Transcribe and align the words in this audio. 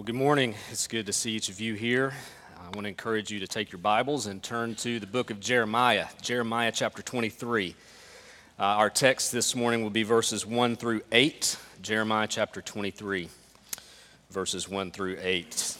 Well, 0.00 0.06
good 0.06 0.14
morning. 0.14 0.54
It's 0.70 0.86
good 0.86 1.04
to 1.04 1.12
see 1.12 1.32
each 1.32 1.50
of 1.50 1.60
you 1.60 1.74
here. 1.74 2.14
I 2.58 2.64
want 2.68 2.84
to 2.84 2.88
encourage 2.88 3.30
you 3.30 3.38
to 3.40 3.46
take 3.46 3.70
your 3.70 3.80
Bibles 3.80 4.24
and 4.24 4.42
turn 4.42 4.74
to 4.76 4.98
the 4.98 5.06
book 5.06 5.30
of 5.30 5.40
Jeremiah, 5.40 6.06
Jeremiah 6.22 6.72
chapter 6.72 7.02
23. 7.02 7.74
Uh, 8.58 8.62
our 8.62 8.88
text 8.88 9.30
this 9.30 9.54
morning 9.54 9.82
will 9.82 9.90
be 9.90 10.02
verses 10.02 10.46
1 10.46 10.76
through 10.76 11.02
8, 11.12 11.54
Jeremiah 11.82 12.26
chapter 12.26 12.62
23, 12.62 13.28
verses 14.30 14.66
1 14.66 14.90
through 14.90 15.18
8. 15.20 15.76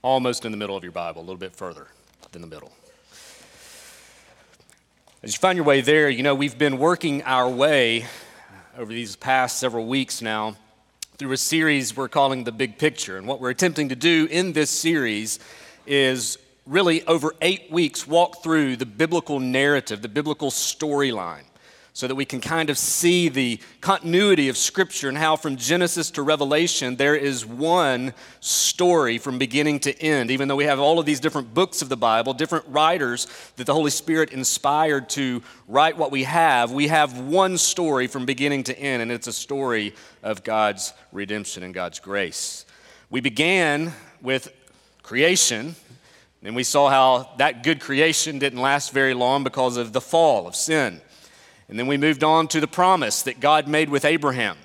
Almost 0.00 0.46
in 0.46 0.50
the 0.50 0.56
middle 0.56 0.78
of 0.78 0.82
your 0.82 0.92
Bible, 0.92 1.20
a 1.20 1.24
little 1.24 1.36
bit 1.36 1.54
further 1.54 1.88
than 2.32 2.40
the 2.40 2.48
middle. 2.48 2.72
As 5.22 5.34
you 5.34 5.38
find 5.38 5.58
your 5.58 5.66
way 5.66 5.82
there, 5.82 6.08
you 6.08 6.22
know, 6.22 6.34
we've 6.34 6.56
been 6.56 6.78
working 6.78 7.22
our 7.24 7.50
way 7.50 8.06
over 8.78 8.90
these 8.90 9.16
past 9.16 9.58
several 9.58 9.84
weeks 9.84 10.22
now 10.22 10.56
through 11.18 11.32
a 11.32 11.36
series 11.36 11.96
we're 11.96 12.06
calling 12.06 12.44
The 12.44 12.52
Big 12.52 12.78
Picture. 12.78 13.18
And 13.18 13.26
what 13.26 13.40
we're 13.40 13.50
attempting 13.50 13.88
to 13.88 13.96
do 13.96 14.28
in 14.30 14.52
this 14.52 14.70
series 14.70 15.40
is 15.84 16.38
really 16.64 17.04
over 17.08 17.34
eight 17.42 17.72
weeks 17.72 18.06
walk 18.06 18.40
through 18.40 18.76
the 18.76 18.86
biblical 18.86 19.40
narrative, 19.40 20.00
the 20.00 20.08
biblical 20.08 20.52
storyline, 20.52 21.42
so 21.98 22.06
that 22.06 22.14
we 22.14 22.24
can 22.24 22.40
kind 22.40 22.70
of 22.70 22.78
see 22.78 23.28
the 23.28 23.58
continuity 23.80 24.48
of 24.48 24.56
Scripture 24.56 25.08
and 25.08 25.18
how 25.18 25.34
from 25.34 25.56
Genesis 25.56 26.12
to 26.12 26.22
Revelation 26.22 26.94
there 26.94 27.16
is 27.16 27.44
one 27.44 28.14
story 28.38 29.18
from 29.18 29.36
beginning 29.36 29.80
to 29.80 30.00
end. 30.00 30.30
Even 30.30 30.46
though 30.46 30.54
we 30.54 30.66
have 30.66 30.78
all 30.78 31.00
of 31.00 31.06
these 31.06 31.18
different 31.18 31.52
books 31.54 31.82
of 31.82 31.88
the 31.88 31.96
Bible, 31.96 32.34
different 32.34 32.64
writers 32.68 33.26
that 33.56 33.66
the 33.66 33.74
Holy 33.74 33.90
Spirit 33.90 34.30
inspired 34.30 35.08
to 35.08 35.42
write 35.66 35.98
what 35.98 36.12
we 36.12 36.22
have, 36.22 36.70
we 36.70 36.86
have 36.86 37.18
one 37.18 37.58
story 37.58 38.06
from 38.06 38.24
beginning 38.24 38.62
to 38.62 38.78
end, 38.78 39.02
and 39.02 39.10
it's 39.10 39.26
a 39.26 39.32
story 39.32 39.92
of 40.22 40.44
God's 40.44 40.92
redemption 41.10 41.64
and 41.64 41.74
God's 41.74 41.98
grace. 41.98 42.64
We 43.10 43.20
began 43.20 43.92
with 44.22 44.52
creation, 45.02 45.74
and 46.44 46.54
we 46.54 46.62
saw 46.62 46.90
how 46.90 47.30
that 47.38 47.64
good 47.64 47.80
creation 47.80 48.38
didn't 48.38 48.60
last 48.60 48.92
very 48.92 49.14
long 49.14 49.42
because 49.42 49.76
of 49.76 49.92
the 49.92 50.00
fall 50.00 50.46
of 50.46 50.54
sin. 50.54 51.00
And 51.68 51.78
then 51.78 51.86
we 51.86 51.98
moved 51.98 52.24
on 52.24 52.48
to 52.48 52.60
the 52.60 52.66
promise 52.66 53.22
that 53.22 53.40
God 53.40 53.68
made 53.68 53.90
with 53.90 54.06
Abraham. 54.06 54.56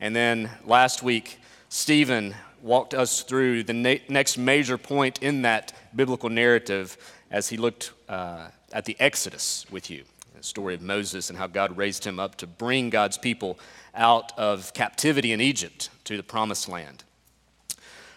And 0.00 0.16
then 0.16 0.50
last 0.64 1.02
week, 1.02 1.38
Stephen 1.68 2.34
walked 2.62 2.94
us 2.94 3.22
through 3.22 3.64
the 3.64 3.74
na- 3.74 3.96
next 4.08 4.38
major 4.38 4.78
point 4.78 5.22
in 5.22 5.42
that 5.42 5.74
biblical 5.94 6.30
narrative 6.30 6.96
as 7.30 7.50
he 7.50 7.58
looked 7.58 7.92
uh, 8.08 8.48
at 8.72 8.86
the 8.86 8.96
Exodus 8.98 9.66
with 9.70 9.90
you, 9.90 10.04
the 10.34 10.42
story 10.42 10.74
of 10.74 10.80
Moses 10.80 11.28
and 11.28 11.38
how 11.38 11.46
God 11.46 11.76
raised 11.76 12.04
him 12.04 12.18
up 12.18 12.36
to 12.36 12.46
bring 12.46 12.88
God's 12.88 13.18
people 13.18 13.58
out 13.94 14.36
of 14.38 14.72
captivity 14.72 15.32
in 15.32 15.40
Egypt 15.40 15.90
to 16.04 16.16
the 16.16 16.22
promised 16.22 16.66
land. 16.66 17.04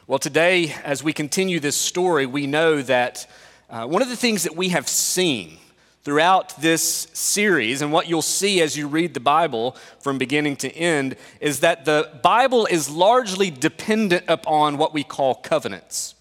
Well, 0.08 0.20
today, 0.20 0.74
as 0.84 1.04
we 1.04 1.12
continue 1.12 1.60
this 1.60 1.76
story, 1.76 2.26
we 2.26 2.48
know 2.48 2.82
that 2.82 3.30
uh, 3.70 3.88
one 3.88 4.02
of 4.02 4.08
the 4.08 4.16
things 4.16 4.44
that 4.44 4.56
we 4.56 4.70
have 4.70 4.88
seen 4.88 5.58
throughout 6.06 6.56
this 6.62 7.08
series, 7.14 7.82
and 7.82 7.92
what 7.92 8.08
you'll 8.08 8.22
see 8.22 8.62
as 8.62 8.78
you 8.78 8.88
read 8.88 9.16
the 9.16 9.20
Bible 9.20 9.76
from 10.00 10.20
beginning 10.20 10.56
to 10.56 10.72
end, 10.72 11.16
is 11.42 11.62
that 11.62 11.84
the 11.84 12.12
Bible 12.22 12.68
is 12.68 12.92
largely 12.92 13.50
dependent 13.50 14.24
upon 14.28 14.78
what 14.78 14.94
we 14.94 15.04
call 15.04 15.34
covenants. 15.34 16.14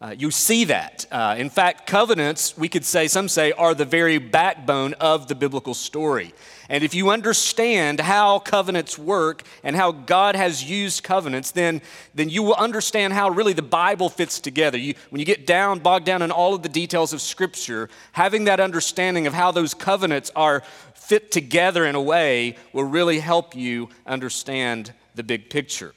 Uh, 0.00 0.14
you 0.16 0.30
see 0.30 0.64
that. 0.64 1.04
Uh, 1.10 1.34
in 1.36 1.50
fact, 1.50 1.84
covenants, 1.84 2.56
we 2.56 2.68
could 2.68 2.84
say, 2.84 3.08
some 3.08 3.28
say, 3.28 3.50
are 3.52 3.74
the 3.74 3.84
very 3.84 4.18
backbone 4.18 4.94
of 4.94 5.26
the 5.26 5.34
biblical 5.34 5.74
story. 5.74 6.32
And 6.68 6.84
if 6.84 6.94
you 6.94 7.10
understand 7.10 8.00
how 8.00 8.38
covenants 8.38 8.98
work 8.98 9.42
and 9.62 9.76
how 9.76 9.92
God 9.92 10.36
has 10.36 10.62
used 10.62 11.02
covenants, 11.02 11.50
then, 11.50 11.82
then 12.14 12.28
you 12.28 12.42
will 12.42 12.54
understand 12.54 13.12
how 13.12 13.30
really 13.30 13.52
the 13.52 13.62
Bible 13.62 14.08
fits 14.08 14.40
together. 14.40 14.78
You, 14.78 14.94
when 15.10 15.20
you 15.20 15.26
get 15.26 15.46
down, 15.46 15.78
bogged 15.80 16.06
down 16.06 16.22
in 16.22 16.30
all 16.30 16.54
of 16.54 16.62
the 16.62 16.68
details 16.68 17.12
of 17.12 17.20
Scripture, 17.20 17.88
having 18.12 18.44
that 18.44 18.60
understanding 18.60 19.26
of 19.26 19.34
how 19.34 19.50
those 19.50 19.74
covenants 19.74 20.30
are 20.36 20.62
fit 20.94 21.30
together 21.32 21.84
in 21.84 21.94
a 21.94 22.02
way 22.02 22.56
will 22.72 22.84
really 22.84 23.18
help 23.18 23.54
you 23.54 23.88
understand 24.06 24.92
the 25.14 25.22
big 25.22 25.50
picture. 25.50 25.94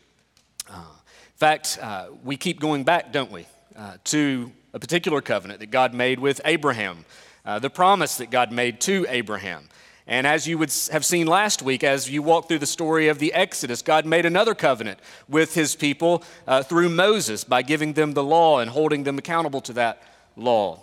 Uh, 0.70 0.76
in 0.78 1.38
fact, 1.38 1.78
uh, 1.82 2.08
we 2.24 2.38
keep 2.38 2.60
going 2.60 2.84
back, 2.84 3.12
don't 3.12 3.32
we? 3.32 3.46
uh, 3.76 3.98
to 4.06 4.52
a 4.74 4.80
particular 4.80 5.22
covenant 5.22 5.60
that 5.60 5.72
God 5.72 5.94
made 5.94 6.20
with 6.20 6.42
Abraham, 6.46 7.06
uh, 7.46 7.60
the 7.60 7.70
promise 7.70 8.18
that 8.18 8.30
God 8.32 8.52
made 8.52 8.82
to 8.82 9.06
Abraham. 9.10 9.70
And 10.08 10.28
as 10.28 10.48
you 10.48 10.60
would 10.60 10.72
have 10.92 11.04
seen 11.04 11.26
last 11.26 11.64
week, 11.64 11.84
as 11.84 12.10
you 12.10 12.22
walk 12.22 12.48
through 12.48 12.60
the 12.60 12.68
story 12.68 13.08
of 13.08 13.18
the 13.18 13.34
Exodus, 13.34 13.82
God 13.82 14.06
made 14.06 14.26
another 14.26 14.54
covenant 14.54 15.00
with 15.28 15.56
his 15.56 15.76
people 15.76 16.24
uh, 16.46 16.62
through 16.62 16.90
Moses 16.90 17.44
by 17.44 17.64
giving 17.64 17.94
them 17.94 18.14
the 18.14 18.24
law 18.24 18.60
and 18.60 18.70
holding 18.70 19.04
them 19.04 19.18
accountable 19.18 19.62
to 19.62 19.74
that 19.74 20.04
law. 20.36 20.80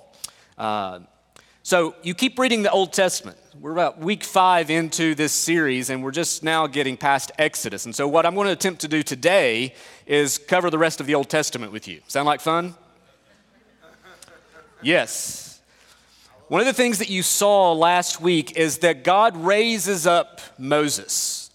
Uh, 0.59 1.01
so 1.63 1.95
you 2.03 2.15
keep 2.15 2.37
reading 2.37 2.63
the 2.63 2.71
Old 2.73 2.93
Testament. 2.93 3.39
We're 3.61 3.71
about 3.71 4.01
week 4.01 4.25
five 4.25 4.71
into 4.71 5.15
this 5.15 5.33
series, 5.33 5.91
and 5.91 6.03
we're 6.03 6.11
just 6.11 6.43
now 6.43 6.67
getting 6.67 6.97
past 6.97 7.31
Exodus. 7.39 7.85
And 7.85 7.95
so, 7.95 8.09
what 8.09 8.27
I'm 8.27 8.35
going 8.35 8.47
to 8.47 8.53
attempt 8.53 8.81
to 8.81 8.89
do 8.89 9.05
today 9.05 9.75
is 10.05 10.39
cover 10.39 10.71
the 10.71 10.79
rest 10.79 11.01
of 11.01 11.07
the 11.07 11.15
Old 11.15 11.29
Testament 11.29 11.71
with 11.71 11.87
you. 11.87 12.01
Sound 12.09 12.27
like 12.27 12.41
fun? 12.41 12.75
Yes. 14.83 15.52
One 16.53 16.61
of 16.61 16.67
the 16.67 16.75
things 16.75 16.99
that 16.99 17.09
you 17.09 17.23
saw 17.23 17.73
last 17.73 18.21
week 18.21 18.59
is 18.59 18.81
that 18.81 19.05
God 19.05 19.39
raises 19.39 20.07
up 20.07 20.39
Moses. 20.59 21.51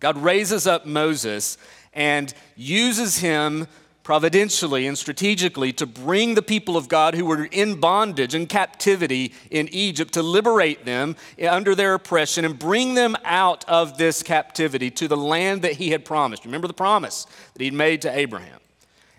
God 0.00 0.18
raises 0.18 0.66
up 0.66 0.84
Moses 0.84 1.56
and 1.94 2.34
uses 2.56 3.18
him 3.18 3.68
providentially 4.02 4.88
and 4.88 4.98
strategically 4.98 5.72
to 5.74 5.86
bring 5.86 6.34
the 6.34 6.42
people 6.42 6.76
of 6.76 6.88
God 6.88 7.14
who 7.14 7.24
were 7.24 7.44
in 7.44 7.78
bondage 7.78 8.34
and 8.34 8.48
captivity 8.48 9.32
in 9.48 9.68
Egypt 9.68 10.12
to 10.14 10.24
liberate 10.24 10.84
them 10.86 11.14
under 11.48 11.76
their 11.76 11.94
oppression 11.94 12.44
and 12.44 12.58
bring 12.58 12.94
them 12.94 13.14
out 13.24 13.64
of 13.68 13.96
this 13.96 14.24
captivity 14.24 14.90
to 14.90 15.06
the 15.06 15.16
land 15.16 15.62
that 15.62 15.74
he 15.74 15.90
had 15.90 16.04
promised. 16.04 16.44
Remember 16.44 16.66
the 16.66 16.74
promise 16.74 17.28
that 17.52 17.62
he'd 17.62 17.74
made 17.74 18.02
to 18.02 18.10
Abraham. 18.10 18.58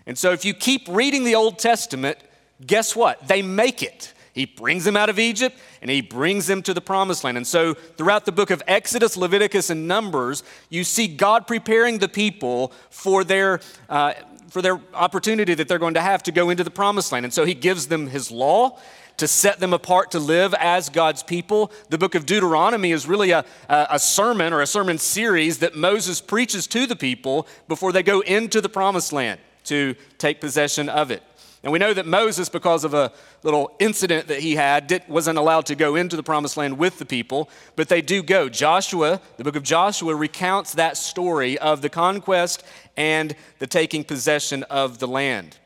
And 0.06 0.18
so 0.18 0.32
if 0.32 0.44
you 0.44 0.52
keep 0.52 0.86
reading 0.86 1.24
the 1.24 1.34
Old 1.34 1.58
Testament, 1.58 2.18
guess 2.66 2.94
what? 2.94 3.26
They 3.26 3.40
make 3.40 3.82
it. 3.82 4.10
He 4.34 4.46
brings 4.46 4.84
them 4.84 4.96
out 4.96 5.08
of 5.08 5.20
Egypt 5.20 5.56
and 5.80 5.88
he 5.88 6.00
brings 6.00 6.48
them 6.48 6.60
to 6.62 6.74
the 6.74 6.80
promised 6.80 7.22
land. 7.22 7.36
And 7.36 7.46
so, 7.46 7.74
throughout 7.74 8.24
the 8.24 8.32
book 8.32 8.50
of 8.50 8.62
Exodus, 8.66 9.16
Leviticus, 9.16 9.70
and 9.70 9.86
Numbers, 9.86 10.42
you 10.68 10.82
see 10.82 11.06
God 11.06 11.46
preparing 11.46 11.98
the 11.98 12.08
people 12.08 12.72
for 12.90 13.22
their, 13.22 13.60
uh, 13.88 14.14
for 14.50 14.60
their 14.60 14.80
opportunity 14.92 15.54
that 15.54 15.68
they're 15.68 15.78
going 15.78 15.94
to 15.94 16.00
have 16.00 16.24
to 16.24 16.32
go 16.32 16.50
into 16.50 16.64
the 16.64 16.70
promised 16.70 17.12
land. 17.12 17.24
And 17.24 17.32
so, 17.32 17.44
he 17.44 17.54
gives 17.54 17.86
them 17.86 18.08
his 18.08 18.32
law 18.32 18.76
to 19.18 19.28
set 19.28 19.60
them 19.60 19.72
apart 19.72 20.10
to 20.10 20.18
live 20.18 20.52
as 20.54 20.88
God's 20.88 21.22
people. 21.22 21.70
The 21.88 21.98
book 21.98 22.16
of 22.16 22.26
Deuteronomy 22.26 22.90
is 22.90 23.06
really 23.06 23.30
a, 23.30 23.44
a 23.68 24.00
sermon 24.00 24.52
or 24.52 24.60
a 24.60 24.66
sermon 24.66 24.98
series 24.98 25.58
that 25.58 25.76
Moses 25.76 26.20
preaches 26.20 26.66
to 26.68 26.88
the 26.88 26.96
people 26.96 27.46
before 27.68 27.92
they 27.92 28.02
go 28.02 28.18
into 28.20 28.60
the 28.60 28.68
promised 28.68 29.12
land 29.12 29.38
to 29.66 29.94
take 30.18 30.40
possession 30.40 30.88
of 30.88 31.12
it. 31.12 31.22
And 31.64 31.72
we 31.72 31.78
know 31.78 31.94
that 31.94 32.04
Moses, 32.04 32.50
because 32.50 32.84
of 32.84 32.92
a 32.92 33.10
little 33.42 33.74
incident 33.78 34.28
that 34.28 34.40
he 34.40 34.54
had, 34.54 34.86
did, 34.86 35.02
wasn't 35.08 35.38
allowed 35.38 35.64
to 35.66 35.74
go 35.74 35.96
into 35.96 36.14
the 36.14 36.22
promised 36.22 36.58
land 36.58 36.76
with 36.76 36.98
the 36.98 37.06
people, 37.06 37.48
but 37.74 37.88
they 37.88 38.02
do 38.02 38.22
go. 38.22 38.50
Joshua, 38.50 39.18
the 39.38 39.44
book 39.44 39.56
of 39.56 39.62
Joshua, 39.62 40.14
recounts 40.14 40.74
that 40.74 40.98
story 40.98 41.56
of 41.58 41.80
the 41.80 41.88
conquest 41.88 42.62
and 42.98 43.34
the 43.60 43.66
taking 43.66 44.04
possession 44.04 44.62
of 44.64 44.98
the 44.98 45.08
land. 45.08 45.56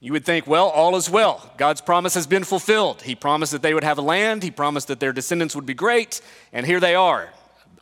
You 0.00 0.12
would 0.12 0.24
think, 0.24 0.46
well, 0.46 0.68
all 0.68 0.96
is 0.96 1.10
well. 1.10 1.52
God's 1.58 1.82
promise 1.82 2.14
has 2.14 2.26
been 2.26 2.42
fulfilled. 2.42 3.02
He 3.02 3.14
promised 3.14 3.52
that 3.52 3.60
they 3.60 3.74
would 3.74 3.84
have 3.84 3.98
a 3.98 4.02
land, 4.02 4.42
He 4.42 4.50
promised 4.50 4.88
that 4.88 5.00
their 5.00 5.12
descendants 5.12 5.54
would 5.54 5.66
be 5.66 5.74
great, 5.74 6.22
and 6.50 6.64
here 6.64 6.80
they 6.80 6.94
are. 6.94 7.28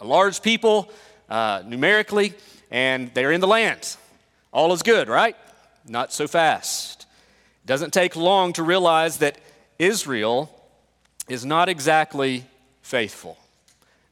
A 0.00 0.04
large 0.04 0.42
people, 0.42 0.90
uh, 1.28 1.62
numerically, 1.64 2.34
and 2.68 3.14
they're 3.14 3.30
in 3.30 3.40
the 3.40 3.46
land. 3.46 3.96
All 4.52 4.72
is 4.72 4.82
good, 4.82 5.08
right? 5.08 5.36
Not 5.90 6.12
so 6.12 6.28
fast. 6.28 7.06
It 7.64 7.66
doesn't 7.66 7.92
take 7.92 8.14
long 8.14 8.52
to 8.52 8.62
realize 8.62 9.19
that 9.19 9.38
Israel 9.76 10.48
is 11.28 11.44
not 11.44 11.69
exactly 11.69 12.44
faithful, 12.81 13.37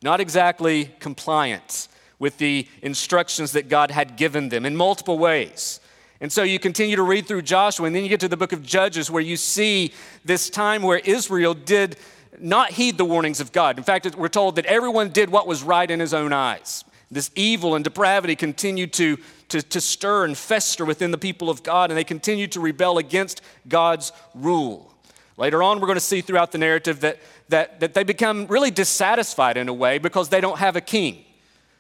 not 0.03 0.19
exactly 0.19 0.91
compliant 0.99 1.87
with 2.19 2.39
the 2.39 2.67
instructions 2.83 3.53
that 3.53 3.69
God 3.69 3.93
had 3.93 4.17
given 4.17 4.49
them 4.49 4.67
in 4.67 4.75
multiple 4.75 5.21
ways. 5.21 5.79
And 6.21 6.33
so 6.33 6.43
you 6.43 6.59
continue 6.59 6.97
to 6.97 7.03
read 7.05 7.29
through 7.29 7.43
Joshua, 7.43 7.87
and 7.87 7.95
then 7.95 8.03
you 8.03 8.09
get 8.09 8.19
to 8.21 8.29
the 8.29 8.37
book 8.37 8.53
of 8.53 8.65
Judges 8.65 9.09
where 9.09 9.23
you 9.23 9.37
see 9.37 9.93
this 10.25 10.51
time 10.51 10.83
where 10.83 10.99
Israel 10.99 11.55
did 11.55 11.97
not 12.41 12.73
heed 12.73 12.99
the 12.99 13.05
warnings 13.05 13.39
of 13.39 13.53
God. 13.53 13.79
In 13.79 13.85
fact, 13.85 14.17
we're 14.17 14.27
told 14.27 14.57
that 14.57 14.67
everyone 14.67 15.11
did 15.11 15.31
what 15.31 15.47
was 15.47 15.63
right 15.63 15.89
in 15.89 16.01
his 16.01 16.13
own 16.13 16.33
eyes. 16.33 16.85
This 17.11 17.31
evil 17.35 17.75
and 17.75 17.83
depravity 17.83 18.37
continued 18.37 18.93
to 18.95 19.19
to, 19.49 19.63
to 19.63 19.81
stir 19.81 20.25
and 20.25 20.37
fester 20.37 20.85
within 20.85 21.11
the 21.11 21.19
people 21.19 21.51
of 21.51 21.63
God, 21.63 21.91
and 21.91 21.99
they 21.99 22.05
continued 22.05 22.53
to 22.53 22.61
rebel 22.61 22.99
against 22.99 23.41
God's 23.67 24.13
rule. 24.35 24.93
Later 25.37 25.63
on, 25.63 25.81
we're 25.81 25.87
going 25.87 25.97
to 25.97 26.01
see 26.01 26.21
throughout 26.21 26.53
the 26.53 26.59
narrative 26.59 27.01
that, 27.01 27.19
that, 27.49 27.81
that 27.81 27.95
they 27.95 28.05
become 28.05 28.47
really 28.47 28.71
dissatisfied 28.71 29.57
in 29.57 29.69
a 29.69 29.73
way 29.73 29.99
because 29.99 30.29
they 30.29 30.41
don't 30.41 30.59
have 30.59 30.77
a 30.77 30.81
king. 30.81 31.25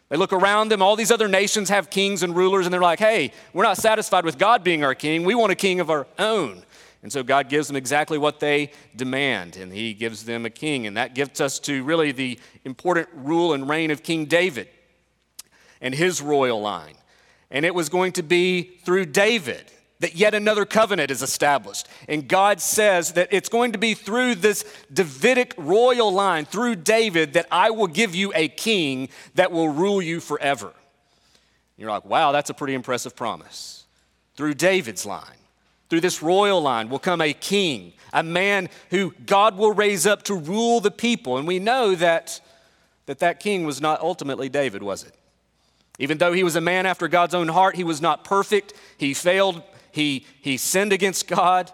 They 0.08 0.16
look 0.16 0.32
around 0.32 0.70
them, 0.70 0.80
all 0.80 0.96
these 0.96 1.10
other 1.10 1.28
nations 1.28 1.68
have 1.68 1.90
kings 1.90 2.22
and 2.22 2.34
rulers, 2.34 2.64
and 2.64 2.72
they're 2.72 2.80
like, 2.80 2.98
hey, 2.98 3.32
we're 3.52 3.64
not 3.64 3.76
satisfied 3.76 4.24
with 4.24 4.38
God 4.38 4.64
being 4.64 4.82
our 4.82 4.94
king. 4.94 5.24
We 5.24 5.34
want 5.34 5.52
a 5.52 5.56
king 5.56 5.80
of 5.80 5.90
our 5.90 6.06
own. 6.18 6.62
And 7.02 7.12
so 7.12 7.22
God 7.22 7.48
gives 7.48 7.66
them 7.66 7.76
exactly 7.76 8.16
what 8.16 8.40
they 8.40 8.72
demand, 8.96 9.56
and 9.56 9.70
He 9.70 9.92
gives 9.92 10.24
them 10.24 10.46
a 10.46 10.50
king. 10.50 10.86
And 10.86 10.96
that 10.96 11.14
gets 11.14 11.40
us 11.40 11.58
to 11.60 11.84
really 11.84 12.12
the 12.12 12.40
important 12.64 13.08
rule 13.12 13.52
and 13.52 13.68
reign 13.68 13.90
of 13.90 14.02
King 14.02 14.24
David 14.24 14.68
and 15.80 15.94
his 15.94 16.20
royal 16.20 16.60
line. 16.60 16.96
And 17.50 17.64
it 17.64 17.74
was 17.74 17.88
going 17.88 18.12
to 18.12 18.22
be 18.22 18.62
through 18.84 19.06
David 19.06 19.70
that 20.00 20.14
yet 20.14 20.34
another 20.34 20.64
covenant 20.64 21.10
is 21.10 21.22
established. 21.22 21.88
And 22.08 22.28
God 22.28 22.60
says 22.60 23.12
that 23.12 23.28
it's 23.32 23.48
going 23.48 23.72
to 23.72 23.78
be 23.78 23.94
through 23.94 24.36
this 24.36 24.64
Davidic 24.92 25.54
royal 25.56 26.12
line, 26.12 26.44
through 26.44 26.76
David, 26.76 27.32
that 27.32 27.46
I 27.50 27.70
will 27.70 27.88
give 27.88 28.14
you 28.14 28.32
a 28.34 28.48
king 28.48 29.08
that 29.34 29.50
will 29.50 29.68
rule 29.68 30.00
you 30.00 30.20
forever. 30.20 30.72
you're 31.76 31.90
like, 31.90 32.04
wow, 32.04 32.32
that's 32.32 32.50
a 32.50 32.54
pretty 32.54 32.74
impressive 32.74 33.16
promise. 33.16 33.86
Through 34.36 34.54
David's 34.54 35.04
line, 35.04 35.24
through 35.90 36.00
this 36.00 36.22
royal 36.22 36.60
line, 36.60 36.88
will 36.90 37.00
come 37.00 37.20
a 37.20 37.32
king, 37.32 37.92
a 38.12 38.22
man 38.22 38.68
who 38.90 39.12
God 39.26 39.56
will 39.56 39.72
raise 39.72 40.06
up 40.06 40.22
to 40.24 40.34
rule 40.34 40.78
the 40.78 40.92
people. 40.92 41.38
And 41.38 41.46
we 41.48 41.58
know 41.58 41.96
that 41.96 42.40
that, 43.06 43.18
that 43.18 43.40
king 43.40 43.64
was 43.64 43.80
not 43.80 44.00
ultimately 44.00 44.48
David, 44.48 44.82
was 44.82 45.02
it? 45.02 45.17
Even 45.98 46.18
though 46.18 46.32
he 46.32 46.44
was 46.44 46.56
a 46.56 46.60
man 46.60 46.86
after 46.86 47.08
God's 47.08 47.34
own 47.34 47.48
heart, 47.48 47.76
he 47.76 47.84
was 47.84 48.00
not 48.00 48.24
perfect. 48.24 48.72
He 48.96 49.14
failed 49.14 49.62
he, 49.90 50.24
he 50.40 50.56
sinned 50.56 50.92
against 50.92 51.26
God, 51.26 51.72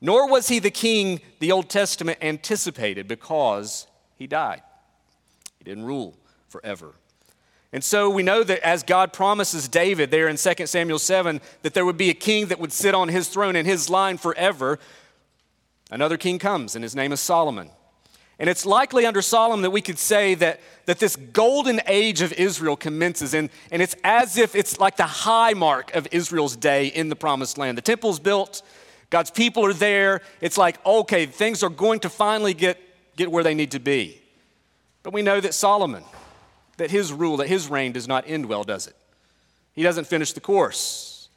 nor 0.00 0.28
was 0.28 0.48
he 0.48 0.58
the 0.58 0.70
king 0.70 1.20
the 1.38 1.52
Old 1.52 1.68
Testament 1.68 2.18
anticipated 2.20 3.06
because 3.06 3.86
he 4.16 4.26
died. 4.26 4.62
He 5.58 5.64
didn't 5.64 5.84
rule 5.84 6.16
forever. 6.48 6.94
And 7.72 7.82
so 7.82 8.10
we 8.10 8.22
know 8.22 8.42
that 8.44 8.66
as 8.66 8.82
God 8.82 9.12
promises 9.12 9.68
David 9.68 10.10
there 10.10 10.28
in 10.28 10.36
2 10.36 10.66
Samuel 10.66 10.98
7 10.98 11.40
that 11.62 11.72
there 11.72 11.86
would 11.86 11.96
be 11.96 12.10
a 12.10 12.14
king 12.14 12.46
that 12.46 12.58
would 12.58 12.72
sit 12.72 12.94
on 12.94 13.08
his 13.08 13.28
throne 13.28 13.56
in 13.56 13.64
his 13.64 13.88
line 13.88 14.18
forever, 14.18 14.78
another 15.90 16.18
king 16.18 16.38
comes, 16.38 16.74
and 16.74 16.82
his 16.82 16.96
name 16.96 17.12
is 17.12 17.20
Solomon. 17.20 17.70
And 18.38 18.48
it's 18.48 18.66
likely 18.66 19.06
under 19.06 19.22
Solomon 19.22 19.62
that 19.62 19.70
we 19.70 19.82
could 19.82 19.98
say 19.98 20.34
that, 20.36 20.60
that 20.86 20.98
this 20.98 21.16
golden 21.16 21.80
age 21.86 22.22
of 22.22 22.32
Israel 22.32 22.76
commences, 22.76 23.34
and, 23.34 23.50
and 23.70 23.80
it's 23.80 23.94
as 24.02 24.36
if 24.36 24.54
it's 24.54 24.80
like 24.80 24.96
the 24.96 25.06
high 25.06 25.52
mark 25.54 25.94
of 25.94 26.08
Israel's 26.10 26.56
day 26.56 26.86
in 26.86 27.08
the 27.08 27.16
promised 27.16 27.58
land. 27.58 27.78
The 27.78 27.82
temple's 27.82 28.18
built, 28.18 28.62
God's 29.10 29.30
people 29.30 29.64
are 29.66 29.74
there. 29.74 30.22
It's 30.40 30.56
like, 30.56 30.84
okay, 30.84 31.26
things 31.26 31.62
are 31.62 31.68
going 31.68 32.00
to 32.00 32.08
finally 32.08 32.54
get, 32.54 32.80
get 33.16 33.30
where 33.30 33.44
they 33.44 33.54
need 33.54 33.72
to 33.72 33.78
be. 33.78 34.20
But 35.02 35.12
we 35.12 35.20
know 35.20 35.38
that 35.38 35.52
Solomon, 35.52 36.02
that 36.78 36.90
his 36.90 37.12
rule, 37.12 37.36
that 37.36 37.48
his 37.48 37.68
reign 37.68 37.92
does 37.92 38.08
not 38.08 38.24
end 38.26 38.46
well, 38.46 38.64
does 38.64 38.86
it? 38.86 38.96
He 39.74 39.82
doesn't 39.82 40.06
finish 40.06 40.32
the 40.32 40.40
course. 40.40 41.28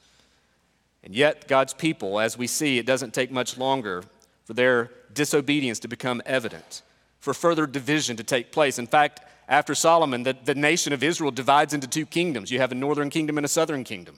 And 1.04 1.14
yet, 1.14 1.48
God's 1.48 1.74
people, 1.74 2.20
as 2.20 2.38
we 2.38 2.48
see, 2.48 2.80
it 2.80 2.86
doesn't 2.86 3.14
take 3.14 3.30
much 3.32 3.58
longer 3.58 4.04
for 4.46 4.54
their 4.54 4.92
disobedience 5.14 5.80
to 5.80 5.88
become 5.88 6.22
evident 6.26 6.82
for 7.20 7.34
further 7.34 7.66
division 7.66 8.16
to 8.18 8.24
take 8.24 8.52
place. 8.52 8.78
In 8.78 8.88
fact, 8.88 9.20
after 9.50 9.76
Solomon, 9.76 10.24
the, 10.24 10.38
the 10.46 10.56
nation 10.56 10.94
of 10.94 11.04
Israel 11.04 11.32
divides 11.32 11.74
into 11.74 11.88
two 11.88 12.06
kingdoms. 12.06 12.52
You 12.52 12.60
have 12.60 12.72
a 12.72 12.76
northern 12.76 13.10
kingdom 13.10 13.38
and 13.38 13.46
a 13.46 13.50
southern 13.50 13.84
kingdom. 13.84 14.18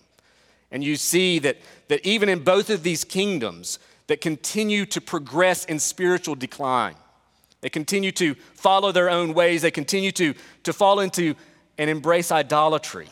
And 0.71 0.83
you 0.83 0.97
see 0.97 1.39
that, 1.39 1.57
that 1.87 2.05
even 2.05 2.27
in 2.27 2.43
both 2.43 2.69
of 2.69 2.83
these 2.83 3.05
kingdoms, 3.05 3.79
that 4.07 4.21
continue 4.21 4.85
to 4.87 5.01
progress 5.01 5.65
in 5.65 5.79
spiritual 5.79 6.35
decline. 6.35 6.95
They 7.61 7.69
continue 7.69 8.11
to 8.13 8.35
follow 8.53 8.91
their 8.91 9.09
own 9.09 9.33
ways. 9.33 9.61
They 9.61 9.71
continue 9.71 10.11
to, 10.13 10.33
to 10.63 10.73
fall 10.73 10.99
into 10.99 11.35
and 11.77 11.89
embrace 11.89 12.31
idolatry. 12.31 13.07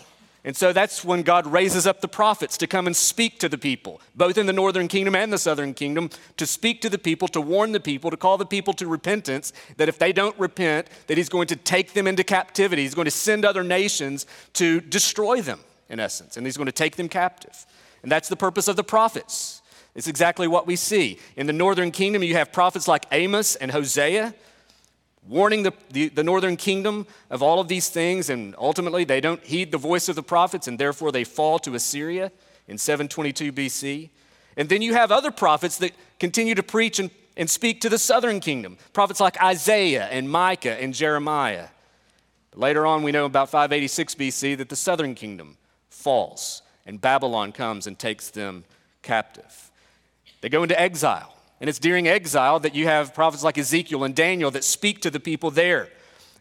And 0.45 0.55
so 0.55 0.71
that's 0.71 1.03
when 1.03 1.23
God 1.23 1.47
raises 1.47 1.87
up 1.87 2.01
the 2.01 2.07
prophets 2.07 2.55
to 2.59 2.67
come 2.67 2.85
and 2.85 2.95
speak 2.95 3.39
to 3.39 3.49
the 3.49 3.57
people, 3.57 3.99
both 4.15 4.37
in 4.37 4.45
the 4.45 4.53
northern 4.53 4.87
kingdom 4.87 5.15
and 5.15 5.33
the 5.33 5.39
southern 5.39 5.73
kingdom, 5.73 6.11
to 6.37 6.45
speak 6.45 6.81
to 6.81 6.89
the 6.89 6.99
people, 6.99 7.27
to 7.29 7.41
warn 7.41 7.71
the 7.71 7.79
people, 7.79 8.11
to 8.11 8.17
call 8.17 8.37
the 8.37 8.45
people 8.45 8.71
to 8.75 8.87
repentance, 8.87 9.53
that 9.77 9.89
if 9.89 9.97
they 9.97 10.13
don't 10.13 10.37
repent, 10.37 10.87
that 11.07 11.17
he's 11.17 11.29
going 11.29 11.47
to 11.47 11.55
take 11.55 11.93
them 11.93 12.05
into 12.05 12.23
captivity. 12.23 12.83
He's 12.83 12.93
going 12.93 13.05
to 13.05 13.11
send 13.11 13.43
other 13.43 13.63
nations 13.63 14.27
to 14.53 14.81
destroy 14.81 15.41
them, 15.41 15.61
in 15.89 15.99
essence, 15.99 16.37
and 16.37 16.45
he's 16.45 16.57
going 16.57 16.67
to 16.67 16.71
take 16.71 16.95
them 16.95 17.09
captive. 17.09 17.65
And 18.03 18.11
that's 18.11 18.29
the 18.29 18.35
purpose 18.35 18.67
of 18.67 18.75
the 18.75 18.83
prophets. 18.83 19.63
It's 19.95 20.07
exactly 20.07 20.47
what 20.47 20.67
we 20.67 20.75
see. 20.75 21.17
In 21.37 21.47
the 21.47 21.53
northern 21.53 21.89
kingdom, 21.89 22.21
you 22.21 22.35
have 22.35 22.51
prophets 22.51 22.87
like 22.87 23.07
Amos 23.11 23.55
and 23.55 23.71
Hosea 23.71 24.35
warning 25.27 25.63
the, 25.63 25.73
the, 25.91 26.09
the, 26.09 26.23
northern 26.23 26.55
kingdom 26.55 27.07
of 27.29 27.41
all 27.41 27.59
of 27.59 27.67
these 27.67 27.89
things, 27.89 28.29
and 28.29 28.55
ultimately 28.57 29.03
they 29.03 29.19
don't 29.19 29.43
heed 29.43 29.71
the 29.71 29.77
voice 29.77 30.07
of 30.09 30.15
the 30.15 30.23
prophets, 30.23 30.67
and 30.67 30.79
therefore 30.79 31.11
they 31.11 31.23
fall 31.23 31.59
to 31.59 31.75
Assyria 31.75 32.31
in 32.67 32.77
722 32.77 33.51
BC. 33.51 34.09
And 34.57 34.69
then 34.69 34.81
you 34.81 34.93
have 34.93 35.11
other 35.11 35.31
prophets 35.31 35.77
that 35.79 35.91
continue 36.19 36.55
to 36.55 36.63
preach 36.63 36.99
and, 36.99 37.09
and 37.35 37.49
speak 37.49 37.81
to 37.81 37.89
the 37.89 37.97
southern 37.97 38.39
kingdom, 38.39 38.77
prophets 38.93 39.19
like 39.19 39.41
Isaiah 39.41 40.05
and 40.05 40.29
Micah 40.29 40.81
and 40.81 40.93
Jeremiah. 40.93 41.67
Later 42.53 42.85
on, 42.85 43.03
we 43.03 43.11
know 43.11 43.25
about 43.25 43.49
586 43.49 44.15
BC 44.15 44.57
that 44.57 44.69
the 44.69 44.77
southern 44.77 45.13
kingdom 45.13 45.57
falls, 45.89 46.61
and 46.85 47.01
Babylon 47.01 47.51
comes 47.51 47.85
and 47.87 47.99
takes 47.99 48.29
them 48.29 48.63
captive. 49.01 49.71
They 50.41 50.49
go 50.49 50.63
into 50.63 50.79
exile. 50.79 51.34
And 51.61 51.69
it's 51.69 51.79
during 51.79 52.07
exile 52.07 52.59
that 52.59 52.75
you 52.75 52.85
have 52.85 53.13
prophets 53.13 53.43
like 53.43 53.57
Ezekiel 53.57 54.03
and 54.03 54.15
Daniel 54.15 54.51
that 54.51 54.63
speak 54.63 55.01
to 55.01 55.09
the 55.09 55.19
people 55.19 55.51
there. 55.51 55.89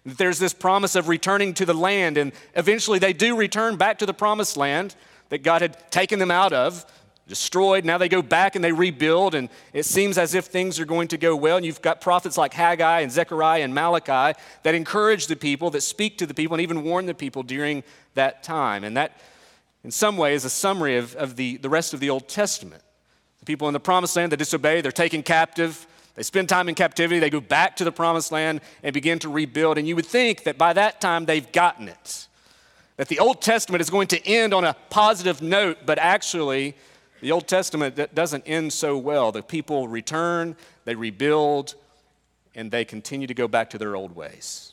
There's 0.05 0.39
this 0.39 0.53
promise 0.53 0.97
of 0.97 1.09
returning 1.09 1.55
to 1.55 1.65
the 1.65 1.73
land, 1.73 2.19
and 2.19 2.33
eventually 2.55 2.99
they 2.99 3.13
do 3.15 3.37
return 3.37 3.77
back 3.77 3.99
to 4.01 4.07
the 4.07 4.13
promised 4.13 4.57
land 4.57 4.95
that 5.31 5.43
God 5.43 5.63
had 5.63 5.91
taken 5.91 6.19
them 6.19 6.31
out 6.31 6.53
of, 6.53 6.85
destroyed. 7.27 7.87
Now 7.87 7.97
they 7.97 8.11
go 8.11 8.21
back 8.21 8.55
and 8.55 8.63
they 8.63 8.73
rebuild, 8.73 9.35
and 9.35 9.49
it 9.73 9.85
seems 9.85 10.19
as 10.19 10.35
if 10.35 10.45
things 10.45 10.79
are 10.79 10.85
going 10.85 11.09
to 11.09 11.17
go 11.17 11.35
well. 11.35 11.57
And 11.57 11.65
you've 11.65 11.81
got 11.81 12.03
prophets 12.03 12.37
like 12.37 12.53
Haggai 12.53 13.01
and 13.01 13.11
Zechariah 13.11 13.63
and 13.63 13.75
Malachi 13.75 14.39
that 14.63 14.75
encourage 14.75 15.27
the 15.27 15.37
people, 15.37 15.71
that 15.71 15.81
speak 15.81 16.19
to 16.19 16.27
the 16.27 16.35
people, 16.35 16.55
and 16.55 16.61
even 16.61 16.85
warn 16.85 17.07
the 17.07 17.15
people 17.15 17.43
during 17.43 17.83
that 18.13 18.43
time. 18.43 18.85
And 18.85 18.97
that, 18.99 19.19
in 19.85 19.91
some 19.91 20.19
way, 20.19 20.35
is 20.35 20.45
a 20.45 20.51
summary 20.51 20.99
of, 20.99 21.17
of 21.17 21.37
the, 21.37 21.57
the 21.57 21.71
rest 21.71 21.95
of 21.95 22.01
the 22.01 22.11
Old 22.11 22.29
Testament. 22.29 22.83
The 23.45 23.53
people 23.53 23.69
in 23.69 23.75
the 23.75 23.81
promised 23.81 24.17
land, 24.17 24.33
they 24.33 24.37
disobey, 24.37 24.81
they're 24.81 24.91
taken 24.91 25.23
captive. 25.23 25.87
They 26.15 26.23
spend 26.23 26.49
time 26.49 26.71
in 26.71 26.75
captivity, 26.75 27.21
they 27.21 27.29
go 27.29 27.43
back 27.43 27.77
to 27.77 27.85
the 27.85 27.93
promised 27.93 28.33
land 28.33 28.63
and 28.83 28.95
begin 28.95 29.19
to 29.19 29.29
rebuild. 29.29 29.77
And 29.77 29.87
you 29.87 29.95
would 29.97 30.07
think 30.07 30.45
that 30.45 30.57
by 30.57 30.73
that 30.73 30.99
time 30.99 31.27
they've 31.27 31.53
gotten 31.53 31.89
it. 31.89 32.27
That 32.97 33.09
the 33.09 33.19
Old 33.19 33.43
Testament 33.43 33.83
is 33.83 33.91
going 33.91 34.07
to 34.09 34.27
end 34.27 34.55
on 34.55 34.65
a 34.65 34.75
positive 34.89 35.43
note, 35.43 35.81
but 35.85 35.99
actually, 35.99 36.75
the 37.21 37.33
Old 37.33 37.47
Testament 37.47 38.15
doesn't 38.15 38.45
end 38.47 38.73
so 38.73 38.97
well. 38.97 39.31
The 39.31 39.43
people 39.43 39.89
return, 39.89 40.57
they 40.87 40.95
rebuild, 40.95 41.75
and 42.55 42.71
they 42.71 42.87
continue 42.87 43.27
to 43.27 43.35
go 43.35 43.47
back 43.47 43.69
to 43.71 43.79
their 43.79 43.95
old 43.95 44.17
ways. 44.17 44.73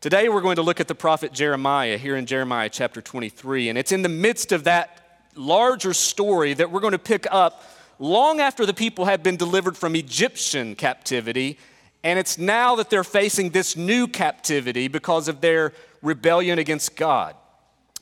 Today, 0.00 0.30
we're 0.30 0.40
going 0.40 0.56
to 0.56 0.62
look 0.62 0.80
at 0.80 0.88
the 0.88 0.94
prophet 0.94 1.34
Jeremiah 1.34 1.98
here 1.98 2.16
in 2.16 2.24
Jeremiah 2.24 2.70
chapter 2.70 3.02
23, 3.02 3.68
and 3.68 3.76
it's 3.76 3.92
in 3.92 4.00
the 4.00 4.08
midst 4.08 4.52
of 4.52 4.64
that 4.64 5.03
larger 5.34 5.94
story 5.94 6.54
that 6.54 6.70
we're 6.70 6.80
going 6.80 6.92
to 6.92 6.98
pick 6.98 7.26
up 7.30 7.62
long 7.98 8.40
after 8.40 8.66
the 8.66 8.74
people 8.74 9.04
have 9.04 9.22
been 9.22 9.36
delivered 9.36 9.76
from 9.76 9.94
Egyptian 9.96 10.74
captivity. 10.74 11.58
And 12.02 12.18
it's 12.18 12.38
now 12.38 12.76
that 12.76 12.90
they're 12.90 13.04
facing 13.04 13.50
this 13.50 13.76
new 13.76 14.06
captivity 14.06 14.88
because 14.88 15.28
of 15.28 15.40
their 15.40 15.72
rebellion 16.02 16.58
against 16.58 16.96
God. 16.96 17.34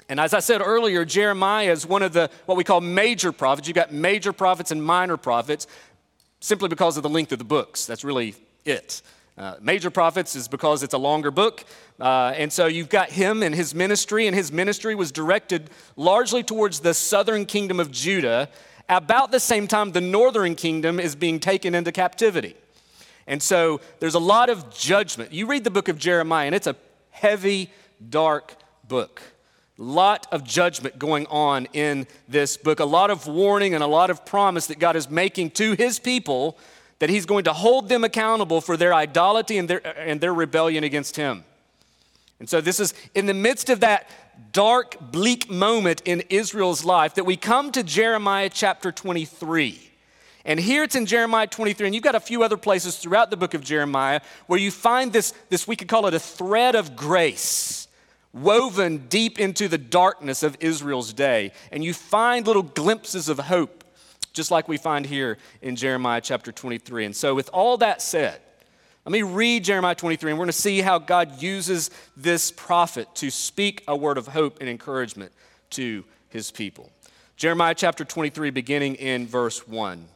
And 0.09 0.19
as 0.21 0.35
I 0.35 0.41
said 0.41 0.61
earlier, 0.61 1.05
Jeremiah 1.05 1.71
is 1.71 1.87
one 1.87 2.03
of 2.03 2.13
the 2.13 2.31
what 2.47 2.59
we 2.59 2.65
call 2.65 2.81
major 2.81 3.33
prophets. 3.33 3.69
You've 3.69 3.77
got 3.77 3.93
major 3.93 4.33
prophets 4.33 4.71
and 4.71 4.85
minor 4.85 5.17
prophets 5.17 5.67
simply 6.41 6.69
because 6.69 6.97
of 6.97 7.03
the 7.03 7.09
length 7.09 7.33
of 7.33 7.39
the 7.39 7.45
books. 7.45 7.87
That's 7.87 8.05
really 8.05 8.35
it. 8.65 9.01
Uh, 9.39 9.55
major 9.63 9.91
prophets 9.91 10.37
is 10.37 10.47
because 10.47 10.83
it's 10.83 10.93
a 10.93 10.99
longer 10.99 11.31
book. 11.31 11.65
Uh, 11.99 12.35
and 12.37 12.53
so 12.53 12.67
you've 12.67 12.91
got 12.91 13.11
him 13.11 13.43
and 13.43 13.55
his 13.55 13.75
ministry, 13.75 14.27
and 14.27 14.37
his 14.37 14.53
ministry 14.53 14.95
was 14.95 15.11
directed 15.11 15.71
largely 15.97 16.43
towards 16.43 16.81
the 16.81 16.93
southern 16.93 17.47
kingdom 17.47 17.81
of 17.81 17.91
Judah. 17.91 18.49
About 18.89 19.31
the 19.31 19.41
same 19.41 19.67
time, 19.67 19.93
the 19.93 20.01
northern 20.03 20.55
kingdom 20.55 21.01
is 21.01 21.17
being 21.17 21.41
taken 21.41 21.75
into 21.75 21.93
captivity. 21.93 22.57
And 23.27 23.43
so 23.43 23.81
there's 24.01 24.15
a 24.15 24.21
lot 24.21 24.51
of 24.51 24.75
judgment. 24.75 25.33
You 25.33 25.47
read 25.47 25.65
the 25.65 25.71
book 25.71 25.89
of 25.89 25.99
Jeremiah, 25.99 26.47
and 26.47 26.55
it's 26.55 26.67
a 26.67 26.77
heavy, 27.11 27.71
dark 28.11 28.57
book. 28.87 29.23
Lot 29.79 30.27
of 30.31 30.45
judgment 30.45 30.99
going 30.99 31.27
on 31.29 31.67
in 31.73 32.07
this 32.29 32.59
book, 32.59 32.81
a 32.81 32.85
lot 32.85 33.11
of 33.11 33.27
warning 33.27 33.75
and 33.75 33.83
a 33.83 33.87
lot 33.87 34.11
of 34.11 34.27
promise 34.27 34.67
that 34.67 34.79
God 34.79 34.97
is 34.97 35.09
making 35.09 35.53
to 35.53 35.73
his 35.73 35.99
people 35.99 36.59
that 37.03 37.11
he's 37.11 37.27
going 37.27 37.43
to 37.43 37.53
hold 37.53 37.89
them 37.89 38.05
accountable 38.05 38.61
for 38.61 38.77
their 38.77 38.95
idolatry 38.95 39.59
and 39.59 39.69
their, 39.69 39.85
and 39.99 40.21
their 40.21 40.33
rebellion 40.33 40.85
against 40.85 41.17
him. 41.17 41.43
And 42.39 42.49
so, 42.49 42.61
this 42.61 42.79
is 42.79 42.95
in 43.13 43.27
the 43.27 43.35
midst 43.35 43.71
of 43.71 43.81
that 43.81 44.09
dark, 44.53 45.11
bleak 45.11 45.51
moment 45.51 46.03
in 46.05 46.23
Israel's 46.29 46.85
life 46.85 47.17
that 47.17 47.27
we 47.27 47.37
come 47.37 47.73
to 47.73 47.83
Jeremiah 47.83 48.49
chapter 48.49 48.93
23. 48.93 49.81
And 50.45 50.61
here 50.61 50.85
it's 50.85 50.95
in 50.95 51.07
Jeremiah 51.07 51.49
23, 51.49 51.89
and 51.89 51.93
you've 51.93 52.05
got 52.05 52.15
a 52.15 52.21
few 52.21 52.45
other 52.45 52.57
places 52.57 52.97
throughout 52.99 53.31
the 53.31 53.37
book 53.37 53.55
of 53.55 53.65
Jeremiah 53.65 54.21
where 54.47 54.61
you 54.61 54.71
find 54.71 55.13
this, 55.13 55.35
this 55.49 55.67
we 55.67 55.75
could 55.75 55.89
call 55.89 56.07
it 56.07 56.15
a 56.15 56.21
thread 56.21 56.77
of 56.77 56.95
grace, 56.95 57.89
woven 58.33 59.09
deep 59.09 59.41
into 59.41 59.67
the 59.67 59.77
darkness 59.77 60.45
of 60.45 60.57
Israel's 60.61 61.13
day. 61.13 61.51
And 61.73 61.83
you 61.83 61.95
find 61.95 62.47
little 62.47 62.63
glimpses 62.63 63.29
of 63.29 63.41
hope, 63.41 63.82
just 64.33 64.51
like 64.51 64.69
we 64.69 64.77
find 64.77 65.07
here 65.07 65.39
in 65.61 65.77
Jeremiah 65.77 66.21
chapter 66.21 66.53
23. 66.53 67.07
And 67.07 67.17
so, 67.17 67.35
with 67.35 67.51
all 67.53 67.77
that 67.79 68.03
said, 68.03 68.41
let 69.05 69.13
me 69.13 69.23
read 69.23 69.65
Jeremiah 69.65 69.97
23, 69.97 70.31
and 70.31 70.39
we're 70.39 70.45
going 70.45 70.53
to 70.53 70.59
see 70.59 70.81
how 70.81 70.99
God 70.99 71.43
uses 71.43 71.91
this 72.17 72.53
prophet 72.53 73.09
to 73.17 73.31
speak 73.31 73.83
a 73.89 73.97
word 73.97 74.17
of 74.17 74.29
hope 74.29 74.59
and 74.61 74.69
encouragement 74.69 75.33
to 75.71 76.05
his 76.29 76.53
people. 76.53 76.91
Jeremiah 77.37 77.75
chapter 77.75 78.05
23, 78.05 78.51
beginning 78.51 78.95
in 78.95 79.27
verse 79.27 79.67
1. 79.67 80.07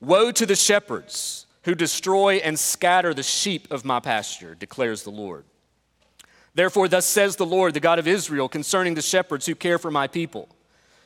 Woe 0.00 0.30
to 0.32 0.44
the 0.44 0.54
shepherds 0.54 1.46
who 1.62 1.74
destroy 1.74 2.36
and 2.36 2.58
scatter 2.58 3.14
the 3.14 3.22
sheep 3.22 3.70
of 3.70 3.86
my 3.86 4.00
pasture, 4.00 4.54
declares 4.54 5.02
the 5.02 5.10
Lord. 5.10 5.44
Therefore, 6.54 6.88
thus 6.88 7.06
says 7.06 7.36
the 7.36 7.46
Lord, 7.46 7.72
the 7.72 7.80
God 7.80 7.98
of 7.98 8.06
Israel, 8.06 8.48
concerning 8.48 8.94
the 8.94 9.02
shepherds 9.02 9.46
who 9.46 9.54
care 9.54 9.78
for 9.78 9.90
my 9.90 10.06
people 10.08 10.48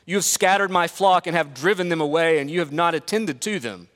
You 0.05 0.15
have 0.15 0.25
scattered 0.25 0.71
my 0.71 0.87
flock 0.87 1.27
and 1.27 1.35
have 1.35 1.53
driven 1.53 1.89
them 1.89 2.01
away, 2.01 2.39
and 2.39 2.49
you 2.49 2.59
have 2.59 2.71
not 2.71 2.93
attended 2.93 3.41
to 3.41 3.59
them. 3.59 3.87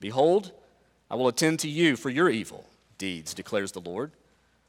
Behold, 0.00 0.52
I 1.10 1.14
will 1.14 1.28
attend 1.28 1.60
to 1.60 1.68
you 1.68 1.96
for 1.96 2.10
your 2.10 2.28
evil 2.28 2.64
deeds, 2.98 3.34
declares 3.34 3.72
the 3.72 3.80
Lord. 3.80 4.12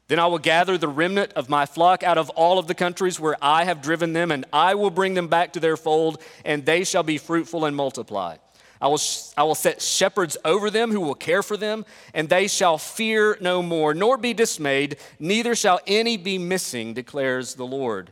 Then 0.08 0.18
I 0.18 0.26
will 0.26 0.38
gather 0.38 0.76
the 0.76 0.88
remnant 0.88 1.32
of 1.32 1.48
my 1.48 1.64
flock 1.64 2.02
out 2.02 2.18
of 2.18 2.28
all 2.30 2.58
of 2.58 2.66
the 2.66 2.74
countries 2.74 3.18
where 3.18 3.36
I 3.40 3.64
have 3.64 3.82
driven 3.82 4.12
them, 4.12 4.30
and 4.30 4.44
I 4.52 4.74
will 4.74 4.90
bring 4.90 5.14
them 5.14 5.28
back 5.28 5.52
to 5.54 5.60
their 5.60 5.76
fold, 5.76 6.20
and 6.44 6.64
they 6.64 6.84
shall 6.84 7.02
be 7.02 7.18
fruitful 7.18 7.64
and 7.64 7.74
multiply. 7.74 8.36
I 8.80 8.88
will, 8.88 9.00
I 9.36 9.44
will 9.44 9.54
set 9.54 9.80
shepherds 9.80 10.36
over 10.44 10.68
them 10.68 10.90
who 10.90 11.00
will 11.00 11.14
care 11.14 11.42
for 11.42 11.56
them, 11.56 11.86
and 12.12 12.28
they 12.28 12.48
shall 12.48 12.78
fear 12.78 13.38
no 13.40 13.62
more, 13.62 13.94
nor 13.94 14.18
be 14.18 14.34
dismayed, 14.34 14.96
neither 15.20 15.54
shall 15.54 15.80
any 15.86 16.16
be 16.16 16.36
missing, 16.36 16.92
declares 16.92 17.54
the 17.54 17.64
Lord. 17.64 18.10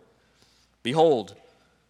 Behold, 0.84 1.34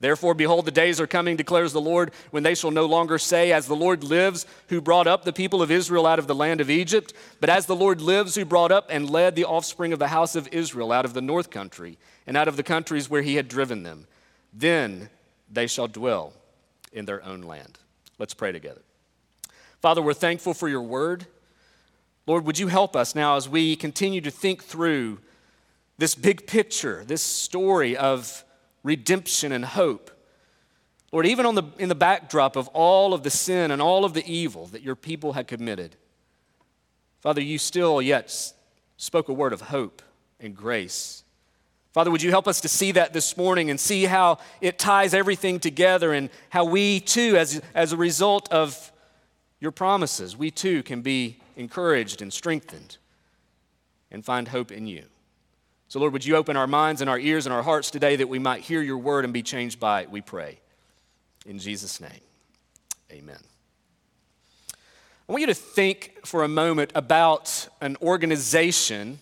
Therefore, 0.00 0.32
behold, 0.32 0.64
the 0.64 0.70
days 0.70 0.98
are 0.98 1.06
coming, 1.06 1.36
declares 1.36 1.74
the 1.74 1.80
Lord, 1.80 2.12
when 2.30 2.42
they 2.42 2.54
shall 2.54 2.70
no 2.70 2.86
longer 2.86 3.18
say, 3.18 3.52
As 3.52 3.66
the 3.66 3.76
Lord 3.76 4.02
lives, 4.02 4.46
who 4.68 4.80
brought 4.80 5.06
up 5.06 5.24
the 5.24 5.32
people 5.32 5.60
of 5.60 5.70
Israel 5.70 6.06
out 6.06 6.18
of 6.18 6.26
the 6.26 6.34
land 6.34 6.62
of 6.62 6.70
Egypt, 6.70 7.12
but 7.38 7.50
as 7.50 7.66
the 7.66 7.76
Lord 7.76 8.00
lives, 8.00 8.34
who 8.34 8.46
brought 8.46 8.72
up 8.72 8.86
and 8.88 9.10
led 9.10 9.36
the 9.36 9.44
offspring 9.44 9.92
of 9.92 9.98
the 9.98 10.08
house 10.08 10.34
of 10.34 10.48
Israel 10.48 10.90
out 10.90 11.04
of 11.04 11.12
the 11.12 11.20
north 11.20 11.50
country 11.50 11.98
and 12.26 12.34
out 12.34 12.48
of 12.48 12.56
the 12.56 12.62
countries 12.62 13.10
where 13.10 13.20
he 13.20 13.34
had 13.34 13.46
driven 13.46 13.82
them. 13.82 14.06
Then 14.54 15.10
they 15.50 15.66
shall 15.66 15.86
dwell 15.86 16.32
in 16.92 17.04
their 17.04 17.22
own 17.22 17.42
land. 17.42 17.78
Let's 18.18 18.34
pray 18.34 18.52
together. 18.52 18.82
Father, 19.82 20.00
we're 20.00 20.14
thankful 20.14 20.54
for 20.54 20.68
your 20.68 20.82
word. 20.82 21.26
Lord, 22.26 22.46
would 22.46 22.58
you 22.58 22.68
help 22.68 22.96
us 22.96 23.14
now 23.14 23.36
as 23.36 23.48
we 23.48 23.76
continue 23.76 24.22
to 24.22 24.30
think 24.30 24.64
through 24.64 25.18
this 25.98 26.14
big 26.14 26.46
picture, 26.46 27.04
this 27.06 27.22
story 27.22 27.96
of 27.96 28.44
redemption 28.82 29.52
and 29.52 29.64
hope. 29.64 30.10
Lord, 31.12 31.26
even 31.26 31.44
on 31.44 31.54
the, 31.54 31.64
in 31.78 31.88
the 31.88 31.94
backdrop 31.94 32.56
of 32.56 32.68
all 32.68 33.12
of 33.12 33.22
the 33.22 33.30
sin 33.30 33.70
and 33.70 33.82
all 33.82 34.04
of 34.04 34.14
the 34.14 34.24
evil 34.30 34.66
that 34.66 34.82
your 34.82 34.94
people 34.94 35.32
had 35.32 35.46
committed, 35.48 35.96
Father, 37.20 37.40
you 37.40 37.58
still 37.58 38.00
yet 38.00 38.52
spoke 38.96 39.28
a 39.28 39.32
word 39.32 39.52
of 39.52 39.62
hope 39.62 40.02
and 40.38 40.56
grace. 40.56 41.24
Father, 41.92 42.10
would 42.10 42.22
you 42.22 42.30
help 42.30 42.46
us 42.46 42.60
to 42.60 42.68
see 42.68 42.92
that 42.92 43.12
this 43.12 43.36
morning 43.36 43.68
and 43.68 43.80
see 43.80 44.04
how 44.04 44.38
it 44.60 44.78
ties 44.78 45.12
everything 45.12 45.58
together 45.58 46.12
and 46.12 46.30
how 46.48 46.64
we 46.64 47.00
too, 47.00 47.36
as, 47.36 47.60
as 47.74 47.92
a 47.92 47.96
result 47.96 48.50
of 48.52 48.92
your 49.58 49.72
promises, 49.72 50.36
we 50.36 50.50
too 50.50 50.82
can 50.84 51.02
be 51.02 51.38
encouraged 51.56 52.22
and 52.22 52.32
strengthened 52.32 52.96
and 54.10 54.24
find 54.24 54.48
hope 54.48 54.70
in 54.70 54.86
you. 54.86 55.04
So, 55.90 55.98
Lord, 55.98 56.12
would 56.12 56.24
you 56.24 56.36
open 56.36 56.56
our 56.56 56.68
minds 56.68 57.00
and 57.00 57.10
our 57.10 57.18
ears 57.18 57.46
and 57.46 57.52
our 57.52 57.64
hearts 57.64 57.90
today 57.90 58.14
that 58.14 58.28
we 58.28 58.38
might 58.38 58.60
hear 58.60 58.80
your 58.80 58.98
word 58.98 59.24
and 59.24 59.34
be 59.34 59.42
changed 59.42 59.80
by 59.80 60.02
it, 60.02 60.10
we 60.10 60.20
pray. 60.20 60.60
In 61.44 61.58
Jesus' 61.58 62.00
name, 62.00 62.20
amen. 63.10 63.40
I 65.28 65.32
want 65.32 65.40
you 65.40 65.48
to 65.48 65.54
think 65.54 66.20
for 66.24 66.44
a 66.44 66.48
moment 66.48 66.92
about 66.94 67.68
an 67.80 67.96
organization 68.00 69.18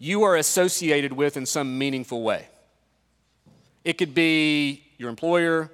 you 0.00 0.24
are 0.24 0.34
associated 0.34 1.12
with 1.12 1.36
in 1.36 1.46
some 1.46 1.78
meaningful 1.78 2.24
way. 2.24 2.48
It 3.84 3.92
could 3.92 4.12
be 4.12 4.82
your 4.98 5.08
employer, 5.08 5.70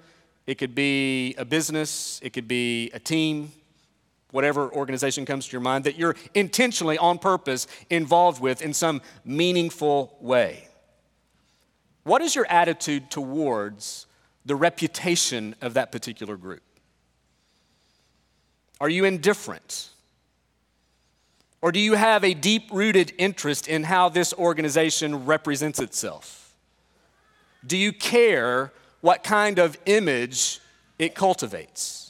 it 0.47 0.57
could 0.57 0.75
be 0.75 1.35
a 1.39 1.47
business, 1.47 2.21
it 2.23 2.35
could 2.35 2.47
be 2.47 2.91
a 2.93 2.99
team, 2.99 3.51
whatever 4.33 4.73
organization 4.73 5.25
comes 5.25 5.47
to 5.47 5.53
your 5.53 5.61
mind, 5.61 5.85
that 5.85 5.97
you're 5.97 6.17
intentionally, 6.35 6.99
on 6.99 7.19
purpose, 7.19 7.69
involved 7.89 8.43
with 8.43 8.61
in 8.61 8.75
some 8.75 9.01
meaningful 9.25 10.17
way. 10.21 10.67
What 12.03 12.21
is 12.21 12.35
your 12.35 12.47
attitude 12.47 13.11
towards 13.11 14.07
the 14.45 14.57
reputation 14.57 15.55
of 15.61 15.75
that 15.75 15.93
particular 15.93 16.37
group? 16.37 16.63
Are 18.81 18.89
you 18.89 19.05
indifferent? 19.05 19.91
Or 21.61 21.71
do 21.71 21.79
you 21.79 21.95
have 21.95 22.25
a 22.25 22.35
deep 22.35 22.71
rooted 22.73 23.13
interest 23.19 23.69
in 23.69 23.85
how 23.85 24.09
this 24.09 24.35
organization 24.35 25.25
represents 25.27 25.79
itself? 25.79 26.57
Do 27.65 27.77
you 27.77 27.93
care 27.93 28.73
what 29.01 29.23
kind 29.23 29.61
of 29.61 29.79
image 29.87 30.61
it 30.99 31.15
cultivates? 31.15 32.02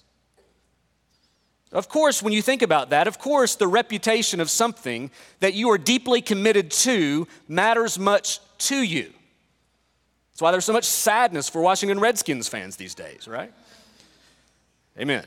Of 1.72 1.88
course, 1.88 2.22
when 2.22 2.34
you 2.34 2.42
think 2.42 2.60
about 2.60 2.90
that, 2.90 3.08
of 3.08 3.18
course, 3.18 3.54
the 3.54 3.66
reputation 3.66 4.40
of 4.40 4.50
something 4.50 5.10
that 5.40 5.54
you 5.54 5.70
are 5.70 5.78
deeply 5.78 6.20
committed 6.20 6.70
to 6.70 7.26
matters 7.48 7.98
much 7.98 8.40
to 8.58 8.76
you. 8.76 9.10
That's 10.32 10.42
why 10.42 10.50
there's 10.50 10.66
so 10.66 10.74
much 10.74 10.84
sadness 10.84 11.48
for 11.48 11.62
Washington 11.62 11.98
Redskins 11.98 12.48
fans 12.48 12.76
these 12.76 12.94
days, 12.94 13.26
right? 13.26 13.52
Amen. 14.98 15.24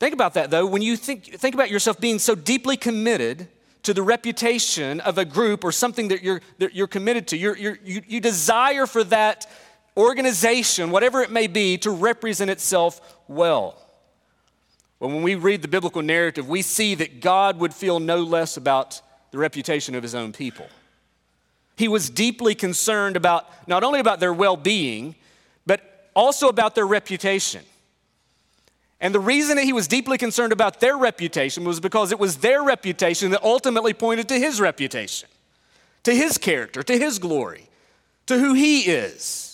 Think 0.00 0.12
about 0.12 0.34
that 0.34 0.50
though. 0.50 0.66
When 0.66 0.82
you 0.82 0.96
think, 0.96 1.24
think 1.24 1.54
about 1.54 1.70
yourself 1.70 2.00
being 2.00 2.18
so 2.18 2.34
deeply 2.34 2.76
committed 2.76 3.46
to 3.84 3.94
the 3.94 4.02
reputation 4.02 5.00
of 5.00 5.18
a 5.18 5.24
group 5.24 5.62
or 5.62 5.70
something 5.70 6.08
that 6.08 6.22
you're, 6.22 6.40
that 6.58 6.74
you're 6.74 6.88
committed 6.88 7.28
to, 7.28 7.36
you're, 7.36 7.56
you're, 7.56 7.78
you, 7.84 8.02
you 8.08 8.20
desire 8.20 8.86
for 8.86 9.04
that 9.04 9.46
organization, 9.96 10.90
whatever 10.90 11.22
it 11.22 11.30
may 11.30 11.46
be, 11.46 11.78
to 11.78 11.90
represent 11.90 12.50
itself 12.50 13.18
well. 13.28 13.83
But 15.00 15.08
when 15.08 15.22
we 15.22 15.34
read 15.34 15.62
the 15.62 15.68
biblical 15.68 16.02
narrative, 16.02 16.48
we 16.48 16.62
see 16.62 16.94
that 16.94 17.20
God 17.20 17.58
would 17.58 17.74
feel 17.74 18.00
no 18.00 18.22
less 18.22 18.56
about 18.56 19.00
the 19.30 19.38
reputation 19.38 19.94
of 19.94 20.02
his 20.02 20.14
own 20.14 20.32
people. 20.32 20.66
He 21.76 21.88
was 21.88 22.08
deeply 22.08 22.54
concerned 22.54 23.16
about 23.16 23.68
not 23.68 23.82
only 23.82 24.00
about 24.00 24.20
their 24.20 24.32
well-being, 24.32 25.16
but 25.66 26.08
also 26.14 26.48
about 26.48 26.74
their 26.74 26.86
reputation. 26.86 27.62
And 29.00 29.14
the 29.14 29.20
reason 29.20 29.56
that 29.56 29.64
he 29.64 29.72
was 29.72 29.88
deeply 29.88 30.16
concerned 30.16 30.52
about 30.52 30.80
their 30.80 30.96
reputation 30.96 31.64
was 31.64 31.80
because 31.80 32.12
it 32.12 32.18
was 32.18 32.38
their 32.38 32.62
reputation 32.62 33.32
that 33.32 33.42
ultimately 33.42 33.92
pointed 33.92 34.28
to 34.28 34.38
his 34.38 34.60
reputation, 34.60 35.28
to 36.04 36.14
his 36.14 36.38
character, 36.38 36.82
to 36.82 36.96
his 36.96 37.18
glory, 37.18 37.68
to 38.26 38.38
who 38.38 38.54
he 38.54 38.82
is. 38.82 39.53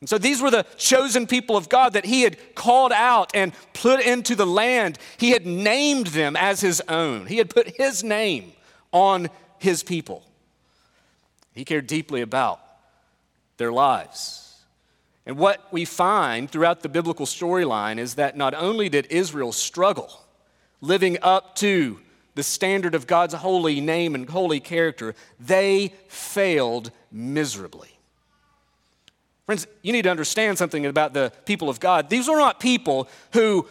And 0.00 0.08
so 0.08 0.16
these 0.16 0.40
were 0.40 0.50
the 0.50 0.64
chosen 0.76 1.26
people 1.26 1.56
of 1.56 1.68
God 1.68 1.94
that 1.94 2.04
he 2.04 2.22
had 2.22 2.54
called 2.54 2.92
out 2.92 3.32
and 3.34 3.52
put 3.74 4.00
into 4.00 4.36
the 4.36 4.46
land. 4.46 4.98
He 5.16 5.30
had 5.30 5.44
named 5.44 6.08
them 6.08 6.36
as 6.36 6.60
his 6.60 6.80
own, 6.88 7.26
he 7.26 7.38
had 7.38 7.50
put 7.50 7.76
his 7.76 8.04
name 8.04 8.52
on 8.92 9.28
his 9.58 9.82
people. 9.82 10.24
He 11.52 11.64
cared 11.64 11.88
deeply 11.88 12.20
about 12.20 12.60
their 13.56 13.72
lives. 13.72 14.44
And 15.26 15.36
what 15.36 15.70
we 15.72 15.84
find 15.84 16.50
throughout 16.50 16.80
the 16.80 16.88
biblical 16.88 17.26
storyline 17.26 17.98
is 17.98 18.14
that 18.14 18.36
not 18.36 18.54
only 18.54 18.88
did 18.88 19.06
Israel 19.10 19.52
struggle 19.52 20.24
living 20.80 21.18
up 21.20 21.56
to 21.56 21.98
the 22.34 22.42
standard 22.42 22.94
of 22.94 23.06
God's 23.06 23.34
holy 23.34 23.80
name 23.80 24.14
and 24.14 24.30
holy 24.30 24.60
character, 24.60 25.14
they 25.40 25.92
failed 26.06 26.92
miserably. 27.10 27.97
Friends, 29.48 29.66
you 29.80 29.94
need 29.94 30.02
to 30.02 30.10
understand 30.10 30.58
something 30.58 30.84
about 30.84 31.14
the 31.14 31.32
people 31.46 31.70
of 31.70 31.80
God. 31.80 32.10
These 32.10 32.28
were 32.28 32.36
not 32.36 32.60
people 32.60 33.08
who 33.32 33.66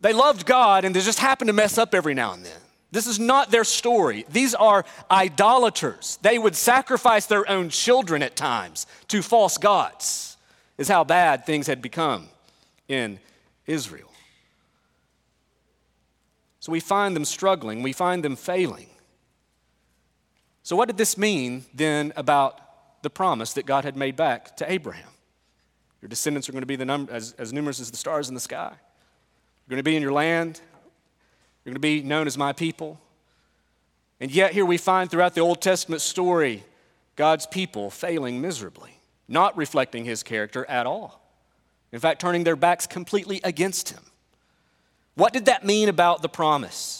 they 0.00 0.14
loved 0.14 0.46
God 0.46 0.86
and 0.86 0.96
they 0.96 1.00
just 1.02 1.18
happened 1.18 1.48
to 1.48 1.52
mess 1.52 1.76
up 1.76 1.94
every 1.94 2.14
now 2.14 2.32
and 2.32 2.42
then. 2.42 2.56
This 2.90 3.06
is 3.06 3.18
not 3.18 3.50
their 3.50 3.64
story. 3.64 4.24
These 4.30 4.54
are 4.54 4.82
idolaters. 5.10 6.18
They 6.22 6.38
would 6.38 6.56
sacrifice 6.56 7.26
their 7.26 7.46
own 7.50 7.68
children 7.68 8.22
at 8.22 8.34
times 8.34 8.86
to 9.08 9.20
false 9.20 9.58
gods, 9.58 10.38
is 10.78 10.88
how 10.88 11.04
bad 11.04 11.44
things 11.44 11.66
had 11.66 11.82
become 11.82 12.30
in 12.88 13.20
Israel. 13.66 14.10
So 16.60 16.72
we 16.72 16.80
find 16.80 17.14
them 17.14 17.26
struggling, 17.26 17.82
we 17.82 17.92
find 17.92 18.24
them 18.24 18.36
failing. 18.36 18.88
So, 20.62 20.76
what 20.76 20.88
did 20.88 20.96
this 20.96 21.18
mean 21.18 21.66
then 21.74 22.14
about 22.16 22.69
the 23.02 23.10
promise 23.10 23.52
that 23.54 23.66
God 23.66 23.84
had 23.84 23.96
made 23.96 24.16
back 24.16 24.56
to 24.56 24.70
Abraham? 24.70 25.08
Your 26.02 26.08
descendants 26.08 26.48
are 26.48 26.52
going 26.52 26.62
to 26.62 26.66
be 26.66 26.76
the 26.76 26.84
num- 26.84 27.08
as, 27.10 27.32
as 27.38 27.52
numerous 27.52 27.80
as 27.80 27.90
the 27.90 27.96
stars 27.96 28.28
in 28.28 28.34
the 28.34 28.40
sky. 28.40 28.70
You're 28.72 29.70
going 29.70 29.78
to 29.78 29.82
be 29.82 29.96
in 29.96 30.02
your 30.02 30.12
land. 30.12 30.60
You're 31.64 31.72
going 31.72 31.74
to 31.74 31.80
be 31.80 32.02
known 32.02 32.26
as 32.26 32.38
my 32.38 32.52
people. 32.52 33.00
And 34.18 34.30
yet, 34.30 34.52
here 34.52 34.66
we 34.66 34.76
find 34.76 35.10
throughout 35.10 35.34
the 35.34 35.40
Old 35.40 35.62
Testament 35.62 36.02
story 36.02 36.64
God's 37.16 37.46
people 37.46 37.90
failing 37.90 38.40
miserably, 38.40 38.98
not 39.28 39.56
reflecting 39.56 40.04
his 40.04 40.22
character 40.22 40.64
at 40.66 40.86
all. 40.86 41.20
In 41.92 42.00
fact, 42.00 42.20
turning 42.20 42.44
their 42.44 42.56
backs 42.56 42.86
completely 42.86 43.40
against 43.44 43.90
him. 43.90 44.02
What 45.14 45.32
did 45.32 45.46
that 45.46 45.64
mean 45.64 45.88
about 45.88 46.22
the 46.22 46.28
promise? 46.28 46.99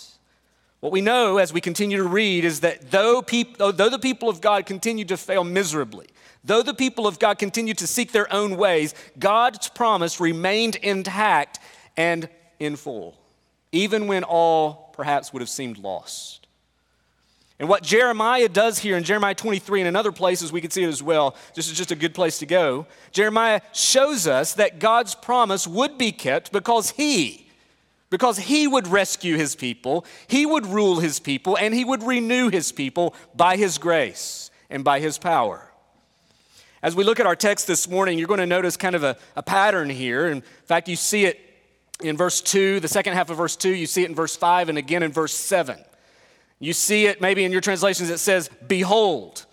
What 0.80 0.92
we 0.92 1.02
know 1.02 1.36
as 1.36 1.52
we 1.52 1.60
continue 1.60 1.98
to 1.98 2.08
read 2.08 2.44
is 2.44 2.60
that 2.60 2.90
though, 2.90 3.20
peop- 3.20 3.58
though 3.58 3.72
the 3.72 3.98
people 3.98 4.28
of 4.28 4.40
God 4.40 4.64
continue 4.64 5.04
to 5.06 5.16
fail 5.16 5.44
miserably, 5.44 6.06
though 6.42 6.62
the 6.62 6.74
people 6.74 7.06
of 7.06 7.18
God 7.18 7.38
continue 7.38 7.74
to 7.74 7.86
seek 7.86 8.12
their 8.12 8.32
own 8.32 8.56
ways, 8.56 8.94
God's 9.18 9.68
promise 9.68 10.20
remained 10.20 10.76
intact 10.76 11.58
and 11.96 12.28
in 12.58 12.76
full, 12.76 13.14
even 13.72 14.06
when 14.06 14.24
all 14.24 14.90
perhaps 14.94 15.32
would 15.32 15.42
have 15.42 15.50
seemed 15.50 15.78
lost. 15.78 16.40
And 17.58 17.68
what 17.68 17.82
Jeremiah 17.82 18.48
does 18.48 18.78
here 18.78 18.96
in 18.96 19.04
Jeremiah 19.04 19.34
23 19.34 19.82
and 19.82 19.88
in 19.88 19.94
other 19.94 20.12
places 20.12 20.50
we 20.50 20.62
can 20.62 20.70
see 20.70 20.82
it 20.82 20.88
as 20.88 21.02
well, 21.02 21.36
this 21.54 21.68
is 21.70 21.76
just 21.76 21.90
a 21.90 21.94
good 21.94 22.14
place 22.14 22.38
to 22.38 22.46
go. 22.46 22.86
Jeremiah 23.12 23.60
shows 23.74 24.26
us 24.26 24.54
that 24.54 24.78
God's 24.78 25.14
promise 25.14 25.66
would 25.66 25.98
be 25.98 26.10
kept 26.10 26.52
because 26.52 26.92
he, 26.92 27.49
because 28.10 28.38
he 28.38 28.66
would 28.66 28.88
rescue 28.88 29.36
his 29.36 29.54
people, 29.54 30.04
he 30.26 30.44
would 30.44 30.66
rule 30.66 30.98
his 30.98 31.20
people, 31.20 31.56
and 31.56 31.72
he 31.72 31.84
would 31.84 32.02
renew 32.02 32.50
his 32.50 32.72
people 32.72 33.14
by 33.34 33.56
his 33.56 33.78
grace 33.78 34.50
and 34.68 34.84
by 34.84 35.00
his 35.00 35.16
power. 35.16 35.70
As 36.82 36.96
we 36.96 37.04
look 37.04 37.20
at 37.20 37.26
our 37.26 37.36
text 37.36 37.66
this 37.66 37.88
morning, 37.88 38.18
you're 38.18 38.28
going 38.28 38.40
to 38.40 38.46
notice 38.46 38.76
kind 38.76 38.94
of 38.94 39.04
a, 39.04 39.16
a 39.36 39.42
pattern 39.42 39.90
here. 39.90 40.28
In 40.28 40.42
fact, 40.64 40.88
you 40.88 40.96
see 40.96 41.26
it 41.26 41.38
in 42.00 42.16
verse 42.16 42.40
2, 42.40 42.80
the 42.80 42.88
second 42.88 43.14
half 43.14 43.30
of 43.30 43.36
verse 43.36 43.56
2, 43.56 43.68
you 43.68 43.86
see 43.86 44.02
it 44.02 44.08
in 44.08 44.14
verse 44.14 44.34
5, 44.34 44.70
and 44.70 44.78
again 44.78 45.02
in 45.02 45.12
verse 45.12 45.34
7. 45.34 45.78
You 46.58 46.72
see 46.72 47.06
it 47.06 47.20
maybe 47.20 47.44
in 47.44 47.52
your 47.52 47.60
translations, 47.60 48.10
it 48.10 48.18
says, 48.18 48.50
Behold. 48.66 49.46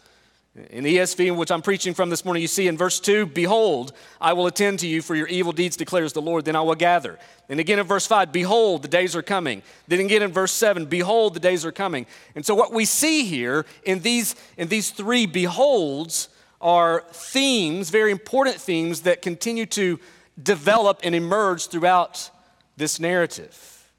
In 0.71 0.83
the 0.83 0.97
ESV, 0.97 1.35
which 1.35 1.51
I'm 1.51 1.61
preaching 1.61 1.93
from 1.93 2.09
this 2.09 2.25
morning, 2.25 2.41
you 2.41 2.47
see 2.47 2.67
in 2.67 2.77
verse 2.77 2.99
2, 2.99 3.27
Behold, 3.27 3.93
I 4.19 4.33
will 4.33 4.47
attend 4.47 4.79
to 4.79 4.87
you 4.87 5.03
for 5.03 5.13
your 5.13 5.27
evil 5.27 5.51
deeds, 5.51 5.77
declares 5.77 6.13
the 6.13 6.21
Lord, 6.21 6.45
then 6.45 6.55
I 6.55 6.61
will 6.61 6.73
gather. 6.73 7.19
And 7.47 7.59
again 7.59 7.77
in 7.77 7.85
verse 7.85 8.07
5, 8.07 8.31
Behold, 8.31 8.81
the 8.81 8.87
days 8.87 9.15
are 9.15 9.21
coming. 9.21 9.61
Then 9.87 9.99
again 9.99 10.23
in 10.23 10.31
verse 10.31 10.51
7, 10.51 10.85
Behold, 10.85 11.35
the 11.35 11.39
days 11.39 11.63
are 11.63 11.71
coming. 11.71 12.07
And 12.33 12.43
so 12.43 12.55
what 12.55 12.73
we 12.73 12.85
see 12.85 13.23
here 13.25 13.67
in 13.83 13.99
these, 13.99 14.35
in 14.57 14.67
these 14.67 14.89
three 14.89 15.27
beholds 15.27 16.29
are 16.59 17.03
themes, 17.11 17.91
very 17.91 18.09
important 18.09 18.55
themes 18.55 19.01
that 19.01 19.21
continue 19.21 19.67
to 19.67 19.99
develop 20.41 21.01
and 21.03 21.13
emerge 21.13 21.67
throughout 21.67 22.31
this 22.77 22.99
narrative. 22.99 23.91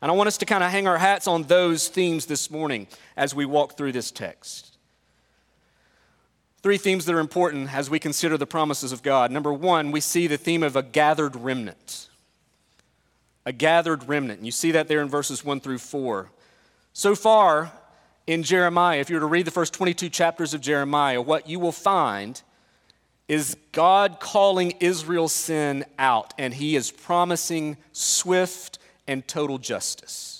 And 0.00 0.12
I 0.12 0.14
want 0.14 0.28
us 0.28 0.38
to 0.38 0.46
kind 0.46 0.62
of 0.62 0.70
hang 0.70 0.86
our 0.86 0.98
hats 0.98 1.26
on 1.26 1.42
those 1.44 1.88
themes 1.88 2.26
this 2.26 2.52
morning 2.52 2.86
as 3.16 3.34
we 3.34 3.46
walk 3.46 3.76
through 3.76 3.92
this 3.92 4.12
text. 4.12 4.73
Three 6.64 6.78
themes 6.78 7.04
that 7.04 7.14
are 7.14 7.20
important 7.20 7.74
as 7.74 7.90
we 7.90 7.98
consider 7.98 8.38
the 8.38 8.46
promises 8.46 8.90
of 8.90 9.02
God. 9.02 9.30
Number 9.30 9.52
one, 9.52 9.90
we 9.90 10.00
see 10.00 10.26
the 10.26 10.38
theme 10.38 10.62
of 10.62 10.76
a 10.76 10.82
gathered 10.82 11.36
remnant. 11.36 12.08
A 13.44 13.52
gathered 13.52 14.08
remnant. 14.08 14.42
You 14.42 14.50
see 14.50 14.70
that 14.70 14.88
there 14.88 15.02
in 15.02 15.10
verses 15.10 15.44
one 15.44 15.60
through 15.60 15.76
four. 15.76 16.30
So 16.94 17.14
far 17.14 17.70
in 18.26 18.42
Jeremiah, 18.42 18.98
if 18.98 19.10
you 19.10 19.16
were 19.16 19.20
to 19.20 19.26
read 19.26 19.44
the 19.44 19.50
first 19.50 19.74
22 19.74 20.08
chapters 20.08 20.54
of 20.54 20.62
Jeremiah, 20.62 21.20
what 21.20 21.50
you 21.50 21.60
will 21.60 21.70
find 21.70 22.40
is 23.28 23.58
God 23.72 24.18
calling 24.18 24.70
Israel's 24.80 25.34
sin 25.34 25.84
out, 25.98 26.32
and 26.38 26.54
he 26.54 26.76
is 26.76 26.90
promising 26.90 27.76
swift 27.92 28.78
and 29.06 29.28
total 29.28 29.58
justice. 29.58 30.33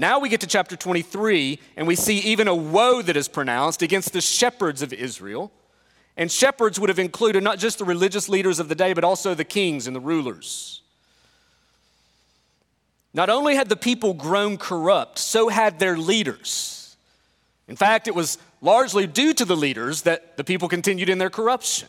Now 0.00 0.20
we 0.20 0.28
get 0.28 0.40
to 0.42 0.46
chapter 0.46 0.76
23, 0.76 1.58
and 1.76 1.84
we 1.88 1.96
see 1.96 2.18
even 2.20 2.46
a 2.46 2.54
woe 2.54 3.02
that 3.02 3.16
is 3.16 3.26
pronounced 3.26 3.82
against 3.82 4.12
the 4.12 4.20
shepherds 4.20 4.80
of 4.80 4.92
Israel. 4.92 5.50
And 6.16 6.30
shepherds 6.30 6.78
would 6.78 6.88
have 6.88 7.00
included 7.00 7.42
not 7.42 7.58
just 7.58 7.78
the 7.78 7.84
religious 7.84 8.28
leaders 8.28 8.60
of 8.60 8.68
the 8.68 8.76
day, 8.76 8.92
but 8.92 9.02
also 9.02 9.34
the 9.34 9.44
kings 9.44 9.88
and 9.88 9.96
the 9.96 10.00
rulers. 10.00 10.82
Not 13.12 13.28
only 13.28 13.56
had 13.56 13.68
the 13.68 13.76
people 13.76 14.14
grown 14.14 14.56
corrupt, 14.56 15.18
so 15.18 15.48
had 15.48 15.80
their 15.80 15.98
leaders. 15.98 16.96
In 17.66 17.74
fact, 17.74 18.06
it 18.06 18.14
was 18.14 18.38
largely 18.60 19.08
due 19.08 19.34
to 19.34 19.44
the 19.44 19.56
leaders 19.56 20.02
that 20.02 20.36
the 20.36 20.44
people 20.44 20.68
continued 20.68 21.08
in 21.08 21.18
their 21.18 21.30
corruption 21.30 21.88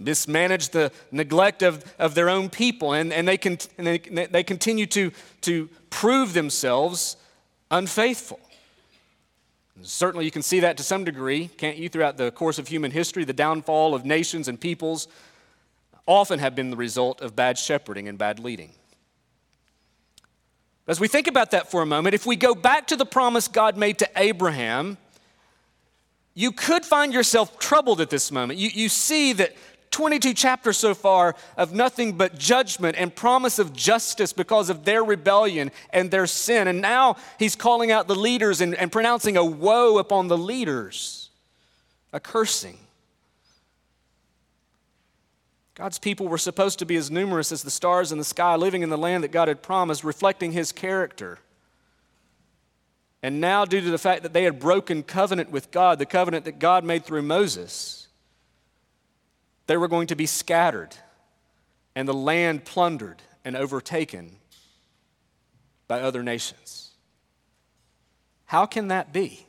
mismanage 0.00 0.70
the 0.70 0.90
neglect 1.12 1.62
of, 1.62 1.84
of 1.98 2.14
their 2.14 2.28
own 2.28 2.48
people, 2.48 2.92
and, 2.92 3.12
and, 3.12 3.28
they, 3.28 3.36
con- 3.36 3.58
and 3.78 3.86
they, 3.86 3.98
they 3.98 4.42
continue 4.42 4.86
to, 4.86 5.12
to 5.42 5.68
prove 5.90 6.32
themselves 6.32 7.16
unfaithful. 7.70 8.40
Certainly, 9.82 10.24
you 10.24 10.30
can 10.30 10.42
see 10.42 10.60
that 10.60 10.76
to 10.76 10.82
some 10.82 11.04
degree, 11.04 11.48
can't 11.56 11.76
you, 11.76 11.88
throughout 11.88 12.16
the 12.16 12.30
course 12.30 12.58
of 12.58 12.68
human 12.68 12.90
history? 12.90 13.24
The 13.24 13.32
downfall 13.32 13.94
of 13.94 14.04
nations 14.04 14.48
and 14.48 14.60
peoples 14.60 15.08
often 16.06 16.38
have 16.38 16.54
been 16.54 16.70
the 16.70 16.76
result 16.76 17.20
of 17.20 17.36
bad 17.36 17.56
shepherding 17.56 18.08
and 18.08 18.18
bad 18.18 18.38
leading. 18.40 18.72
As 20.86 20.98
we 20.98 21.08
think 21.08 21.28
about 21.28 21.52
that 21.52 21.70
for 21.70 21.82
a 21.82 21.86
moment, 21.86 22.14
if 22.14 22.26
we 22.26 22.36
go 22.36 22.54
back 22.54 22.88
to 22.88 22.96
the 22.96 23.06
promise 23.06 23.46
God 23.48 23.76
made 23.76 23.98
to 24.00 24.10
Abraham, 24.16 24.98
you 26.34 26.52
could 26.52 26.84
find 26.84 27.12
yourself 27.12 27.58
troubled 27.58 28.00
at 28.00 28.10
this 28.10 28.32
moment. 28.32 28.58
You, 28.58 28.70
you 28.72 28.88
see 28.88 29.32
that 29.34 29.54
22 29.90 30.34
chapters 30.34 30.76
so 30.76 30.94
far 30.94 31.34
of 31.56 31.72
nothing 31.72 32.12
but 32.12 32.38
judgment 32.38 32.96
and 32.96 33.14
promise 33.14 33.58
of 33.58 33.72
justice 33.72 34.32
because 34.32 34.70
of 34.70 34.84
their 34.84 35.02
rebellion 35.02 35.70
and 35.92 36.10
their 36.10 36.26
sin. 36.26 36.68
And 36.68 36.80
now 36.80 37.16
he's 37.38 37.56
calling 37.56 37.90
out 37.90 38.06
the 38.06 38.14
leaders 38.14 38.60
and, 38.60 38.74
and 38.74 38.92
pronouncing 38.92 39.36
a 39.36 39.44
woe 39.44 39.98
upon 39.98 40.28
the 40.28 40.38
leaders, 40.38 41.30
a 42.12 42.20
cursing. 42.20 42.78
God's 45.74 45.98
people 45.98 46.28
were 46.28 46.38
supposed 46.38 46.78
to 46.80 46.84
be 46.84 46.96
as 46.96 47.10
numerous 47.10 47.50
as 47.50 47.62
the 47.62 47.70
stars 47.70 48.12
in 48.12 48.18
the 48.18 48.24
sky, 48.24 48.54
living 48.54 48.82
in 48.82 48.90
the 48.90 48.98
land 48.98 49.24
that 49.24 49.32
God 49.32 49.48
had 49.48 49.62
promised, 49.62 50.04
reflecting 50.04 50.52
his 50.52 50.72
character. 50.72 51.38
And 53.22 53.40
now, 53.40 53.64
due 53.64 53.80
to 53.80 53.90
the 53.90 53.98
fact 53.98 54.22
that 54.22 54.32
they 54.32 54.44
had 54.44 54.60
broken 54.60 55.02
covenant 55.02 55.50
with 55.50 55.70
God, 55.70 55.98
the 55.98 56.06
covenant 56.06 56.44
that 56.44 56.58
God 56.58 56.84
made 56.84 57.04
through 57.04 57.22
Moses, 57.22 57.99
they 59.70 59.76
were 59.76 59.86
going 59.86 60.08
to 60.08 60.16
be 60.16 60.26
scattered 60.26 60.96
and 61.94 62.08
the 62.08 62.12
land 62.12 62.64
plundered 62.64 63.22
and 63.44 63.54
overtaken 63.54 64.32
by 65.86 66.00
other 66.00 66.24
nations. 66.24 66.90
How 68.46 68.66
can 68.66 68.88
that 68.88 69.12
be? 69.12 69.46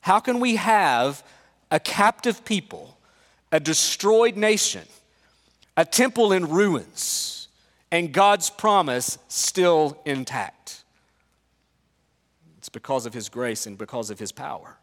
How 0.00 0.18
can 0.18 0.40
we 0.40 0.56
have 0.56 1.22
a 1.70 1.78
captive 1.78 2.44
people, 2.44 2.98
a 3.52 3.60
destroyed 3.60 4.36
nation, 4.36 4.88
a 5.76 5.84
temple 5.84 6.32
in 6.32 6.48
ruins, 6.48 7.46
and 7.92 8.12
God's 8.12 8.50
promise 8.50 9.16
still 9.28 9.96
intact? 10.06 10.82
It's 12.56 12.68
because 12.68 13.06
of 13.06 13.14
His 13.14 13.28
grace 13.28 13.64
and 13.64 13.78
because 13.78 14.10
of 14.10 14.18
His 14.18 14.32
power. 14.32 14.77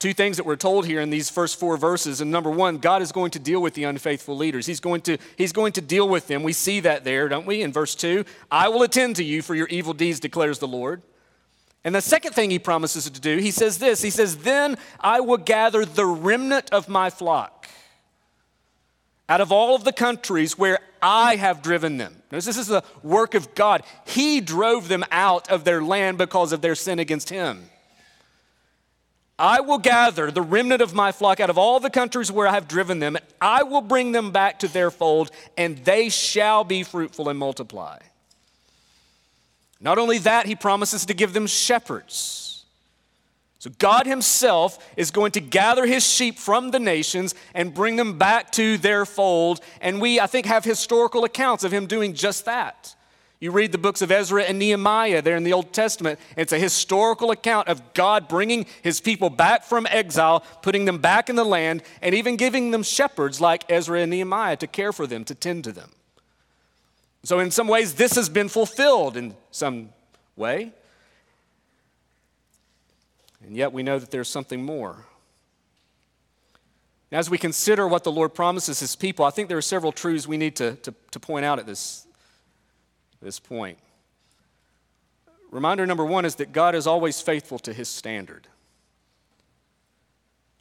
Two 0.00 0.14
things 0.14 0.38
that 0.38 0.46
we're 0.46 0.56
told 0.56 0.86
here 0.86 1.02
in 1.02 1.10
these 1.10 1.28
first 1.28 1.60
four 1.60 1.76
verses. 1.76 2.22
And 2.22 2.30
number 2.30 2.50
one, 2.50 2.78
God 2.78 3.02
is 3.02 3.12
going 3.12 3.30
to 3.32 3.38
deal 3.38 3.60
with 3.60 3.74
the 3.74 3.84
unfaithful 3.84 4.34
leaders. 4.34 4.64
He's 4.64 4.80
going 4.80 5.02
to, 5.02 5.18
he's 5.36 5.52
going 5.52 5.72
to 5.72 5.82
deal 5.82 6.08
with 6.08 6.26
them. 6.26 6.42
We 6.42 6.54
see 6.54 6.80
that 6.80 7.04
there, 7.04 7.28
don't 7.28 7.46
we? 7.46 7.60
In 7.60 7.70
verse 7.70 7.94
two, 7.94 8.24
I 8.50 8.68
will 8.68 8.82
attend 8.82 9.16
to 9.16 9.24
you 9.24 9.42
for 9.42 9.54
your 9.54 9.68
evil 9.68 9.92
deeds, 9.92 10.18
declares 10.18 10.58
the 10.58 10.66
Lord. 10.66 11.02
And 11.84 11.94
the 11.94 12.00
second 12.00 12.32
thing 12.32 12.50
he 12.50 12.58
promises 12.58 13.08
to 13.10 13.20
do, 13.20 13.36
he 13.36 13.50
says 13.50 13.76
this 13.76 14.00
He 14.00 14.08
says, 14.08 14.38
Then 14.38 14.78
I 14.98 15.20
will 15.20 15.36
gather 15.36 15.84
the 15.84 16.06
remnant 16.06 16.70
of 16.72 16.88
my 16.88 17.10
flock 17.10 17.68
out 19.28 19.42
of 19.42 19.52
all 19.52 19.76
of 19.76 19.84
the 19.84 19.92
countries 19.92 20.56
where 20.56 20.78
I 21.02 21.36
have 21.36 21.60
driven 21.60 21.98
them. 21.98 22.22
Notice 22.32 22.46
this 22.46 22.56
is 22.56 22.66
the 22.68 22.82
work 23.02 23.34
of 23.34 23.54
God. 23.54 23.82
He 24.06 24.40
drove 24.40 24.88
them 24.88 25.04
out 25.12 25.50
of 25.50 25.64
their 25.64 25.82
land 25.82 26.16
because 26.16 26.52
of 26.52 26.62
their 26.62 26.74
sin 26.74 26.98
against 26.98 27.28
him. 27.28 27.68
I 29.40 29.60
will 29.60 29.78
gather 29.78 30.30
the 30.30 30.42
remnant 30.42 30.82
of 30.82 30.92
my 30.92 31.12
flock 31.12 31.40
out 31.40 31.48
of 31.48 31.56
all 31.56 31.80
the 31.80 31.88
countries 31.88 32.30
where 32.30 32.46
I 32.46 32.52
have 32.52 32.68
driven 32.68 32.98
them, 32.98 33.16
and 33.16 33.24
I 33.40 33.62
will 33.62 33.80
bring 33.80 34.12
them 34.12 34.32
back 34.32 34.58
to 34.58 34.68
their 34.68 34.90
fold, 34.90 35.30
and 35.56 35.78
they 35.78 36.10
shall 36.10 36.62
be 36.62 36.82
fruitful 36.82 37.30
and 37.30 37.38
multiply. 37.38 38.00
Not 39.80 39.96
only 39.96 40.18
that, 40.18 40.44
he 40.44 40.54
promises 40.54 41.06
to 41.06 41.14
give 41.14 41.32
them 41.32 41.46
shepherds 41.46 42.66
So 43.60 43.70
God 43.78 44.06
Himself 44.06 44.78
is 44.96 45.10
going 45.10 45.32
to 45.32 45.40
gather 45.40 45.86
His 45.86 46.06
sheep 46.06 46.38
from 46.38 46.70
the 46.70 46.78
nations 46.78 47.34
and 47.54 47.72
bring 47.72 47.96
them 47.96 48.18
back 48.18 48.52
to 48.52 48.76
their 48.76 49.06
fold. 49.06 49.60
And 49.80 50.02
we, 50.02 50.20
I 50.20 50.26
think, 50.26 50.44
have 50.46 50.64
historical 50.64 51.24
accounts 51.24 51.64
of 51.64 51.72
Him 51.72 51.86
doing 51.86 52.12
just 52.12 52.44
that. 52.44 52.94
You 53.40 53.50
read 53.50 53.72
the 53.72 53.78
books 53.78 54.02
of 54.02 54.12
Ezra 54.12 54.42
and 54.42 54.58
Nehemiah 54.58 55.22
there 55.22 55.36
in 55.36 55.44
the 55.44 55.54
Old 55.54 55.72
Testament. 55.72 56.20
It's 56.36 56.52
a 56.52 56.58
historical 56.58 57.30
account 57.30 57.68
of 57.68 57.94
God 57.94 58.28
bringing 58.28 58.66
his 58.82 59.00
people 59.00 59.30
back 59.30 59.64
from 59.64 59.86
exile, 59.86 60.40
putting 60.60 60.84
them 60.84 60.98
back 60.98 61.30
in 61.30 61.36
the 61.36 61.44
land, 61.44 61.82
and 62.02 62.14
even 62.14 62.36
giving 62.36 62.70
them 62.70 62.82
shepherds 62.82 63.40
like 63.40 63.64
Ezra 63.70 64.00
and 64.00 64.10
Nehemiah 64.10 64.56
to 64.58 64.66
care 64.66 64.92
for 64.92 65.06
them, 65.06 65.24
to 65.24 65.34
tend 65.34 65.64
to 65.64 65.72
them. 65.72 65.90
So, 67.22 67.38
in 67.38 67.50
some 67.50 67.66
ways, 67.66 67.94
this 67.94 68.14
has 68.16 68.28
been 68.28 68.48
fulfilled 68.48 69.16
in 69.16 69.34
some 69.50 69.90
way. 70.36 70.72
And 73.42 73.56
yet 73.56 73.72
we 73.72 73.82
know 73.82 73.98
that 73.98 74.10
there's 74.10 74.28
something 74.28 74.62
more. 74.62 75.06
As 77.10 77.28
we 77.28 77.38
consider 77.38 77.88
what 77.88 78.04
the 78.04 78.12
Lord 78.12 78.34
promises 78.34 78.80
his 78.80 78.94
people, 78.94 79.24
I 79.24 79.30
think 79.30 79.48
there 79.48 79.58
are 79.58 79.62
several 79.62 79.92
truths 79.92 80.28
we 80.28 80.36
need 80.36 80.56
to, 80.56 80.76
to, 80.76 80.94
to 81.10 81.20
point 81.20 81.44
out 81.44 81.58
at 81.58 81.66
this, 81.66 82.06
this 83.20 83.38
point. 83.38 83.78
Reminder 85.50 85.86
number 85.86 86.04
one 86.04 86.24
is 86.24 86.36
that 86.36 86.52
God 86.52 86.74
is 86.74 86.86
always 86.86 87.20
faithful 87.20 87.58
to 87.60 87.72
his 87.72 87.88
standard. 87.88 88.46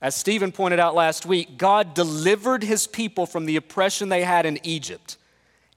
As 0.02 0.16
Stephen 0.16 0.52
pointed 0.52 0.80
out 0.80 0.96
last 0.96 1.26
week, 1.26 1.58
God 1.58 1.94
delivered 1.94 2.64
his 2.64 2.88
people 2.88 3.26
from 3.26 3.46
the 3.46 3.58
oppression 3.58 4.10
they 4.10 4.24
had 4.24 4.46
in 4.46 4.60
Egypt, 4.64 5.18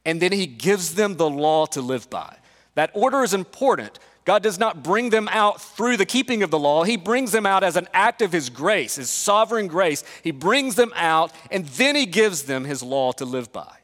and 0.04 0.22
then 0.22 0.32
he 0.32 0.46
gives 0.46 0.94
them 0.94 1.16
the 1.16 1.28
law 1.28 1.66
to 1.66 1.80
live 1.80 2.08
by. 2.08 2.36
That 2.74 2.90
order 2.94 3.22
is 3.22 3.34
important 3.34 3.98
God 4.24 4.42
does 4.42 4.58
not 4.58 4.82
bring 4.82 5.10
them 5.10 5.28
out 5.32 5.60
through 5.60 5.96
the 5.96 6.06
keeping 6.06 6.42
of 6.42 6.50
the 6.50 6.58
law. 6.58 6.84
He 6.84 6.96
brings 6.96 7.32
them 7.32 7.44
out 7.44 7.64
as 7.64 7.76
an 7.76 7.88
act 7.92 8.22
of 8.22 8.30
His 8.32 8.50
grace, 8.50 8.96
His 8.96 9.10
sovereign 9.10 9.66
grace. 9.66 10.04
He 10.22 10.30
brings 10.30 10.76
them 10.76 10.92
out, 10.94 11.32
and 11.50 11.66
then 11.66 11.96
He 11.96 12.06
gives 12.06 12.44
them 12.44 12.64
His 12.64 12.82
law 12.82 13.12
to 13.12 13.24
live 13.24 13.52
by. 13.52 13.78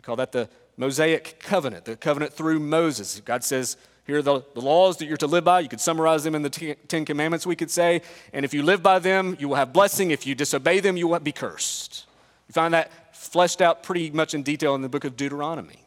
We 0.00 0.02
call 0.02 0.16
that 0.16 0.32
the 0.32 0.48
Mosaic 0.78 1.40
covenant, 1.40 1.84
the 1.84 1.94
covenant 1.94 2.32
through 2.32 2.58
Moses. 2.58 3.20
God 3.22 3.44
says, 3.44 3.76
here 4.06 4.16
are 4.16 4.22
the, 4.22 4.42
the 4.54 4.62
laws 4.62 4.96
that 4.96 5.04
you're 5.04 5.18
to 5.18 5.26
live 5.26 5.44
by. 5.44 5.60
You 5.60 5.68
could 5.68 5.78
summarize 5.78 6.24
them 6.24 6.34
in 6.34 6.40
the 6.40 6.48
Ten 6.88 7.04
Commandments, 7.04 7.44
we 7.44 7.54
could 7.54 7.70
say. 7.70 8.00
And 8.32 8.42
if 8.42 8.54
you 8.54 8.62
live 8.62 8.82
by 8.82 8.98
them, 8.98 9.36
you 9.38 9.46
will 9.46 9.56
have 9.56 9.74
blessing. 9.74 10.10
If 10.10 10.26
you 10.26 10.34
disobey 10.34 10.80
them, 10.80 10.96
you 10.96 11.06
will 11.06 11.18
be 11.18 11.32
cursed. 11.32 12.06
You 12.48 12.54
find 12.54 12.72
that 12.72 13.14
fleshed 13.14 13.60
out 13.60 13.82
pretty 13.82 14.10
much 14.10 14.32
in 14.32 14.42
detail 14.42 14.74
in 14.74 14.80
the 14.80 14.88
book 14.88 15.04
of 15.04 15.18
Deuteronomy. 15.18 15.84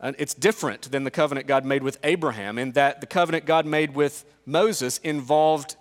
And 0.00 0.16
it's 0.18 0.32
different 0.32 0.90
than 0.90 1.04
the 1.04 1.10
covenant 1.10 1.48
God 1.48 1.66
made 1.66 1.82
with 1.82 1.98
Abraham 2.02 2.56
in 2.56 2.72
that 2.72 3.02
the 3.02 3.06
covenant 3.06 3.44
God 3.44 3.66
made 3.66 3.94
with 3.94 4.24
Moses 4.46 4.96
involved 5.04 5.76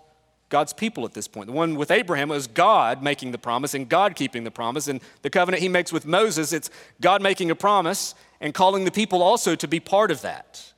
God's 0.50 0.74
people 0.74 1.06
at 1.06 1.14
this 1.14 1.28
point. 1.28 1.48
The 1.48 1.54
one 1.54 1.76
with 1.76 1.92
Abraham 1.92 2.30
was 2.30 2.48
God 2.48 3.02
making 3.02 3.32
the 3.32 3.38
promise 3.38 3.74
and 3.74 3.88
God 3.88 4.16
keeping 4.16 4.44
the 4.44 4.52
promise. 4.52 4.88
And 4.88 5.00
the 5.22 5.30
covenant 5.30 5.62
he 5.62 5.70
makes 5.70 5.94
with 5.94 6.06
Moses, 6.06 6.52
it's 6.52 6.70
God 7.00 7.22
making 7.22 7.52
a 7.52 7.56
promise 7.56 8.16
and 8.42 8.54
calling 8.54 8.84
the 8.84 8.92
people 8.92 9.22
also 9.22 9.56
to 9.56 9.68
be 9.68 9.80
part 9.80 10.12
of 10.12 10.22
that. 10.22 10.74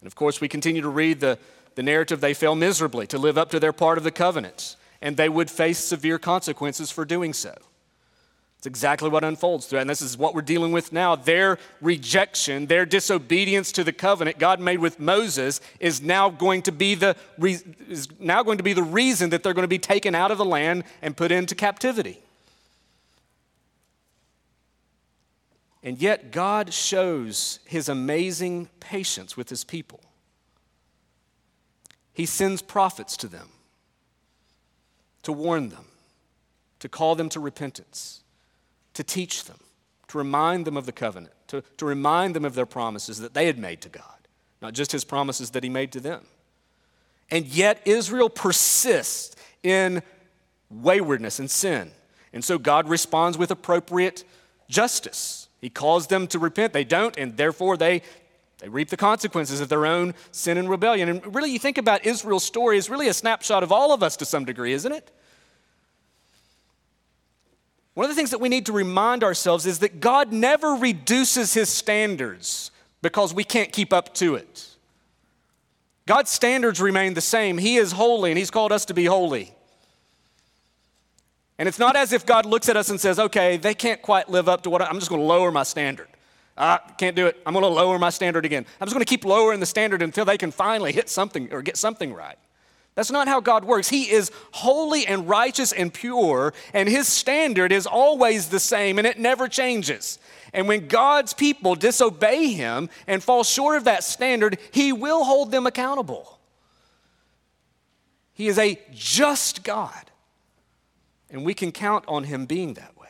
And 0.00 0.06
of 0.06 0.14
course, 0.14 0.40
we 0.40 0.48
continue 0.48 0.80
to 0.82 0.88
read 0.88 1.20
the, 1.20 1.38
the 1.74 1.82
narrative 1.82 2.20
they 2.20 2.34
fail 2.34 2.54
miserably 2.54 3.06
to 3.08 3.18
live 3.18 3.36
up 3.36 3.50
to 3.50 3.60
their 3.60 3.72
part 3.72 3.98
of 3.98 4.04
the 4.04 4.10
covenant 4.10 4.76
and 5.00 5.16
they 5.16 5.28
would 5.28 5.50
face 5.50 5.78
severe 5.78 6.18
consequences 6.18 6.90
for 6.90 7.04
doing 7.04 7.32
so. 7.32 7.54
It's 8.58 8.66
exactly 8.66 9.08
what 9.08 9.22
unfolds 9.22 9.66
through, 9.66 9.78
and 9.78 9.88
this 9.88 10.02
is 10.02 10.18
what 10.18 10.34
we're 10.34 10.42
dealing 10.42 10.72
with 10.72 10.92
now. 10.92 11.14
Their 11.14 11.58
rejection, 11.80 12.66
their 12.66 12.84
disobedience 12.84 13.70
to 13.72 13.84
the 13.84 13.92
covenant 13.92 14.38
God 14.38 14.58
made 14.58 14.80
with 14.80 14.98
Moses 14.98 15.60
is 15.78 16.02
now 16.02 16.28
going 16.28 16.62
to 16.62 16.72
be 16.72 16.96
the 16.96 17.14
is 17.88 18.08
now 18.18 18.42
going 18.42 18.58
to 18.58 18.64
be 18.64 18.72
the 18.72 18.82
reason 18.82 19.30
that 19.30 19.44
they're 19.44 19.54
going 19.54 19.62
to 19.62 19.68
be 19.68 19.78
taken 19.78 20.12
out 20.12 20.32
of 20.32 20.38
the 20.38 20.44
land 20.44 20.82
and 21.02 21.16
put 21.16 21.30
into 21.30 21.54
captivity. 21.54 22.18
And 25.84 26.02
yet 26.02 26.32
God 26.32 26.74
shows 26.74 27.60
his 27.64 27.88
amazing 27.88 28.68
patience 28.80 29.36
with 29.36 29.48
his 29.48 29.62
people. 29.62 30.00
He 32.12 32.26
sends 32.26 32.60
prophets 32.60 33.16
to 33.18 33.28
them 33.28 33.50
to 35.22 35.32
warn 35.32 35.68
them, 35.68 35.84
to 36.80 36.88
call 36.88 37.14
them 37.14 37.28
to 37.28 37.38
repentance, 37.38 38.22
to 38.98 39.04
teach 39.04 39.44
them, 39.44 39.58
to 40.08 40.18
remind 40.18 40.64
them 40.64 40.76
of 40.76 40.84
the 40.84 40.90
covenant, 40.90 41.32
to, 41.46 41.62
to 41.76 41.86
remind 41.86 42.34
them 42.34 42.44
of 42.44 42.56
their 42.56 42.66
promises 42.66 43.20
that 43.20 43.32
they 43.32 43.46
had 43.46 43.56
made 43.56 43.80
to 43.80 43.88
God, 43.88 44.26
not 44.60 44.72
just 44.72 44.90
his 44.90 45.04
promises 45.04 45.50
that 45.52 45.62
he 45.62 45.70
made 45.70 45.92
to 45.92 46.00
them. 46.00 46.26
And 47.30 47.46
yet, 47.46 47.80
Israel 47.84 48.28
persists 48.28 49.36
in 49.62 50.02
waywardness 50.68 51.38
and 51.38 51.48
sin. 51.48 51.92
And 52.32 52.42
so, 52.42 52.58
God 52.58 52.88
responds 52.88 53.38
with 53.38 53.52
appropriate 53.52 54.24
justice. 54.68 55.48
He 55.60 55.70
calls 55.70 56.08
them 56.08 56.26
to 56.26 56.40
repent. 56.40 56.72
They 56.72 56.82
don't, 56.82 57.16
and 57.16 57.36
therefore 57.36 57.76
they 57.76 58.02
they 58.58 58.68
reap 58.68 58.88
the 58.88 58.96
consequences 58.96 59.60
of 59.60 59.68
their 59.68 59.86
own 59.86 60.14
sin 60.32 60.58
and 60.58 60.68
rebellion. 60.68 61.08
And 61.08 61.32
really, 61.32 61.52
you 61.52 61.60
think 61.60 61.78
about 61.78 62.04
Israel's 62.04 62.42
story 62.42 62.78
is 62.78 62.90
really 62.90 63.06
a 63.06 63.14
snapshot 63.14 63.62
of 63.62 63.70
all 63.70 63.92
of 63.92 64.02
us 64.02 64.16
to 64.16 64.24
some 64.24 64.44
degree, 64.44 64.72
isn't 64.72 64.90
it? 64.90 65.12
One 67.98 68.04
of 68.04 68.10
the 68.10 68.14
things 68.14 68.30
that 68.30 68.38
we 68.38 68.48
need 68.48 68.66
to 68.66 68.72
remind 68.72 69.24
ourselves 69.24 69.66
is 69.66 69.80
that 69.80 69.98
God 69.98 70.32
never 70.32 70.74
reduces 70.74 71.52
his 71.52 71.68
standards 71.68 72.70
because 73.02 73.34
we 73.34 73.42
can't 73.42 73.72
keep 73.72 73.92
up 73.92 74.14
to 74.14 74.36
it. 74.36 74.68
God's 76.06 76.30
standards 76.30 76.80
remain 76.80 77.14
the 77.14 77.20
same. 77.20 77.58
He 77.58 77.74
is 77.74 77.90
holy, 77.90 78.30
and 78.30 78.38
he's 78.38 78.52
called 78.52 78.70
us 78.70 78.84
to 78.84 78.94
be 78.94 79.06
holy. 79.06 79.52
And 81.58 81.68
it's 81.68 81.80
not 81.80 81.96
as 81.96 82.12
if 82.12 82.24
God 82.24 82.46
looks 82.46 82.68
at 82.68 82.76
us 82.76 82.88
and 82.88 83.00
says, 83.00 83.18
okay, 83.18 83.56
they 83.56 83.74
can't 83.74 84.00
quite 84.00 84.30
live 84.30 84.48
up 84.48 84.62
to 84.62 84.70
what 84.70 84.80
I, 84.80 84.86
I'm 84.86 85.00
just 85.00 85.08
going 85.08 85.20
to 85.20 85.26
lower 85.26 85.50
my 85.50 85.64
standard. 85.64 86.06
I 86.56 86.78
can't 86.98 87.16
do 87.16 87.26
it. 87.26 87.42
I'm 87.44 87.52
going 87.52 87.64
to 87.64 87.68
lower 87.68 87.98
my 87.98 88.10
standard 88.10 88.44
again. 88.44 88.64
I'm 88.80 88.86
just 88.86 88.94
going 88.94 89.04
to 89.04 89.10
keep 89.10 89.24
lowering 89.24 89.58
the 89.58 89.66
standard 89.66 90.02
until 90.02 90.24
they 90.24 90.38
can 90.38 90.52
finally 90.52 90.92
hit 90.92 91.08
something 91.08 91.52
or 91.52 91.62
get 91.62 91.76
something 91.76 92.14
right. 92.14 92.38
That's 92.98 93.12
not 93.12 93.28
how 93.28 93.38
God 93.38 93.64
works. 93.64 93.88
He 93.88 94.10
is 94.10 94.32
holy 94.50 95.06
and 95.06 95.28
righteous 95.28 95.70
and 95.70 95.94
pure, 95.94 96.52
and 96.74 96.88
His 96.88 97.06
standard 97.06 97.70
is 97.70 97.86
always 97.86 98.48
the 98.48 98.58
same 98.58 98.98
and 98.98 99.06
it 99.06 99.20
never 99.20 99.46
changes. 99.46 100.18
And 100.52 100.66
when 100.66 100.88
God's 100.88 101.32
people 101.32 101.76
disobey 101.76 102.50
Him 102.54 102.90
and 103.06 103.22
fall 103.22 103.44
short 103.44 103.76
of 103.76 103.84
that 103.84 104.02
standard, 104.02 104.58
He 104.72 104.92
will 104.92 105.22
hold 105.22 105.52
them 105.52 105.64
accountable. 105.64 106.40
He 108.32 108.48
is 108.48 108.58
a 108.58 108.80
just 108.92 109.62
God, 109.62 110.10
and 111.30 111.44
we 111.44 111.54
can 111.54 111.70
count 111.70 112.04
on 112.08 112.24
Him 112.24 112.46
being 112.46 112.74
that 112.74 112.98
way. 112.98 113.06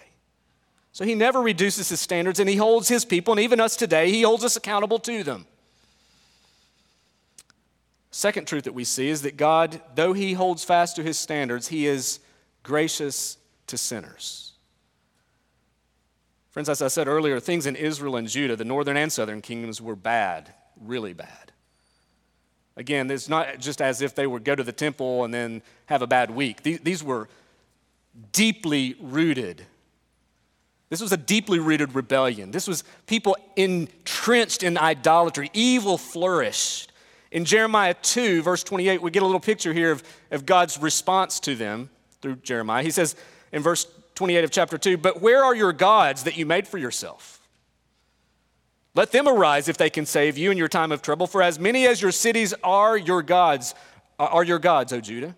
so 0.93 1.07
he 1.07 1.15
never 1.15 1.41
reduces 1.41 1.89
his 1.89 2.01
standards 2.01 2.41
and 2.41 2.51
he 2.51 2.57
holds 2.57 2.89
his 2.89 3.07
people, 3.07 3.33
and 3.33 3.41
even 3.41 3.59
us 3.59 3.75
today, 3.75 4.11
he 4.11 4.21
holds 4.21 4.45
us 4.45 4.55
accountable 4.55 4.99
to 4.99 5.25
them. 5.25 5.47
Second 8.11 8.47
truth 8.47 8.65
that 8.65 8.75
we 8.75 8.85
see 8.85 9.09
is 9.09 9.23
that 9.23 9.37
God, 9.37 9.81
though 9.95 10.13
he 10.13 10.33
holds 10.33 10.65
fast 10.65 10.97
to 10.97 11.03
his 11.03 11.19
standards, 11.19 11.69
he 11.69 11.87
is 11.87 12.21
gracious 12.63 13.37
to 13.67 13.77
sinners. 13.77 14.53
Friends, 16.51 16.69
as 16.69 16.81
I 16.81 16.89
said 16.89 17.07
earlier, 17.07 17.39
things 17.39 17.67
in 17.67 17.77
Israel 17.77 18.17
and 18.17 18.29
Judah, 18.29 18.57
the 18.57 18.65
northern 18.65 18.97
and 18.97 19.13
southern 19.13 19.43
kingdoms, 19.43 19.83
were 19.83 19.97
bad, 19.97 20.53
really 20.81 21.13
bad. 21.13 21.53
Again, 22.77 23.11
it's 23.11 23.29
not 23.29 23.59
just 23.59 23.83
as 23.83 24.01
if 24.01 24.15
they 24.15 24.27
would 24.27 24.45
go 24.45 24.55
to 24.55 24.63
the 24.63 24.73
temple 24.73 25.25
and 25.25 25.35
then 25.35 25.63
have 25.87 26.01
a 26.01 26.07
bad 26.07 26.31
week. 26.31 26.63
These, 26.63 27.03
were 27.03 27.29
deeply 28.33 28.97
rooted 29.01 29.67
this 30.89 31.01
was 31.01 31.13
a 31.13 31.17
deeply 31.17 31.59
rooted 31.59 31.95
rebellion. 31.95 32.51
This 32.51 32.67
was 32.67 32.83
people 33.07 33.37
entrenched 33.57 34.63
in 34.63 34.79
idolatry. 34.79 35.51
Evil 35.53 35.99
flourished. 35.99 36.88
In 37.31 37.45
Jeremiah 37.45 37.95
2, 37.95 38.43
verse 38.43 38.63
28, 38.63 39.03
we 39.03 39.11
get 39.11 39.23
a 39.23 39.27
little 39.27 39.41
picture 39.41 39.73
here 39.73 39.93
of, 39.93 40.03
of 40.31 40.47
God's 40.47 40.79
response 40.79 41.41
to 41.41 41.55
them 41.55 41.91
through 42.23 42.37
Jeremiah. 42.37 42.83
He 42.83 42.91
says 42.91 43.17
in 43.53 43.63
verse 43.63 43.87
28 44.15 44.45
of 44.45 44.51
chapter 44.51 44.79
2, 44.79 44.97
But 44.97 45.21
where 45.21 45.45
are 45.45 45.55
your 45.55 45.73
gods 45.73 46.25
that 46.25 46.37
you 46.37 46.47
made 46.47 46.67
for 46.67 46.79
yourself? 46.79 47.41
Let 48.95 49.13
them 49.13 49.29
arise 49.29 49.69
if 49.69 49.77
they 49.77 49.91
can 49.91 50.07
save 50.07 50.39
you 50.39 50.51
in 50.51 50.59
your 50.59 50.69
time 50.69 50.91
of 50.91 51.03
trouble, 51.03 51.27
for 51.27 51.43
as 51.43 51.59
many 51.59 51.87
as 51.87 52.01
your 52.01 52.11
cities 52.11 52.55
are 52.65 52.97
your 52.97 53.23
gods, 53.23 53.75
uh, 54.19 54.25
are 54.25 54.43
your 54.43 54.59
gods, 54.59 54.93
O 54.93 55.01
Judah. 55.01 55.37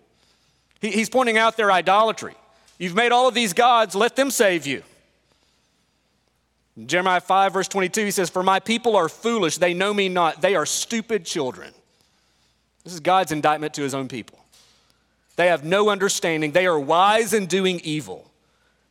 He, 0.79 0.91
he's 0.91 1.09
pointing 1.09 1.37
out 1.37 1.57
their 1.57 1.71
idolatry. 1.71 2.33
You've 2.79 2.95
made 2.95 3.11
all 3.11 3.27
of 3.27 3.35
these 3.35 3.53
gods, 3.53 3.93
let 3.93 4.15
them 4.15 4.31
save 4.31 4.65
you. 4.65 4.81
Jeremiah 6.85 7.19
5, 7.19 7.53
verse 7.53 7.67
22, 7.67 8.05
he 8.05 8.11
says, 8.11 8.29
For 8.29 8.41
my 8.41 8.59
people 8.59 8.95
are 8.95 9.09
foolish, 9.09 9.57
they 9.57 9.73
know 9.73 9.93
me 9.93 10.09
not, 10.09 10.41
they 10.41 10.55
are 10.55 10.65
stupid 10.65 11.25
children. 11.25 11.73
This 12.83 12.93
is 12.93 12.99
God's 12.99 13.31
indictment 13.31 13.73
to 13.75 13.83
his 13.83 13.93
own 13.93 14.07
people. 14.07 14.39
They 15.35 15.47
have 15.47 15.63
no 15.63 15.89
understanding, 15.89 16.51
they 16.51 16.67
are 16.67 16.79
wise 16.79 17.33
in 17.33 17.45
doing 17.45 17.79
evil, 17.83 18.29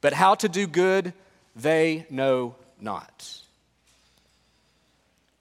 but 0.01 0.13
how 0.13 0.35
to 0.37 0.49
do 0.49 0.67
good, 0.67 1.13
they 1.55 2.07
know 2.11 2.55
not. 2.81 3.41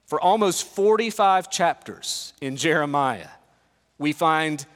For 0.06 0.20
almost 0.20 0.66
45 0.66 1.50
chapters 1.50 2.32
in 2.40 2.56
Jeremiah, 2.56 3.28
we 3.98 4.12
find 4.12 4.66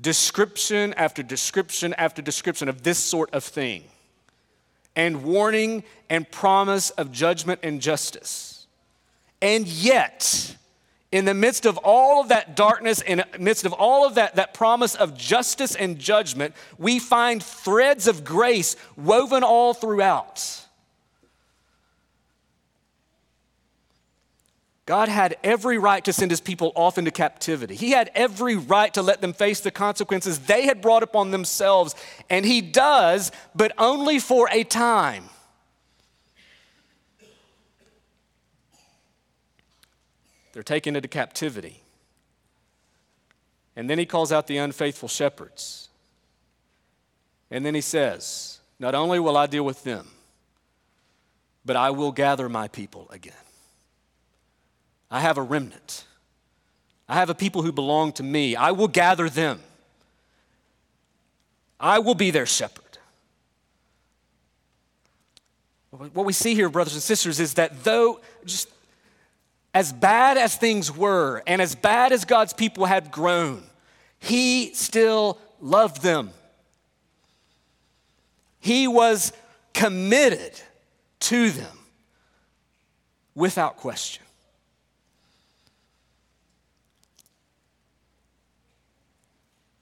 description 0.00 0.94
after 0.94 1.22
description 1.22 1.94
after 1.94 2.22
description 2.22 2.68
of 2.68 2.82
this 2.82 2.98
sort 2.98 3.32
of 3.34 3.44
thing, 3.44 3.84
and 4.94 5.24
warning 5.24 5.84
and 6.08 6.30
promise 6.30 6.90
of 6.90 7.12
judgment 7.12 7.60
and 7.62 7.80
justice. 7.80 8.66
And 9.40 9.66
yet, 9.66 10.56
in 11.10 11.24
the 11.24 11.34
midst 11.34 11.64
of 11.64 11.78
all 11.78 12.20
of 12.20 12.28
that 12.28 12.54
darkness, 12.54 13.00
in 13.00 13.18
the 13.18 13.38
midst 13.38 13.64
of 13.64 13.72
all 13.72 14.06
of 14.06 14.16
that, 14.16 14.36
that 14.36 14.52
promise 14.52 14.94
of 14.94 15.16
justice 15.16 15.74
and 15.74 15.98
judgment, 15.98 16.54
we 16.76 16.98
find 16.98 17.42
threads 17.42 18.06
of 18.06 18.24
grace 18.24 18.76
woven 18.96 19.42
all 19.42 19.72
throughout. 19.72 20.64
God 24.84 25.10
had 25.10 25.36
every 25.44 25.76
right 25.76 26.02
to 26.06 26.14
send 26.14 26.30
his 26.30 26.40
people 26.40 26.72
off 26.74 26.96
into 26.96 27.10
captivity. 27.10 27.74
He 27.74 27.90
had 27.90 28.10
every 28.14 28.56
right 28.56 28.92
to 28.94 29.02
let 29.02 29.20
them 29.20 29.34
face 29.34 29.60
the 29.60 29.70
consequences 29.70 30.38
they 30.40 30.64
had 30.64 30.80
brought 30.80 31.02
upon 31.02 31.30
themselves, 31.30 31.94
and 32.30 32.44
he 32.44 32.62
does, 32.62 33.30
but 33.54 33.72
only 33.76 34.18
for 34.18 34.48
a 34.50 34.64
time. 34.64 35.28
They're 40.52 40.62
taken 40.62 40.96
into 40.96 41.08
captivity. 41.08 41.82
And 43.76 43.88
then 43.88 43.98
he 43.98 44.06
calls 44.06 44.32
out 44.32 44.46
the 44.46 44.56
unfaithful 44.56 45.08
shepherds. 45.08 45.88
And 47.50 47.64
then 47.64 47.74
he 47.74 47.80
says, 47.80 48.58
Not 48.78 48.94
only 48.94 49.20
will 49.20 49.36
I 49.36 49.46
deal 49.46 49.64
with 49.64 49.84
them, 49.84 50.08
but 51.64 51.76
I 51.76 51.90
will 51.90 52.12
gather 52.12 52.48
my 52.48 52.68
people 52.68 53.08
again. 53.10 53.34
I 55.10 55.20
have 55.20 55.38
a 55.38 55.42
remnant. 55.42 56.04
I 57.08 57.14
have 57.14 57.30
a 57.30 57.34
people 57.34 57.62
who 57.62 57.72
belong 57.72 58.12
to 58.14 58.22
me. 58.22 58.56
I 58.56 58.72
will 58.72 58.88
gather 58.88 59.30
them. 59.30 59.60
I 61.80 62.00
will 62.00 62.14
be 62.14 62.30
their 62.30 62.46
shepherd. 62.46 62.84
What 65.90 66.26
we 66.26 66.32
see 66.32 66.54
here, 66.54 66.68
brothers 66.68 66.94
and 66.94 67.02
sisters, 67.02 67.40
is 67.40 67.54
that 67.54 67.84
though 67.84 68.20
just 68.44 68.68
as 69.78 69.92
bad 69.92 70.36
as 70.36 70.56
things 70.56 70.90
were 70.90 71.40
and 71.46 71.62
as 71.62 71.76
bad 71.76 72.10
as 72.10 72.24
God's 72.24 72.52
people 72.52 72.84
had 72.84 73.12
grown, 73.12 73.62
He 74.18 74.74
still 74.74 75.38
loved 75.60 76.02
them. 76.02 76.30
He 78.58 78.88
was 78.88 79.32
committed 79.72 80.60
to 81.20 81.50
them 81.50 81.78
without 83.36 83.76
question. 83.76 84.24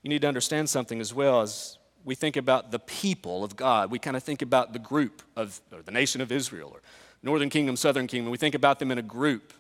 you 0.03 0.11
need 0.11 0.23
to 0.23 0.29
understand 0.29 0.69
something 0.71 1.01
as 1.01 1.13
well 1.13 1.41
as 1.41 1.79
we 2.05 2.15
think 2.15 2.37
about 2.37 2.71
the 2.71 2.79
people 2.79 3.43
of 3.43 3.57
God. 3.57 3.91
We 3.91 3.99
kind 3.99 4.17
of 4.17 4.23
think 4.23 4.41
about 4.41 4.73
the 4.73 4.79
group 4.79 5.21
of 5.35 5.61
or 5.73 5.83
the 5.83 5.91
nation 5.91 6.21
of 6.21 6.31
Israel 6.31 6.71
or 6.73 6.81
northern 7.25 7.51
kingdom, 7.51 7.75
southern 7.75 8.07
kingdom. 8.07 8.31
We 8.31 8.39
think 8.39 8.55
about 8.55 8.79
them 8.79 8.93
in 8.93 8.99
a 8.99 9.03
group. 9.03 9.53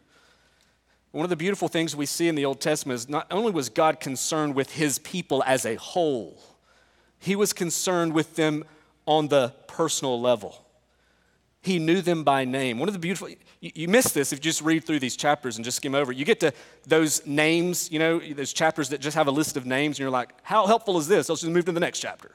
One 1.12 1.24
of 1.24 1.30
the 1.30 1.36
beautiful 1.36 1.68
things 1.68 1.96
we 1.96 2.06
see 2.06 2.28
in 2.28 2.34
the 2.34 2.44
Old 2.44 2.60
Testament 2.60 2.96
is 2.96 3.08
not 3.08 3.26
only 3.30 3.52
was 3.52 3.68
God 3.68 4.00
concerned 4.00 4.54
with 4.54 4.72
his 4.72 4.98
people 4.98 5.42
as 5.44 5.64
a 5.64 5.76
whole, 5.76 6.38
he 7.18 7.34
was 7.34 7.52
concerned 7.52 8.12
with 8.12 8.36
them 8.36 8.64
on 9.06 9.28
the 9.28 9.54
personal 9.66 10.20
level. 10.20 10.62
He 11.62 11.78
knew 11.78 12.00
them 12.00 12.22
by 12.22 12.44
name. 12.44 12.78
One 12.78 12.88
of 12.88 12.92
the 12.92 13.00
beautiful, 13.00 13.28
you, 13.60 13.88
miss 13.88 14.12
this 14.12 14.32
if 14.32 14.38
you 14.38 14.42
just 14.42 14.62
read 14.62 14.84
through 14.84 15.00
these 15.00 15.16
chapters 15.16 15.56
and 15.56 15.64
just 15.64 15.78
skim 15.78 15.94
over. 15.94 16.12
You 16.12 16.24
get 16.24 16.38
to 16.40 16.52
those 16.86 17.26
names, 17.26 17.90
you 17.90 17.98
know, 17.98 18.20
those 18.20 18.52
chapters 18.52 18.90
that 18.90 19.00
just 19.00 19.16
have 19.16 19.26
a 19.26 19.32
list 19.32 19.56
of 19.56 19.66
names, 19.66 19.96
and 19.96 20.00
you're 20.00 20.10
like, 20.10 20.30
how 20.42 20.66
helpful 20.66 20.98
is 20.98 21.08
this? 21.08 21.28
Let's 21.28 21.40
just 21.40 21.52
move 21.52 21.64
to 21.64 21.72
the 21.72 21.80
next 21.80 21.98
chapter. 21.98 22.30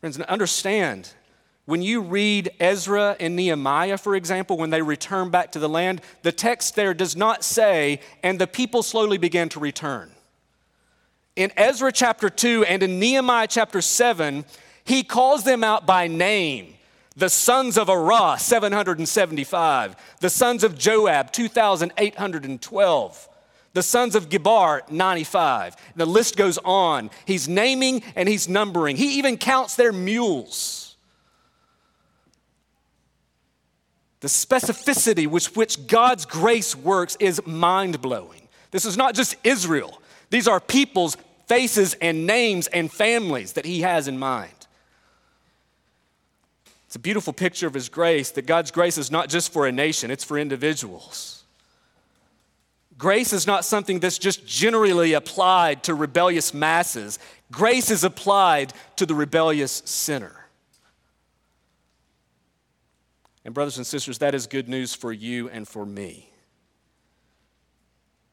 Friends, 0.00 0.18
understand 0.18 1.12
when 1.66 1.82
you 1.82 2.00
read 2.00 2.50
Ezra 2.58 3.16
and 3.20 3.36
Nehemiah, 3.36 3.98
for 3.98 4.16
example, 4.16 4.56
when 4.56 4.70
they 4.70 4.82
return 4.82 5.30
back 5.30 5.52
to 5.52 5.58
the 5.58 5.68
land, 5.68 6.00
the 6.22 6.32
text 6.32 6.74
there 6.74 6.94
does 6.94 7.16
not 7.16 7.44
say, 7.44 8.00
and 8.22 8.38
the 8.38 8.46
people 8.46 8.82
slowly 8.82 9.18
began 9.18 9.48
to 9.50 9.60
return. 9.60 10.10
In 11.36 11.52
Ezra 11.56 11.92
chapter 11.92 12.28
2 12.28 12.64
and 12.64 12.82
in 12.82 12.98
Nehemiah 12.98 13.46
chapter 13.46 13.80
7, 13.80 14.44
he 14.84 15.02
calls 15.02 15.44
them 15.44 15.62
out 15.62 15.86
by 15.86 16.08
name. 16.08 16.74
The 17.16 17.28
sons 17.28 17.76
of 17.76 17.88
Arah, 17.88 18.38
775. 18.38 19.96
The 20.20 20.30
sons 20.30 20.64
of 20.64 20.76
Joab, 20.76 21.32
2,812. 21.32 23.28
The 23.72 23.82
sons 23.82 24.14
of 24.14 24.28
Gibbar, 24.28 24.90
95. 24.90 25.76
The 25.94 26.06
list 26.06 26.36
goes 26.36 26.58
on. 26.64 27.10
He's 27.24 27.48
naming 27.48 28.02
and 28.16 28.28
he's 28.28 28.48
numbering. 28.48 28.96
He 28.96 29.18
even 29.18 29.36
counts 29.36 29.76
their 29.76 29.92
mules. 29.92 30.89
The 34.20 34.28
specificity 34.28 35.26
with 35.26 35.56
which 35.56 35.86
God's 35.86 36.26
grace 36.26 36.76
works 36.76 37.16
is 37.20 37.44
mind 37.46 38.00
blowing. 38.00 38.48
This 38.70 38.84
is 38.84 38.96
not 38.96 39.14
just 39.14 39.36
Israel, 39.44 40.00
these 40.30 40.46
are 40.46 40.60
people's 40.60 41.16
faces 41.46 41.94
and 41.94 42.26
names 42.26 42.68
and 42.68 42.92
families 42.92 43.54
that 43.54 43.64
he 43.64 43.80
has 43.80 44.06
in 44.06 44.18
mind. 44.18 44.52
It's 46.90 46.96
a 46.96 46.98
beautiful 46.98 47.32
picture 47.32 47.68
of 47.68 47.74
His 47.74 47.88
grace 47.88 48.32
that 48.32 48.46
God's 48.46 48.72
grace 48.72 48.98
is 48.98 49.12
not 49.12 49.28
just 49.28 49.52
for 49.52 49.64
a 49.64 49.70
nation, 49.70 50.10
it's 50.10 50.24
for 50.24 50.36
individuals. 50.36 51.44
Grace 52.98 53.32
is 53.32 53.46
not 53.46 53.64
something 53.64 54.00
that's 54.00 54.18
just 54.18 54.44
generally 54.44 55.12
applied 55.12 55.84
to 55.84 55.94
rebellious 55.94 56.52
masses, 56.52 57.20
grace 57.52 57.92
is 57.92 58.02
applied 58.02 58.72
to 58.96 59.06
the 59.06 59.14
rebellious 59.14 59.82
sinner. 59.84 60.46
And, 63.44 63.54
brothers 63.54 63.78
and 63.78 63.86
sisters, 63.86 64.18
that 64.18 64.34
is 64.34 64.46
good 64.46 64.68
news 64.68 64.94
for 64.94 65.12
you 65.12 65.48
and 65.48 65.66
for 65.66 65.86
me. 65.86 66.30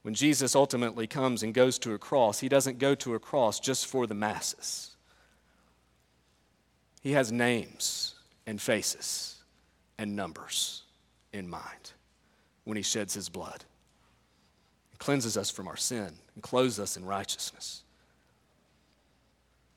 When 0.01 0.13
Jesus 0.13 0.55
ultimately 0.55 1.07
comes 1.07 1.43
and 1.43 1.53
goes 1.53 1.77
to 1.79 1.93
a 1.93 1.97
cross, 1.97 2.39
he 2.39 2.49
doesn't 2.49 2.79
go 2.79 2.95
to 2.95 3.15
a 3.15 3.19
cross 3.19 3.59
just 3.59 3.87
for 3.87 4.07
the 4.07 4.13
masses. 4.13 4.95
He 7.01 7.11
has 7.13 7.31
names 7.31 8.15
and 8.45 8.61
faces 8.61 9.43
and 9.97 10.15
numbers 10.15 10.83
in 11.33 11.49
mind 11.49 11.91
when 12.63 12.77
he 12.77 12.83
sheds 12.83 13.13
his 13.13 13.29
blood. 13.29 13.63
He 14.91 14.97
cleanses 14.97 15.37
us 15.37 15.49
from 15.49 15.67
our 15.67 15.77
sin 15.77 16.11
and 16.35 16.43
clothes 16.43 16.79
us 16.79 16.97
in 16.97 17.05
righteousness. 17.05 17.83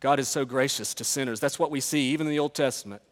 God 0.00 0.18
is 0.18 0.28
so 0.28 0.44
gracious 0.44 0.94
to 0.94 1.04
sinners. 1.04 1.40
That's 1.40 1.58
what 1.58 1.70
we 1.70 1.80
see 1.80 2.10
even 2.12 2.26
in 2.26 2.32
the 2.32 2.38
Old 2.38 2.54
Testament. 2.54 3.02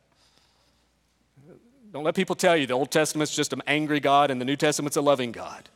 Don't 1.93 2.05
let 2.05 2.15
people 2.15 2.37
tell 2.37 2.57
you 2.57 2.67
the 2.67 2.75
Old 2.75 2.91
Testament's 2.91 3.35
just 3.35 3.53
an 3.53 3.63
angry 3.67 4.01
God 4.01 4.31
and 4.31 4.41
the 4.41 4.45
New 4.45 4.57
Testament's 4.57 4.97
a 4.97 5.01
loving 5.01 5.33
God. 5.33 5.69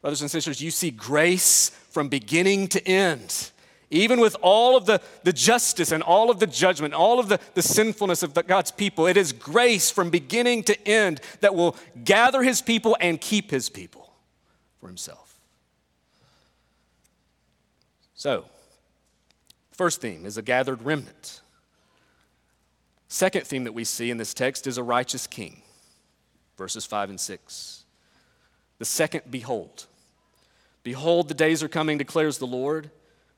Brothers 0.00 0.20
and 0.20 0.30
sisters, 0.30 0.60
you 0.60 0.70
see 0.70 0.90
grace 0.90 1.70
from 1.90 2.08
beginning 2.08 2.68
to 2.68 2.88
end. 2.88 3.50
Even 3.90 4.20
with 4.20 4.36
all 4.40 4.76
of 4.76 4.86
the, 4.86 5.00
the 5.22 5.32
justice 5.32 5.92
and 5.92 6.02
all 6.02 6.30
of 6.30 6.40
the 6.40 6.46
judgment, 6.46 6.94
all 6.94 7.20
of 7.20 7.28
the, 7.28 7.38
the 7.54 7.62
sinfulness 7.62 8.22
of 8.22 8.32
the, 8.34 8.42
God's 8.42 8.70
people, 8.70 9.06
it 9.06 9.18
is 9.18 9.32
grace 9.32 9.90
from 9.90 10.08
beginning 10.08 10.62
to 10.64 10.88
end 10.88 11.20
that 11.40 11.54
will 11.54 11.76
gather 12.02 12.42
his 12.42 12.62
people 12.62 12.96
and 13.00 13.20
keep 13.20 13.50
his 13.50 13.68
people 13.68 14.10
for 14.80 14.86
himself. 14.86 15.38
So, 18.14 18.46
first 19.72 20.00
theme 20.00 20.24
is 20.24 20.38
a 20.38 20.42
gathered 20.42 20.82
remnant. 20.82 21.41
Second 23.12 23.46
theme 23.46 23.64
that 23.64 23.74
we 23.74 23.84
see 23.84 24.10
in 24.10 24.16
this 24.16 24.32
text 24.32 24.66
is 24.66 24.78
a 24.78 24.82
righteous 24.82 25.26
king, 25.26 25.60
verses 26.56 26.86
5 26.86 27.10
and 27.10 27.20
6. 27.20 27.84
The 28.78 28.86
second, 28.86 29.24
behold. 29.30 29.84
Behold, 30.82 31.28
the 31.28 31.34
days 31.34 31.62
are 31.62 31.68
coming, 31.68 31.98
declares 31.98 32.38
the 32.38 32.46
Lord 32.46 32.90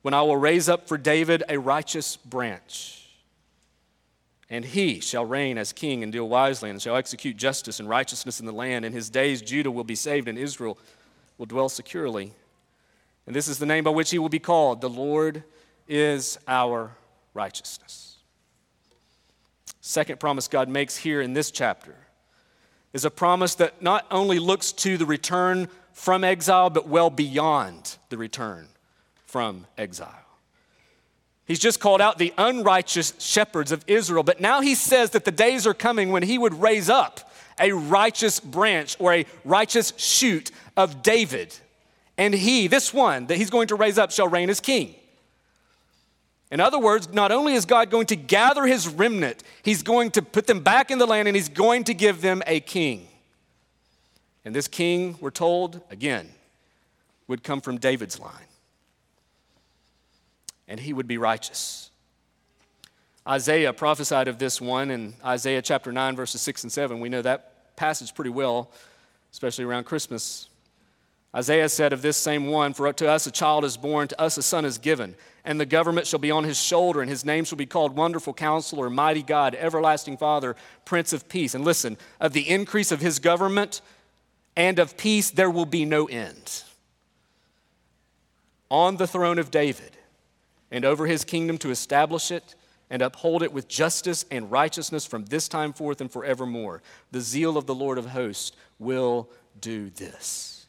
when 0.03 0.15
I 0.15 0.23
will 0.23 0.37
raise 0.37 0.69
up 0.69 0.87
for 0.87 0.97
David 0.97 1.43
a 1.49 1.59
righteous 1.59 2.17
branch. 2.17 3.05
And 4.49 4.65
he 4.65 5.01
shall 5.01 5.25
reign 5.25 5.59
as 5.59 5.73
king 5.73 6.05
and 6.05 6.13
deal 6.13 6.29
wisely 6.29 6.71
and 6.71 6.81
shall 6.81 6.95
execute 6.95 7.37
justice 7.37 7.81
and 7.81 7.89
righteousness 7.89 8.39
in 8.39 8.47
the 8.47 8.53
land. 8.53 8.85
In 8.85 8.93
his 8.93 9.11
days, 9.11 9.43
Judah 9.43 9.73
will 9.73 9.83
be 9.83 9.97
saved 9.97 10.29
and 10.29 10.39
Israel 10.39 10.79
will 11.37 11.47
dwell 11.47 11.69
securely. 11.69 12.33
And 13.27 13.35
this 13.35 13.49
is 13.49 13.59
the 13.59 13.67
name 13.67 13.83
by 13.83 13.91
which 13.91 14.13
he 14.13 14.21
will 14.21 14.29
be 14.29 14.39
called 14.39 14.81
The 14.81 14.89
Lord 14.89 15.43
is 15.89 16.39
our 16.47 16.93
righteousness. 17.35 18.13
Second 19.87 20.18
promise 20.18 20.49
God 20.49 20.70
makes 20.70 20.97
here 20.97 21.20
in 21.20 21.35
this 21.35 21.51
chapter 21.51 21.94
is 22.94 23.05
a 23.05 23.11
promise 23.11 23.55
that 23.57 23.83
not 23.83 24.07
only 24.11 24.38
looks 24.38 24.73
to 24.73 24.97
the 24.97 25.05
return 25.05 25.68
from 25.92 26.25
exile, 26.25 26.70
but 26.70 26.88
well 26.88 27.11
beyond 27.11 27.99
the 28.09 28.16
return 28.16 28.66
from 29.27 29.66
exile. 29.77 30.25
He's 31.44 31.59
just 31.59 31.81
called 31.81 32.01
out 32.01 32.16
the 32.16 32.33
unrighteous 32.38 33.12
shepherds 33.18 33.73
of 33.73 33.85
Israel, 33.87 34.23
but 34.23 34.40
now 34.40 34.62
he 34.62 34.75
says 34.75 35.11
that 35.11 35.27
the 35.27 35.31
days 35.31 35.66
are 35.66 35.75
coming 35.75 36.11
when 36.11 36.23
he 36.23 36.38
would 36.38 36.62
raise 36.62 36.88
up 36.88 37.31
a 37.61 37.73
righteous 37.73 38.40
branch 38.40 38.97
or 38.99 39.12
a 39.12 39.27
righteous 39.44 39.92
shoot 39.99 40.51
of 40.79 41.03
David. 41.03 41.55
And 42.16 42.33
he, 42.33 42.68
this 42.68 42.94
one 42.94 43.27
that 43.27 43.37
he's 43.37 43.51
going 43.51 43.68
to 43.68 43.75
raise 43.75 43.99
up, 43.99 44.12
shall 44.12 44.29
reign 44.29 44.49
as 44.49 44.61
king. 44.61 44.94
In 46.50 46.61
other 46.61 46.78
words, 46.78 47.12
not 47.12 47.33
only 47.33 47.54
is 47.54 47.64
God 47.64 47.90
going 47.90 48.07
to 48.07 48.16
gather 48.16 48.64
his 48.64 48.87
remnant, 48.87 49.42
he's 49.62 49.83
going 49.83 50.11
to 50.12 50.22
put 50.22 50.46
them 50.46 50.61
back 50.61 50.90
in 50.90 50.98
the 50.98 51.07
land 51.07 51.26
and 51.26 51.37
he's 51.37 51.48
going 51.48 51.85
to 51.85 51.94
give 51.94 52.20
them 52.20 52.42
a 52.46 52.61
king. 52.61 53.09
And 54.44 54.54
this 54.54 54.68
king, 54.68 55.16
we're 55.20 55.30
told, 55.30 55.80
again, 55.90 56.28
would 57.28 57.42
come 57.42 57.61
from 57.61 57.78
David's 57.78 58.20
line. 58.20 58.33
And 60.68 60.78
he 60.78 60.92
would 60.92 61.09
be 61.09 61.18
righteous. 61.18 61.90
Isaiah 63.26 63.72
prophesied 63.72 64.28
of 64.28 64.38
this 64.38 64.61
one 64.61 64.90
in 64.90 65.14
Isaiah 65.24 65.62
chapter 65.62 65.90
9, 65.92 66.14
verses 66.14 66.42
6 66.42 66.64
and 66.64 66.72
7. 66.72 67.00
We 67.00 67.09
know 67.09 67.22
that 67.22 67.74
passage 67.76 68.14
pretty 68.14 68.30
well, 68.30 68.70
especially 69.33 69.64
around 69.64 69.85
Christmas. 69.85 70.48
Isaiah 71.35 71.68
said 71.68 71.92
of 71.92 72.02
this 72.02 72.18
same 72.18 72.46
one, 72.46 72.74
For 72.74 72.92
to 72.92 73.09
us 73.09 73.26
a 73.26 73.30
child 73.30 73.64
is 73.64 73.76
born, 73.78 74.09
to 74.09 74.20
us 74.20 74.37
a 74.37 74.42
son 74.42 74.64
is 74.64 74.76
given, 74.76 75.14
and 75.44 75.61
the 75.61 75.66
government 75.66 76.07
shall 76.07 76.18
be 76.18 76.30
on 76.30 76.44
his 76.44 76.59
shoulder, 76.59 77.02
and 77.02 77.11
his 77.11 77.24
name 77.24 77.44
shall 77.44 77.59
be 77.59 77.66
called 77.66 77.96
Wonderful 77.96 78.33
Counselor, 78.33 78.88
Mighty 78.88 79.22
God, 79.22 79.54
Everlasting 79.54 80.16
Father, 80.16 80.57
Prince 80.85 81.12
of 81.12 81.28
Peace. 81.28 81.54
And 81.54 81.64
listen, 81.64 81.98
of 82.18 82.33
the 82.33 82.48
increase 82.48 82.90
of 82.90 83.00
his 83.00 83.18
government 83.18 83.83
and 84.57 84.78
of 84.78 84.96
peace 84.96 85.30
there 85.30 85.50
will 85.50 85.66
be 85.66 85.85
no 85.85 86.07
end. 86.07 86.62
On 88.70 88.96
the 88.96 89.07
throne 89.07 89.38
of 89.38 89.50
David 89.50 89.90
and 90.70 90.85
over 90.85 91.07
his 91.07 91.24
kingdom 91.24 91.59
to 91.59 91.70
establish 91.70 92.30
it 92.30 92.54
and 92.90 93.02
uphold 93.02 93.42
it 93.42 93.52
with 93.52 93.68
justice 93.68 94.24
and 94.30 94.50
righteousness 94.50 95.04
from 95.04 95.26
this 95.26 95.48
time 95.48 95.72
forth 95.72 96.00
and 96.00 96.11
forevermore. 96.11 96.83
The 97.11 97.20
zeal 97.20 97.57
of 97.57 97.66
the 97.66 97.74
Lord 97.74 97.98
of 97.98 98.07
hosts 98.07 98.52
will 98.78 99.28
do 99.61 99.90
this. 99.90 100.66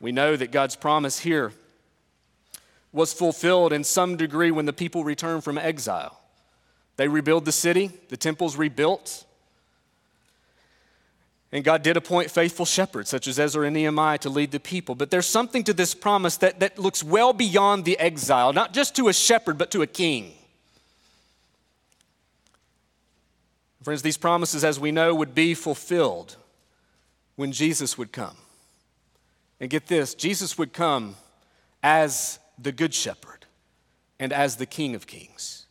We 0.00 0.12
know 0.12 0.36
that 0.36 0.52
God's 0.52 0.76
promise 0.76 1.18
here 1.18 1.52
was 2.92 3.12
fulfilled 3.12 3.72
in 3.72 3.84
some 3.84 4.16
degree 4.16 4.50
when 4.50 4.66
the 4.66 4.72
people 4.72 5.04
returned 5.04 5.44
from 5.44 5.58
exile. 5.58 6.18
They 6.96 7.08
rebuild 7.08 7.44
the 7.44 7.52
city, 7.52 7.92
the 8.08 8.16
temple's 8.16 8.56
rebuilt. 8.56 9.24
And 11.50 11.64
God 11.64 11.82
did 11.82 11.96
appoint 11.96 12.30
faithful 12.30 12.66
shepherds, 12.66 13.08
such 13.08 13.26
as 13.26 13.38
Ezra 13.38 13.66
and 13.66 13.74
Nehemiah, 13.74 14.18
to 14.18 14.28
lead 14.28 14.50
the 14.50 14.60
people. 14.60 14.94
But 14.94 15.10
there's 15.10 15.26
something 15.26 15.64
to 15.64 15.72
this 15.72 15.94
promise 15.94 16.36
that, 16.38 16.60
that 16.60 16.78
looks 16.78 17.02
well 17.02 17.32
beyond 17.32 17.84
the 17.84 17.98
exile, 17.98 18.52
not 18.52 18.74
just 18.74 18.94
to 18.96 19.08
a 19.08 19.14
shepherd, 19.14 19.56
but 19.56 19.70
to 19.70 19.80
a 19.80 19.86
king. 19.86 20.32
Friends, 23.82 24.02
these 24.02 24.18
promises, 24.18 24.64
as 24.64 24.78
we 24.78 24.92
know, 24.92 25.14
would 25.14 25.34
be 25.34 25.54
fulfilled 25.54 26.36
when 27.36 27.52
Jesus 27.52 27.96
would 27.96 28.12
come. 28.12 28.36
And 29.60 29.70
get 29.70 29.86
this 29.86 30.14
Jesus 30.14 30.58
would 30.58 30.72
come 30.72 31.16
as 31.82 32.38
the 32.58 32.72
Good 32.72 32.94
Shepherd 32.94 33.46
and 34.18 34.32
as 34.32 34.56
the 34.56 34.66
King 34.66 34.94
of 34.94 35.06
Kings. 35.06 35.66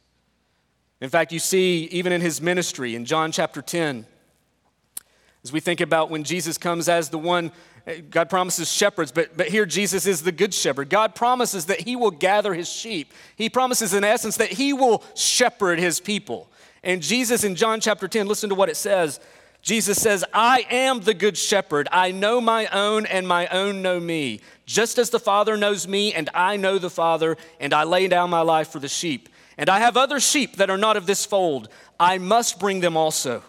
In 0.99 1.09
fact, 1.09 1.31
you 1.31 1.39
see, 1.39 1.85
even 1.91 2.11
in 2.11 2.21
his 2.21 2.41
ministry 2.41 2.95
in 2.95 3.05
John 3.05 3.31
chapter 3.31 3.61
10, 3.61 4.05
as 5.43 5.51
we 5.51 5.59
think 5.59 5.79
about 5.79 6.09
when 6.09 6.23
Jesus 6.23 6.57
comes 6.57 6.89
as 6.89 7.09
the 7.09 7.19
one, 7.19 7.51
God 8.09 8.29
promises 8.29 8.71
shepherds, 8.71 9.11
but, 9.11 9.37
but 9.37 9.47
here 9.47 9.65
Jesus 9.65 10.05
is 10.05 10.23
the 10.23 10.31
good 10.31 10.53
shepherd. 10.53 10.89
God 10.89 11.15
promises 11.15 11.65
that 11.65 11.81
he 11.81 11.95
will 11.95 12.11
gather 12.11 12.53
his 12.53 12.67
sheep. 12.67 13.13
He 13.35 13.49
promises, 13.49 13.93
in 13.93 14.03
essence, 14.03 14.37
that 14.37 14.49
he 14.49 14.73
will 14.73 15.03
shepherd 15.15 15.79
his 15.79 15.99
people. 15.99 16.49
And 16.83 17.01
Jesus 17.01 17.43
in 17.43 17.55
John 17.55 17.79
chapter 17.79 18.07
10, 18.07 18.27
listen 18.27 18.49
to 18.49 18.55
what 18.55 18.69
it 18.69 18.75
says. 18.75 19.19
Jesus 19.67 20.01
says, 20.01 20.23
I 20.33 20.65
am 20.71 21.01
the 21.01 21.13
good 21.13 21.37
shepherd. 21.37 21.89
I 21.91 22.11
know 22.11 22.39
my 22.39 22.67
own, 22.67 23.05
and 23.05 23.27
my 23.27 23.47
own 23.47 23.81
know 23.81 23.99
me. 23.99 24.39
Just 24.65 24.97
as 24.97 25.09
the 25.09 25.19
Father 25.19 25.57
knows 25.57 25.87
me, 25.87 26.13
and 26.13 26.29
I 26.33 26.55
know 26.55 26.77
the 26.77 26.89
Father, 26.89 27.35
and 27.59 27.73
I 27.73 27.83
lay 27.83 28.07
down 28.07 28.29
my 28.29 28.41
life 28.41 28.69
for 28.69 28.79
the 28.79 28.87
sheep. 28.87 29.27
And 29.57 29.69
I 29.69 29.79
have 29.79 29.97
other 29.97 30.21
sheep 30.21 30.55
that 30.55 30.69
are 30.69 30.77
not 30.77 30.95
of 30.95 31.05
this 31.05 31.25
fold. 31.25 31.67
I 31.99 32.17
must 32.17 32.59
bring 32.59 32.79
them 32.79 32.95
also 32.95 33.43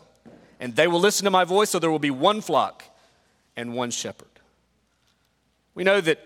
and 0.61 0.74
they 0.74 0.87
will 0.87 1.00
listen 1.00 1.24
to 1.24 1.31
my 1.31 1.44
voice, 1.44 1.70
so 1.70 1.78
there 1.78 1.90
will 1.90 1.98
be 1.98 2.11
one 2.11 2.40
flock 2.40 2.85
and 3.57 3.74
one 3.74 3.90
shepherd. 3.90 4.26
We 5.74 5.85
know 5.85 6.00
that 6.00 6.18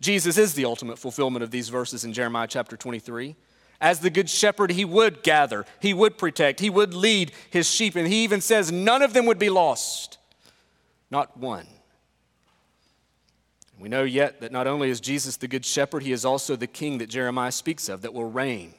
Jesus 0.00 0.38
is 0.38 0.54
the 0.54 0.64
ultimate 0.64 0.98
fulfillment 0.98 1.42
of 1.42 1.50
these 1.50 1.68
verses 1.68 2.04
in 2.04 2.12
Jeremiah 2.12 2.46
chapter 2.48 2.76
23. 2.76 3.36
As 3.80 4.00
the 4.00 4.10
good 4.10 4.28
shepherd, 4.28 4.72
he 4.72 4.84
would 4.84 5.22
gather, 5.22 5.64
he 5.80 5.94
would 5.94 6.18
protect, 6.18 6.60
he 6.60 6.70
would 6.70 6.94
lead 6.94 7.32
his 7.50 7.70
sheep, 7.70 7.94
and 7.94 8.08
he 8.08 8.24
even 8.24 8.40
says 8.40 8.72
none 8.72 9.02
of 9.02 9.12
them 9.12 9.26
would 9.26 9.38
be 9.38 9.50
lost, 9.50 10.18
not 11.10 11.36
one. 11.36 11.66
We 13.78 13.88
know 13.88 14.02
yet 14.02 14.40
that 14.40 14.50
not 14.50 14.66
only 14.66 14.90
is 14.90 14.98
Jesus 14.98 15.36
the 15.36 15.46
good 15.46 15.64
shepherd, 15.64 16.02
he 16.02 16.10
is 16.10 16.24
also 16.24 16.56
the 16.56 16.66
king 16.66 16.98
that 16.98 17.08
Jeremiah 17.08 17.52
speaks 17.52 17.88
of 17.88 18.02
that 18.02 18.12
will 18.12 18.28
reign 18.28 18.74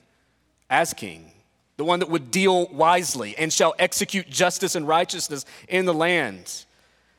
as 0.69 0.93
king 0.93 1.31
the 1.79 1.85
one 1.85 1.99
that 1.99 2.09
would 2.09 2.29
deal 2.29 2.67
wisely 2.67 3.37
and 3.37 3.53
shall 3.53 3.73
execute 3.79 4.29
justice 4.29 4.75
and 4.75 4.85
righteousness 4.85 5.45
in 5.69 5.85
the 5.85 5.93
land, 5.93 6.65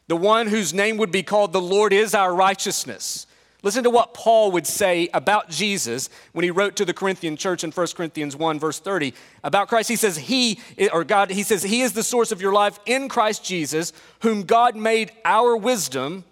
the 0.07 0.17
one 0.17 0.49
whose 0.49 0.75
name 0.75 0.99
would 0.99 1.11
be 1.11 1.23
called 1.23 1.55
the 1.55 1.61
Lord 1.63 1.95
is 1.95 2.15
our 2.15 2.35
righteousness. 2.35 3.27
Listen 3.63 3.85
to 3.85 3.91
what 3.91 4.15
Paul 4.15 4.53
would 4.53 4.67
say 4.67 5.09
about 5.13 5.51
Jesus 5.51 6.09
when 6.33 6.45
he 6.45 6.51
wrote 6.51 6.77
to 6.77 6.85
the 6.85 6.95
Corinthian 6.95 7.37
church 7.37 7.63
in 7.63 7.71
1 7.71 7.87
Corinthians 7.95 8.35
1, 8.35 8.59
verse 8.59 8.79
30. 8.79 9.13
About 9.45 9.69
Christ, 9.69 9.89
he 9.89 9.97
says, 9.97 10.17
He, 10.17 10.61
or 10.93 11.05
God, 11.05 11.31
he 11.31 11.43
says, 11.43 11.63
He 11.63 11.83
is 11.83 11.93
the 11.93 12.03
source 12.03 12.33
of 12.33 12.41
your 12.41 12.53
life 12.53 12.81
in 12.87 13.09
Christ 13.09 13.45
Jesus, 13.45 13.93
whom 14.21 14.45
God 14.45 14.77
made 14.77 15.13
our 15.25 15.57
wisdom 15.57 16.25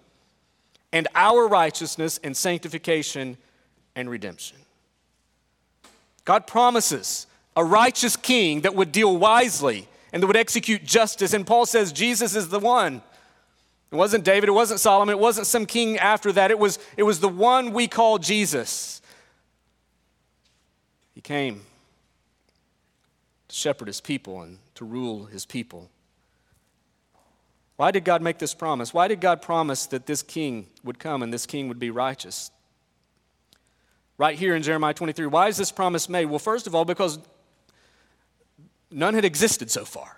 and 0.91 1.07
our 1.13 1.47
righteousness 1.47 2.19
and 2.23 2.35
sanctification 2.35 3.37
and 3.95 4.09
redemption. 4.09 4.57
God 6.25 6.47
promises 6.47 7.27
a 7.55 7.63
righteous 7.63 8.15
king 8.15 8.61
that 8.61 8.75
would 8.75 8.91
deal 8.91 9.15
wisely 9.17 9.87
and 10.11 10.23
that 10.23 10.27
would 10.27 10.37
execute 10.37 10.83
justice. 10.83 11.33
And 11.33 11.45
Paul 11.45 11.65
says 11.65 11.91
Jesus 11.91 12.35
is 12.35 12.49
the 12.49 12.59
one. 12.59 13.01
It 13.91 13.95
wasn't 13.95 14.23
David, 14.23 14.49
it 14.49 14.53
wasn't 14.53 14.79
Solomon, 14.79 15.13
it 15.13 15.19
wasn't 15.19 15.47
some 15.47 15.65
king 15.65 15.97
after 15.97 16.31
that. 16.33 16.51
It 16.51 16.59
was, 16.59 16.77
it 16.95 17.03
was 17.03 17.19
the 17.19 17.29
one 17.29 17.73
we 17.73 17.87
call 17.87 18.19
Jesus. 18.19 19.01
He 21.15 21.21
came 21.21 21.61
to 23.47 23.55
shepherd 23.55 23.87
his 23.87 23.99
people 23.99 24.41
and 24.41 24.59
to 24.75 24.85
rule 24.85 25.25
his 25.25 25.45
people. 25.45 25.89
Why 27.77 27.91
did 27.91 28.03
God 28.03 28.21
make 28.21 28.37
this 28.37 28.53
promise? 28.53 28.93
Why 28.93 29.07
did 29.07 29.21
God 29.21 29.41
promise 29.41 29.85
that 29.87 30.05
this 30.05 30.21
king 30.21 30.67
would 30.83 30.99
come 30.99 31.23
and 31.23 31.33
this 31.33 31.45
king 31.45 31.67
would 31.67 31.79
be 31.79 31.89
righteous? 31.89 32.51
Right 34.17 34.37
here 34.37 34.55
in 34.55 34.61
Jeremiah 34.61 34.93
23, 34.93 35.27
why 35.27 35.47
is 35.47 35.57
this 35.57 35.71
promise 35.71 36.09
made? 36.09 36.25
Well, 36.25 36.39
first 36.39 36.67
of 36.67 36.75
all, 36.75 36.85
because 36.85 37.19
none 38.91 39.13
had 39.13 39.25
existed 39.25 39.71
so 39.71 39.85
far. 39.85 40.17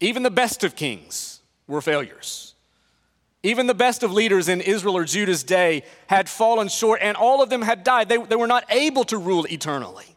Even 0.00 0.22
the 0.22 0.30
best 0.30 0.64
of 0.64 0.76
kings 0.76 1.31
were 1.66 1.80
failures. 1.80 2.54
Even 3.42 3.66
the 3.66 3.74
best 3.74 4.02
of 4.02 4.12
leaders 4.12 4.48
in 4.48 4.60
Israel 4.60 4.96
or 4.96 5.04
Judah's 5.04 5.42
day 5.42 5.82
had 6.06 6.28
fallen 6.28 6.68
short, 6.68 7.00
and 7.02 7.16
all 7.16 7.42
of 7.42 7.50
them 7.50 7.62
had 7.62 7.82
died. 7.82 8.08
They, 8.08 8.18
they 8.18 8.36
were 8.36 8.46
not 8.46 8.64
able 8.70 9.04
to 9.04 9.18
rule 9.18 9.46
eternally. 9.50 10.16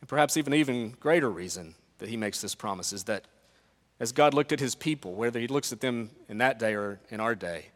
And 0.00 0.08
perhaps 0.08 0.36
even 0.36 0.54
even 0.54 0.90
greater 1.00 1.30
reason 1.30 1.74
that 1.98 2.08
he 2.08 2.16
makes 2.16 2.40
this 2.40 2.54
promise 2.54 2.92
is 2.92 3.04
that 3.04 3.24
as 3.98 4.12
God 4.12 4.34
looked 4.34 4.52
at 4.52 4.60
his 4.60 4.74
people, 4.74 5.14
whether 5.14 5.38
he 5.40 5.46
looks 5.46 5.72
at 5.72 5.80
them 5.80 6.10
in 6.28 6.38
that 6.38 6.58
day 6.58 6.74
or 6.74 7.00
in 7.10 7.20
our 7.20 7.34
day, 7.34 7.66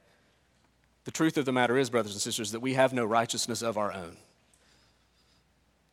the 1.04 1.12
truth 1.12 1.36
of 1.36 1.44
the 1.44 1.52
matter 1.52 1.78
is, 1.78 1.88
brothers 1.88 2.12
and 2.12 2.20
sisters, 2.20 2.50
that 2.50 2.58
we 2.58 2.74
have 2.74 2.92
no 2.92 3.04
righteousness 3.04 3.62
of 3.62 3.78
our 3.78 3.92
own. 3.92 4.16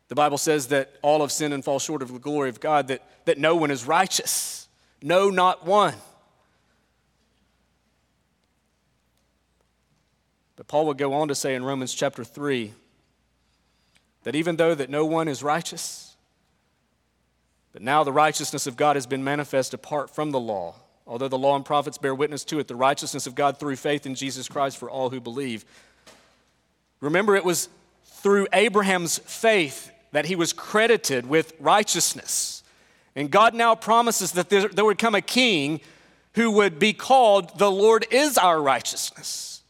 The 0.08 0.14
Bible 0.14 0.38
says 0.38 0.68
that 0.68 0.94
all 1.02 1.20
have 1.20 1.32
sinned 1.32 1.54
and 1.54 1.64
fall 1.64 1.78
short 1.78 2.02
of 2.02 2.12
the 2.12 2.18
glory 2.18 2.48
of 2.48 2.60
God, 2.60 2.88
that, 2.88 3.02
that 3.24 3.38
no 3.38 3.56
one 3.56 3.70
is 3.70 3.86
righteous. 3.86 4.68
No, 5.02 5.30
not 5.30 5.66
one. 5.66 5.94
But 10.56 10.68
Paul 10.68 10.86
would 10.86 10.98
go 10.98 11.14
on 11.14 11.28
to 11.28 11.34
say 11.34 11.54
in 11.54 11.64
Romans 11.64 11.92
chapter 11.94 12.24
3 12.24 12.72
that 14.22 14.34
even 14.34 14.56
though 14.56 14.74
that 14.74 14.88
no 14.88 15.04
one 15.04 15.28
is 15.28 15.42
righteous, 15.42 16.16
but 17.72 17.82
now 17.82 18.04
the 18.04 18.12
righteousness 18.12 18.66
of 18.66 18.76
God 18.76 18.96
has 18.96 19.06
been 19.06 19.24
manifest 19.24 19.74
apart 19.74 20.14
from 20.14 20.30
the 20.30 20.40
law. 20.40 20.76
Although 21.06 21.28
the 21.28 21.36
law 21.36 21.56
and 21.56 21.64
prophets 21.64 21.98
bear 21.98 22.14
witness 22.14 22.44
to 22.44 22.58
it, 22.58 22.68
the 22.68 22.76
righteousness 22.76 23.26
of 23.26 23.34
God 23.34 23.58
through 23.58 23.76
faith 23.76 24.06
in 24.06 24.14
Jesus 24.14 24.48
Christ 24.48 24.78
for 24.78 24.88
all 24.88 25.10
who 25.10 25.20
believe. 25.20 25.64
Remember, 27.00 27.34
it 27.34 27.44
was 27.44 27.68
through 28.04 28.46
Abraham's 28.52 29.18
faith 29.18 29.90
that 30.14 30.26
he 30.26 30.36
was 30.36 30.52
credited 30.52 31.26
with 31.26 31.54
righteousness. 31.58 32.62
And 33.16 33.32
God 33.32 33.52
now 33.52 33.74
promises 33.74 34.30
that 34.32 34.48
there, 34.48 34.68
there 34.68 34.84
would 34.84 34.96
come 34.96 35.16
a 35.16 35.20
king 35.20 35.80
who 36.34 36.52
would 36.52 36.78
be 36.78 36.92
called 36.92 37.58
the 37.58 37.70
Lord 37.70 38.06
is 38.12 38.38
our 38.38 38.62
righteousness. 38.62 39.62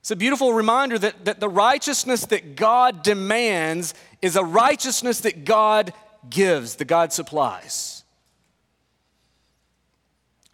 It's 0.00 0.10
a 0.10 0.16
beautiful 0.16 0.54
reminder 0.54 0.98
that, 0.98 1.24
that 1.24 1.38
the 1.38 1.48
righteousness 1.48 2.26
that 2.26 2.56
God 2.56 3.04
demands 3.04 3.94
is 4.20 4.34
a 4.34 4.42
righteousness 4.42 5.20
that 5.20 5.44
God 5.44 5.92
gives, 6.28 6.74
that 6.74 6.86
God 6.86 7.12
supplies. 7.12 8.02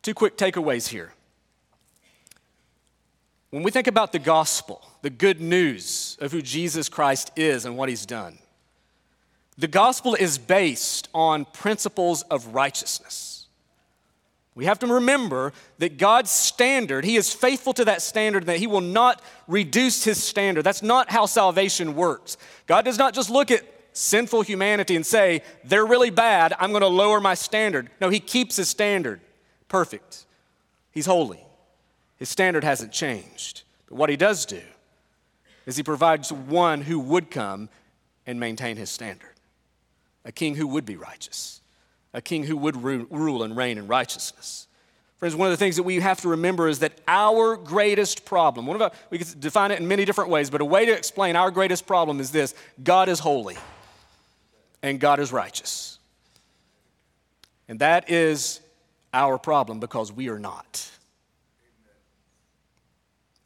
Two 0.03 0.13
quick 0.13 0.37
takeaways 0.37 0.89
here. 0.89 1.15
When 3.49 3.63
we 3.63 3.71
think 3.71 3.87
about 3.87 4.13
the 4.13 4.19
gospel, 4.19 4.87
the 5.01 5.09
good 5.09 5.41
news 5.41 6.19
of 6.21 6.33
who 6.33 6.43
Jesus 6.43 6.91
Christ 6.91 7.31
is 7.35 7.65
and 7.65 7.79
what 7.79 7.89
he's 7.89 8.05
done, 8.05 8.41
the 9.57 9.69
gospel 9.69 10.15
is 10.15 10.37
based 10.37 11.09
on 11.15 11.45
principles 11.45 12.23
of 12.23 12.55
righteousness. 12.55 13.47
We 14.57 14.67
have 14.67 14.79
to 14.81 14.87
remember 14.87 15.53
that 15.79 15.99
God's 15.99 16.31
standard, 16.31 17.05
He 17.05 17.17
is 17.17 17.33
faithful 17.33 17.73
to 17.75 17.85
that 17.87 18.03
standard, 18.03 18.47
that 18.47 18.59
He 18.59 18.67
will 18.67 18.81
not 18.81 19.23
reduce 19.49 20.05
His 20.05 20.23
standard. 20.23 20.63
That's 20.63 20.83
not 20.83 21.11
how 21.11 21.27
salvation 21.27 21.95
works. 21.95 22.37
God 22.67 22.85
does 22.85 22.99
not 22.99 23.15
just 23.15 23.31
look 23.31 23.51
at 23.51 23.63
sinful 23.93 24.43
humanity 24.43 24.97
and 24.97 25.07
say, 25.07 25.43
they're 25.65 25.87
really 25.87 26.11
bad, 26.11 26.53
I'm 26.59 26.71
going 26.71 26.83
to 26.83 26.89
lower 26.89 27.21
my 27.21 27.35
standard. 27.35 27.91
No, 28.01 28.11
He 28.11 28.21
keeps 28.21 28.57
His 28.57 28.69
standard 28.69 29.21
perfect. 29.69 30.25
He's 30.93 31.07
holy. 31.07 31.45
His 32.17 32.29
standard 32.29 32.63
hasn't 32.63 32.93
changed. 32.93 33.63
But 33.89 33.97
what 33.97 34.11
He 34.11 34.17
does 34.17 34.47
do 34.47 34.63
is 35.67 35.77
He 35.77 35.83
provides 35.83 36.33
one 36.33 36.83
who 36.83 37.01
would 37.01 37.31
come 37.31 37.69
and 38.25 38.39
maintain 38.39 38.77
His 38.77 38.91
standard 38.91 39.34
a 40.25 40.33
king 40.33 40.55
who 40.55 40.67
would 40.67 40.87
be 40.87 40.97
righteous, 40.97 41.61
a 42.13 42.21
king 42.21 42.45
who 42.45 42.57
would 42.57 42.77
rule 42.77 43.43
and 43.43 43.57
reign 43.57 43.79
in 43.79 43.87
righteousness. 43.87 44.67
Friends, 45.17 45.37
one 45.37 45.47
of 45.47 45.53
the 45.53 45.57
things 45.57 45.77
that 45.77 45.85
we 45.85 46.01
have 46.01 46.21
to 46.23 46.29
remember 46.29 46.69
is 46.69 46.81
that 46.81 46.93
our 47.07 47.57
greatest 47.57 48.25
problem, 48.25 48.67
one 48.67 48.77
of 48.77 48.83
our, 48.83 48.93
we 49.11 49.19
can 49.19 49.41
define 49.41 49.71
it 49.71 49.81
in 49.81 49.89
many 49.89 50.05
different 50.05 50.31
ways, 50.31 50.51
but 50.51 50.61
a 50.61 50.65
way 50.65 50.85
to 50.87 50.93
explain 50.93 51.37
our 51.37 51.51
greatest 51.51 51.87
problem 51.87 52.21
is 52.21 52.31
this 52.31 52.55
God 52.83 53.09
is 53.09 53.21
holy 53.21 53.57
and 54.83 55.01
God 55.01 55.21
is 55.21 55.33
righteous. 55.33 55.99
And 57.69 57.79
that 57.79 58.11
is 58.11 58.61
our 59.15 59.39
problem 59.39 59.81
because 59.81 60.13
we 60.13 60.29
are 60.29 60.39
not. 60.39 60.91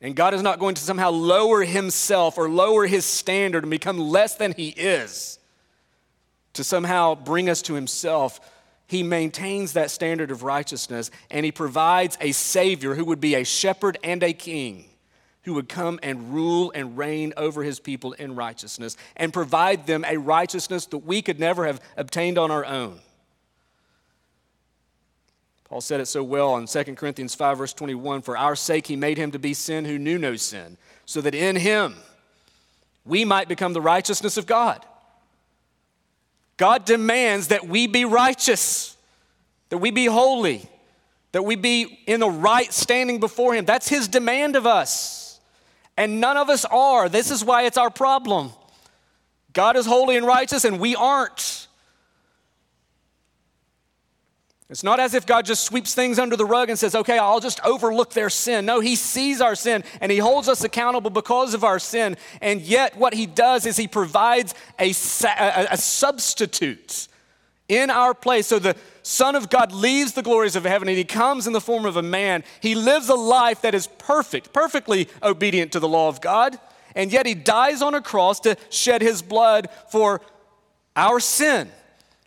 And 0.01 0.15
God 0.15 0.33
is 0.33 0.43
not 0.43 0.59
going 0.59 0.75
to 0.77 0.83
somehow 0.83 1.11
lower 1.11 1.63
himself 1.63 2.39
or 2.39 2.49
lower 2.49 2.87
his 2.87 3.05
standard 3.05 3.65
and 3.65 3.71
become 3.71 3.99
less 3.99 4.37
than 4.37 4.53
he 4.53 4.69
is 4.69 5.38
to 6.59 6.65
somehow 6.65 7.15
bring 7.15 7.49
us 7.49 7.63
to 7.63 7.75
himself, 7.75 8.41
he 8.89 9.05
maintains 9.05 9.75
that 9.75 9.93
standard 9.93 10.33
of 10.33 10.43
righteousness 10.43 11.09
and 11.31 11.47
he 11.47 11.53
provides 11.53 12.19
a 12.21 12.33
savior 12.33 12.97
who 12.97 13.05
would 13.05 13.21
be 13.21 13.37
a 13.37 13.45
shepherd 13.45 13.97
and 14.03 14.25
a 14.25 14.33
king 14.33 14.87
who 15.43 15.55
would 15.55 15.69
come 15.69 16.01
and 16.03 16.35
rule 16.35 16.73
and 16.75 16.99
reign 16.99 17.33
over 17.37 17.63
his 17.63 17.79
people 17.79 18.13
in 18.15 18.35
righteousness 18.35 18.97
and 19.15 19.33
provide 19.33 19.87
them 19.87 20.05
a 20.05 20.17
righteousness 20.17 20.87
that 20.87 20.99
we 20.99 21.23
could 21.23 21.39
never 21.39 21.65
have 21.65 21.81
obtained 21.97 22.39
on 22.39 22.51
our 22.51 22.65
own. 22.65 22.99
Paul 25.69 25.81
said 25.81 26.01
it 26.01 26.07
so 26.07 26.25
well 26.25 26.57
in 26.57 26.67
2 26.67 26.97
Corinthians 26.97 27.37
5, 27.37 27.59
verse 27.59 27.73
21 27.73 28.23
For 28.23 28.37
our 28.37 28.57
sake 28.57 28.89
he 28.89 28.97
made 28.97 29.17
him 29.17 29.31
to 29.31 29.39
be 29.39 29.55
sin 29.55 29.85
who 29.85 29.97
knew 29.97 30.19
no 30.19 30.35
sin, 30.35 30.77
so 31.07 31.21
that 31.21 31.37
in 31.37 31.55
him 31.55 31.95
we 33.05 33.25
might 33.25 33.47
become 33.47 33.75
the 33.75 33.81
righteousness 33.81 34.37
of 34.37 34.47
God. 34.47 34.85
God 36.59 36.85
demands 36.85 37.49
that 37.49 37.67
we 37.67 37.87
be 37.87 38.05
righteous, 38.05 38.97
that 39.71 39.79
we 39.79 39.91
be 39.91 40.07
holy, 40.07 40.69
that 41.33 41.45
we 41.45 41.57
be 41.57 42.01
in 42.07 42.21
the 42.21 42.29
right 42.29 42.71
standing 42.73 43.21
before 43.21 43.55
Him. 43.55 43.65
That's 43.65 43.89
His 43.89 44.09
demand 44.09 44.57
of 44.57 44.67
us. 44.67 45.41
And 45.97 46.21
none 46.21 46.37
of 46.37 46.51
us 46.51 46.65
are. 46.65 47.09
This 47.09 47.31
is 47.31 47.45
why 47.45 47.63
it's 47.63 47.79
our 47.79 47.91
problem. 47.91 48.51
God 49.53 49.77
is 49.77 49.87
holy 49.87 50.17
and 50.17 50.27
righteous, 50.27 50.65
and 50.65 50.79
we 50.79 50.95
aren't. 50.95 51.68
It's 54.71 54.85
not 54.85 55.01
as 55.01 55.15
if 55.15 55.25
God 55.25 55.47
just 55.47 55.65
sweeps 55.65 55.95
things 55.95 56.19
under 56.19 56.37
the 56.37 56.45
rug 56.45 56.69
and 56.69 56.79
says, 56.79 56.95
okay, 56.95 57.17
I'll 57.17 57.41
just 57.41 57.59
overlook 57.65 58.13
their 58.13 58.29
sin. 58.29 58.67
No, 58.67 58.81
He 58.81 58.97
sees 58.97 59.41
our 59.41 59.55
sin 59.55 59.83
and 60.03 60.13
He 60.13 60.19
holds 60.19 60.47
us 60.47 60.63
accountable 60.63 61.11
because 61.11 61.55
of 61.55 61.65
our 61.65 61.79
sin. 61.79 62.19
And 62.43 62.61
yet, 62.61 62.97
what 62.99 63.15
He 63.15 63.25
does 63.25 63.65
is 63.65 63.79
He 63.79 63.89
provides 63.89 64.55
a, 64.79 64.91
a, 64.91 65.69
a 65.71 65.77
substitute 65.79 67.09
in 67.67 67.89
our 67.89 68.13
place. 68.13 68.49
So 68.49 68.59
the 68.59 68.77
Son 69.03 69.37
of 69.37 69.49
God 69.49 69.73
leaves 69.73 70.13
the 70.13 70.23
glories 70.23 70.55
of 70.55 70.65
heaven 70.65 70.87
and 70.87 70.99
He 70.99 71.05
comes 71.05 71.47
in 71.47 71.55
the 71.55 71.63
form 71.63 71.87
of 71.87 71.97
a 71.97 72.03
man. 72.03 72.45
He 72.61 72.75
lives 72.75 73.09
a 73.09 73.15
life 73.15 73.63
that 73.63 73.75
is 73.75 73.87
perfect, 73.97 74.53
perfectly 74.53 75.09
obedient 75.23 75.73
to 75.73 75.81
the 75.81 75.89
law 75.89 76.09
of 76.09 76.21
God. 76.21 76.59
And 76.95 77.11
yet, 77.11 77.25
He 77.25 77.35
dies 77.35 77.81
on 77.81 77.95
a 77.95 78.03
cross 78.03 78.41
to 78.41 78.55
shed 78.69 79.01
His 79.01 79.23
blood 79.23 79.71
for 79.91 80.21
our 80.95 81.21
sin. 81.21 81.71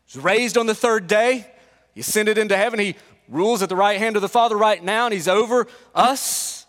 He's 0.07 0.19
raised 0.19 0.57
on 0.57 0.65
the 0.65 0.73
third 0.73 1.05
day 1.05 1.45
he 1.93 2.01
ascended 2.01 2.37
into 2.37 2.55
heaven. 2.55 2.79
He 2.79 2.95
rules 3.27 3.61
at 3.61 3.69
the 3.69 3.75
right 3.75 3.97
hand 3.97 4.15
of 4.15 4.21
the 4.21 4.29
Father 4.29 4.57
right 4.57 4.83
now, 4.83 5.05
and 5.05 5.13
He's 5.13 5.27
over 5.27 5.67
us. 5.93 6.65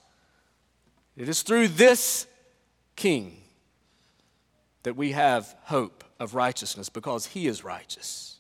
It 1.16 1.28
is 1.28 1.42
through 1.42 1.68
this 1.68 2.26
King 2.96 3.36
that 4.82 4.96
we 4.96 5.12
have 5.12 5.54
hope 5.64 6.04
of 6.18 6.34
righteousness 6.34 6.88
because 6.88 7.26
He 7.26 7.46
is 7.46 7.64
righteous. 7.64 8.38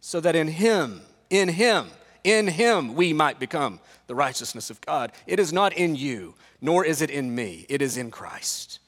So 0.00 0.20
that 0.20 0.36
in 0.36 0.48
Him, 0.48 1.02
in 1.30 1.48
Him, 1.48 1.88
in 2.24 2.48
Him, 2.48 2.94
we 2.94 3.12
might 3.12 3.38
become 3.38 3.80
the 4.06 4.14
righteousness 4.14 4.70
of 4.70 4.80
God. 4.80 5.12
It 5.26 5.40
is 5.40 5.52
not 5.52 5.72
in 5.72 5.96
you, 5.96 6.34
nor 6.60 6.84
is 6.84 7.02
it 7.02 7.10
in 7.10 7.34
me, 7.34 7.66
it 7.68 7.82
is 7.82 7.96
in 7.96 8.10
Christ 8.10 8.78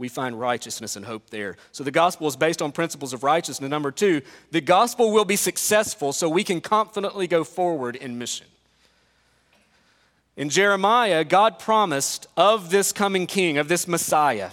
we 0.00 0.08
find 0.08 0.40
righteousness 0.40 0.96
and 0.96 1.04
hope 1.04 1.28
there. 1.28 1.56
So 1.72 1.84
the 1.84 1.90
gospel 1.90 2.26
is 2.26 2.34
based 2.34 2.62
on 2.62 2.72
principles 2.72 3.12
of 3.12 3.22
righteousness. 3.22 3.68
Number 3.68 3.92
two, 3.92 4.22
the 4.50 4.62
gospel 4.62 5.12
will 5.12 5.26
be 5.26 5.36
successful 5.36 6.14
so 6.14 6.26
we 6.28 6.42
can 6.42 6.62
confidently 6.62 7.26
go 7.26 7.44
forward 7.44 7.96
in 7.96 8.18
mission. 8.18 8.46
In 10.38 10.48
Jeremiah, 10.48 11.22
God 11.22 11.58
promised 11.58 12.26
of 12.34 12.70
this 12.70 12.92
coming 12.92 13.26
king, 13.26 13.58
of 13.58 13.68
this 13.68 13.86
Messiah, 13.86 14.52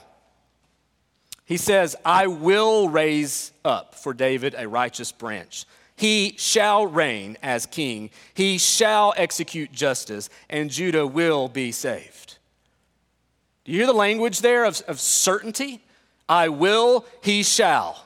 he 1.46 1.56
says, 1.56 1.96
I 2.04 2.28
will 2.28 2.90
raise 2.90 3.54
up 3.64 3.96
for 3.96 4.14
David 4.14 4.54
a 4.58 4.68
righteous 4.68 5.14
branch. 5.14 5.66
He 5.96 6.36
shall 6.38 6.86
reign 6.86 7.38
as 7.42 7.66
king. 7.66 8.10
He 8.34 8.58
shall 8.58 9.14
execute 9.16 9.72
justice, 9.72 10.30
and 10.50 10.70
Judah 10.70 11.08
will 11.08 11.48
be 11.48 11.72
saved. 11.72 12.27
Do 13.68 13.74
you 13.74 13.80
hear 13.80 13.88
the 13.88 13.94
language 13.94 14.40
there 14.40 14.64
of, 14.64 14.82
of 14.88 14.98
certainty? 14.98 15.84
I 16.30 16.48
will, 16.48 17.06
he 17.22 17.44
shall. 17.44 18.02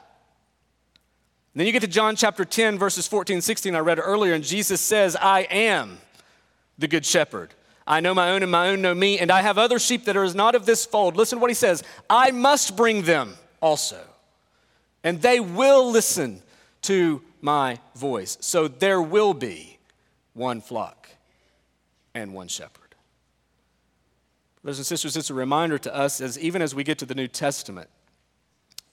then 1.54 1.68
you 1.68 1.72
get 1.72 1.82
to 1.82 1.88
John 1.88 2.16
chapter 2.16 2.44
10, 2.44 2.80
verses 2.80 3.08
14 3.08 3.36
and 3.36 3.44
16, 3.44 3.76
I 3.76 3.80
read 3.80 4.00
earlier, 4.00 4.34
and 4.34 4.44
Jesus 4.44 4.82
says, 4.82 5.16
I 5.16 5.42
am 5.42 6.00
the 6.80 6.88
good 6.88 7.06
shepherd. 7.06 7.54
I 7.86 8.00
know 8.00 8.16
my 8.16 8.32
own, 8.32 8.42
and 8.42 8.52
my 8.52 8.70
own 8.70 8.82
know 8.82 8.96
me, 8.96 9.20
and 9.20 9.30
I 9.30 9.44
have 9.44 9.60
other 9.60 9.78
sheep 9.78 10.06
that 10.06 10.18
are 10.18 10.34
not 10.34 10.56
of 10.56 10.66
this 10.66 10.84
fold. 10.84 11.16
Listen 11.16 11.38
to 11.38 11.42
what 11.42 11.52
he 11.52 11.56
says 11.56 11.84
I 12.10 12.32
must 12.32 12.76
bring 12.76 13.04
them 13.04 13.36
also, 13.62 14.02
and 15.04 15.22
they 15.22 15.40
will 15.40 15.92
listen 15.92 16.42
to 16.84 17.22
my 17.40 17.78
voice. 17.96 18.36
So 18.42 18.68
there 18.68 19.02
will 19.02 19.36
be 19.36 19.78
one 20.34 20.60
flock 20.60 21.08
and 22.16 22.34
one 22.34 22.48
shepherd. 22.48 22.81
Brothers 24.64 24.80
and 24.80 24.86
sisters, 24.86 25.18
it's 25.18 25.30
a 25.30 25.34
reminder 25.34 25.78
to 25.80 25.96
us 25.96 26.22
as 26.22 26.38
even 26.38 26.62
as 26.62 26.76
we 26.76 26.84
get 26.84 27.00
to 27.00 27.06
the 27.06 27.16
New 27.16 27.28
Testament, 27.28 27.90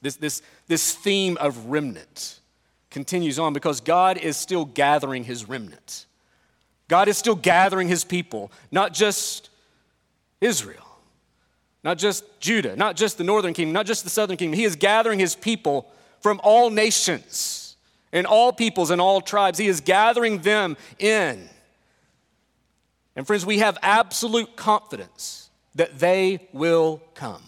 this, 0.00 0.16
this, 0.16 0.42
this 0.66 0.94
theme 0.94 1.36
of 1.38 1.66
remnant 1.66 2.40
continues 2.90 3.38
on 3.38 3.52
because 3.52 3.80
God 3.80 4.16
is 4.16 4.36
still 4.36 4.64
gathering 4.64 5.24
his 5.24 5.48
remnant. 5.48 6.06
God 6.88 7.08
is 7.08 7.18
still 7.18 7.34
gathering 7.34 7.88
his 7.88 8.02
people, 8.02 8.50
not 8.70 8.94
just 8.94 9.50
Israel, 10.40 10.86
not 11.84 11.98
just 11.98 12.24
Judah, 12.40 12.74
not 12.76 12.96
just 12.96 13.18
the 13.18 13.24
northern 13.24 13.52
kingdom, 13.52 13.74
not 13.74 13.84
just 13.84 14.04
the 14.04 14.10
southern 14.10 14.38
kingdom. 14.38 14.58
He 14.58 14.64
is 14.64 14.76
gathering 14.76 15.18
his 15.18 15.34
people 15.34 15.90
from 16.20 16.40
all 16.42 16.70
nations 16.70 17.76
and 18.10 18.26
all 18.26 18.52
peoples 18.54 18.90
and 18.90 19.02
all 19.02 19.20
tribes. 19.20 19.58
He 19.58 19.68
is 19.68 19.82
gathering 19.82 20.38
them 20.38 20.78
in. 20.98 21.48
And 23.14 23.26
friends, 23.26 23.44
we 23.44 23.58
have 23.58 23.76
absolute 23.82 24.56
confidence 24.56 25.47
that 25.74 25.98
they 25.98 26.48
will 26.52 27.02
come. 27.14 27.42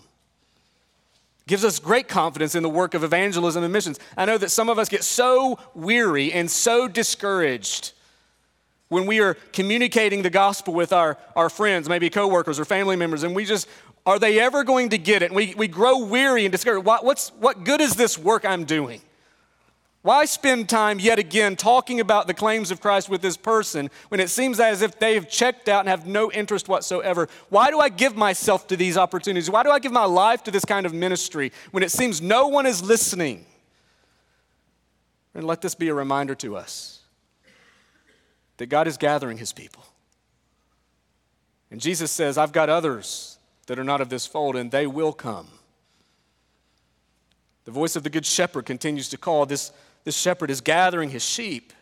Gives 1.47 1.65
us 1.65 1.79
great 1.79 2.07
confidence 2.07 2.55
in 2.55 2.63
the 2.63 2.69
work 2.69 2.95
of 2.95 3.03
evangelism 3.03 3.65
and 3.65 3.73
missions. 3.73 3.99
I 4.17 4.25
know 4.25 4.39
that 4.39 4.51
some 4.51 4.69
of 4.69 4.79
us 4.79 4.89
get 4.89 5.03
so 5.03 5.59
weary 5.75 6.33
and 6.33 6.51
so 6.51 6.87
discouraged 6.87 7.93
when 8.89 9.07
we 9.07 9.21
are 9.21 9.35
communicating 9.53 10.23
the 10.23 10.31
gospel 10.31 10.75
with 10.75 10.93
our, 10.93 11.17
our 11.35 11.49
friends, 11.49 11.89
maybe 11.89 12.11
coworkers 12.11 12.61
or 12.61 12.65
family 12.65 12.97
members, 12.97 13.23
and 13.23 13.35
we 13.35 13.45
just, 13.45 13.69
are 14.05 14.19
they 14.19 14.41
ever 14.41 14.65
going 14.65 14.91
to 14.91 14.99
get 14.99 15.23
it? 15.23 15.27
And 15.27 15.37
we, 15.37 15.55
we 15.57 15.69
grow 15.69 16.05
weary 16.05 16.45
and 16.45 16.53
discouraged. 16.53 16.85
What, 16.85 17.05
what's, 17.05 17.31
what 17.39 17.65
good 17.65 17.81
is 17.81 17.95
this 17.95 18.19
work 18.19 18.45
I'm 18.45 18.65
doing? 18.65 19.01
Why 20.03 20.25
spend 20.25 20.71
time 20.71 20.99
yet 20.99 21.19
again 21.19 21.57
talking 21.57 22.01
about 22.01 22.27
the 22.27 22.33
claims 22.33 22.71
of 22.71 22.81
Christ 22.81 23.11
with 23.11 23.21
this 23.21 23.37
person 23.37 23.91
when 24.09 24.19
it 24.19 24.31
seems 24.31 24.59
as 24.59 24.81
if 24.81 24.99
they 24.99 25.15
have 25.15 25.29
checked 25.29 25.69
out 25.69 25.81
and 25.81 25.89
have 25.91 26.07
no 26.07 26.33
interest 26.33 26.69
whatsoever? 26.69 27.29
Why 27.51 27.71
do 27.71 27.81
I 27.81 27.91
give 27.91 28.17
myself 28.17 28.67
to 28.69 28.77
these 28.77 28.97
opportunities? 28.97 29.51
Why 29.51 29.63
do 29.63 29.71
I 29.71 29.79
give 29.79 29.93
my 29.93 30.07
life 30.07 30.43
to 30.45 30.51
this 30.51 30.65
kind 30.65 30.87
of 30.87 30.95
ministry 30.95 31.53
when 31.71 31.83
it 31.83 31.91
seems 31.91 32.23
no 32.23 32.49
one 32.49 32.65
is 32.65 32.83
listening? 32.83 33.45
And 35.35 35.47
let 35.47 35.61
this 35.61 35.75
be 35.75 35.89
a 35.89 35.95
reminder 35.95 36.35
to 36.37 36.57
us 36.57 37.01
that 38.57 38.67
God 38.67 38.89
is 38.89 38.97
gathering 38.97 39.37
his 39.37 39.53
people. 39.53 39.85
And 41.71 41.79
Jesus 41.79 42.11
says, 42.11 42.39
I've 42.39 42.53
got 42.53 42.71
others 42.71 43.39
that 43.67 43.79
are 43.79 43.85
not 43.85 44.01
of 44.01 44.09
this 44.09 44.27
fold, 44.27 44.57
and 44.57 44.71
they 44.71 44.87
will 44.87 45.13
come. 45.13 45.49
The 47.65 47.71
voice 47.71 47.95
of 47.97 48.03
the 48.03 48.11
Good 48.11 48.27
Shepherd 48.27 48.67
continues 48.67 49.09
to 49.11 49.19
call 49.19 49.47
this 49.47 49.71
this 50.05 50.17
shepherd 50.17 50.51
is 50.51 50.61
gathering 50.61 51.11
his 51.11 51.25
sheep. 51.25 51.73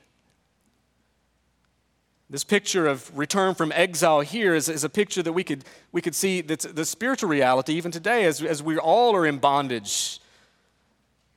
This 2.30 2.44
picture 2.44 2.86
of 2.86 3.16
return 3.16 3.54
from 3.54 3.72
exile 3.72 4.20
here 4.20 4.54
is, 4.54 4.68
is 4.68 4.84
a 4.84 4.90
picture 4.90 5.22
that 5.22 5.32
we 5.32 5.42
could, 5.42 5.64
we 5.92 6.02
could 6.02 6.14
see 6.14 6.42
that's 6.42 6.66
the 6.66 6.84
spiritual 6.84 7.30
reality 7.30 7.74
even 7.74 7.90
today 7.90 8.24
as, 8.24 8.42
as 8.42 8.62
we 8.62 8.76
all 8.76 9.16
are 9.16 9.24
in 9.24 9.38
bondage. 9.38 10.20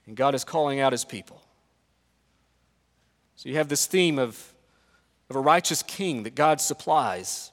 And 0.06 0.18
God 0.18 0.36
is 0.36 0.44
calling 0.44 0.82
out 0.82 0.92
his 0.92 1.06
people. 1.06 1.42
So 3.36 3.48
you 3.48 3.56
have 3.56 3.70
this 3.70 3.86
theme 3.86 4.20
of, 4.20 4.54
of 5.30 5.38
a 5.38 5.40
righteous 5.40 5.82
king 5.82 6.24
that 6.24 6.36
God 6.36 6.60
supplies. 6.60 7.52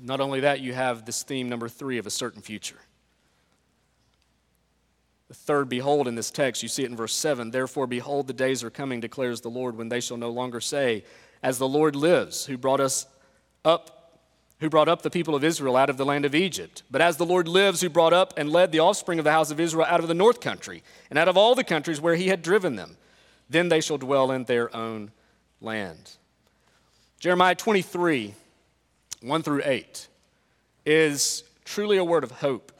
Not 0.00 0.20
only 0.20 0.40
that, 0.40 0.60
you 0.60 0.72
have 0.72 1.04
this 1.04 1.22
theme, 1.22 1.48
number 1.48 1.68
three, 1.68 1.98
of 1.98 2.06
a 2.06 2.10
certain 2.10 2.40
future. 2.40 2.78
The 5.28 5.34
third 5.34 5.68
behold 5.68 6.06
in 6.06 6.14
this 6.14 6.30
text, 6.30 6.62
you 6.62 6.68
see 6.68 6.84
it 6.84 6.90
in 6.90 6.96
verse 6.96 7.14
7 7.14 7.50
Therefore, 7.50 7.86
behold, 7.86 8.26
the 8.26 8.32
days 8.32 8.62
are 8.62 8.70
coming, 8.70 9.00
declares 9.00 9.40
the 9.40 9.50
Lord, 9.50 9.76
when 9.76 9.88
they 9.88 10.00
shall 10.00 10.16
no 10.16 10.30
longer 10.30 10.60
say, 10.60 11.04
As 11.42 11.58
the 11.58 11.68
Lord 11.68 11.96
lives, 11.96 12.46
who 12.46 12.56
brought 12.56 12.80
us 12.80 13.06
up. 13.64 13.92
Who 14.60 14.70
brought 14.70 14.88
up 14.88 15.02
the 15.02 15.10
people 15.10 15.34
of 15.34 15.44
Israel 15.44 15.76
out 15.76 15.90
of 15.90 15.98
the 15.98 16.06
land 16.06 16.24
of 16.24 16.34
Egypt? 16.34 16.82
But 16.90 17.02
as 17.02 17.18
the 17.18 17.26
Lord 17.26 17.46
lives, 17.46 17.82
who 17.82 17.90
brought 17.90 18.14
up 18.14 18.32
and 18.38 18.48
led 18.48 18.72
the 18.72 18.78
offspring 18.78 19.18
of 19.18 19.26
the 19.26 19.30
house 19.30 19.50
of 19.50 19.60
Israel 19.60 19.84
out 19.86 20.00
of 20.00 20.08
the 20.08 20.14
north 20.14 20.40
country, 20.40 20.82
and 21.10 21.18
out 21.18 21.28
of 21.28 21.36
all 21.36 21.54
the 21.54 21.62
countries 21.62 22.00
where 22.00 22.14
he 22.14 22.28
had 22.28 22.40
driven 22.40 22.74
them, 22.74 22.96
then 23.50 23.68
they 23.68 23.82
shall 23.82 23.98
dwell 23.98 24.30
in 24.30 24.44
their 24.44 24.74
own 24.74 25.10
land. 25.60 26.12
Jeremiah 27.20 27.54
23, 27.54 28.34
1 29.20 29.42
through 29.42 29.60
8, 29.62 30.08
is 30.86 31.44
truly 31.66 31.98
a 31.98 32.04
word 32.04 32.24
of 32.24 32.30
hope 32.30 32.72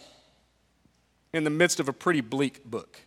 in 1.36 1.44
the 1.44 1.50
midst 1.50 1.80
of 1.80 1.88
a 1.88 1.92
pretty 1.92 2.20
bleak 2.20 2.64
book. 2.64 3.00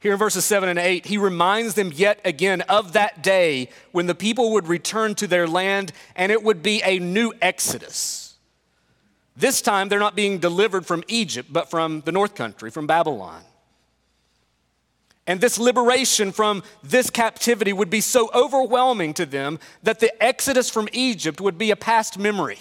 Here 0.00 0.12
in 0.12 0.18
verses 0.18 0.44
7 0.44 0.68
and 0.68 0.78
8, 0.78 1.06
he 1.06 1.18
reminds 1.18 1.74
them 1.74 1.90
yet 1.92 2.20
again 2.24 2.60
of 2.62 2.92
that 2.92 3.22
day 3.22 3.70
when 3.92 4.06
the 4.06 4.14
people 4.14 4.52
would 4.52 4.68
return 4.68 5.14
to 5.16 5.26
their 5.26 5.46
land 5.46 5.92
and 6.14 6.30
it 6.30 6.42
would 6.42 6.62
be 6.62 6.82
a 6.84 6.98
new 6.98 7.32
exodus. 7.42 8.34
This 9.36 9.60
time, 9.60 9.88
they're 9.88 9.98
not 9.98 10.16
being 10.16 10.38
delivered 10.38 10.86
from 10.86 11.04
Egypt, 11.08 11.52
but 11.52 11.70
from 11.70 12.02
the 12.02 12.12
north 12.12 12.34
country, 12.34 12.70
from 12.70 12.86
Babylon. 12.86 13.42
And 15.26 15.40
this 15.40 15.58
liberation 15.58 16.30
from 16.30 16.62
this 16.82 17.10
captivity 17.10 17.72
would 17.72 17.90
be 17.90 18.00
so 18.00 18.30
overwhelming 18.32 19.12
to 19.14 19.26
them 19.26 19.58
that 19.82 19.98
the 19.98 20.22
exodus 20.22 20.70
from 20.70 20.88
Egypt 20.92 21.40
would 21.40 21.58
be 21.58 21.70
a 21.70 21.76
past 21.76 22.16
memory. 22.18 22.58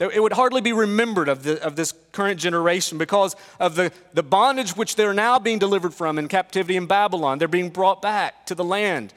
It 0.00 0.22
would 0.22 0.32
hardly 0.32 0.62
be 0.62 0.72
remembered 0.72 1.28
of, 1.28 1.42
the, 1.42 1.62
of 1.62 1.76
this 1.76 1.92
current 2.12 2.40
generation 2.40 2.96
because 2.96 3.36
of 3.58 3.74
the, 3.74 3.92
the 4.14 4.22
bondage 4.22 4.74
which 4.74 4.96
they're 4.96 5.12
now 5.12 5.38
being 5.38 5.58
delivered 5.58 5.92
from 5.92 6.18
in 6.18 6.26
captivity 6.26 6.76
in 6.76 6.86
Babylon. 6.86 7.38
They're 7.38 7.48
being 7.48 7.68
brought 7.68 8.00
back 8.00 8.46
to 8.46 8.54
the 8.54 8.64
land 8.64 9.12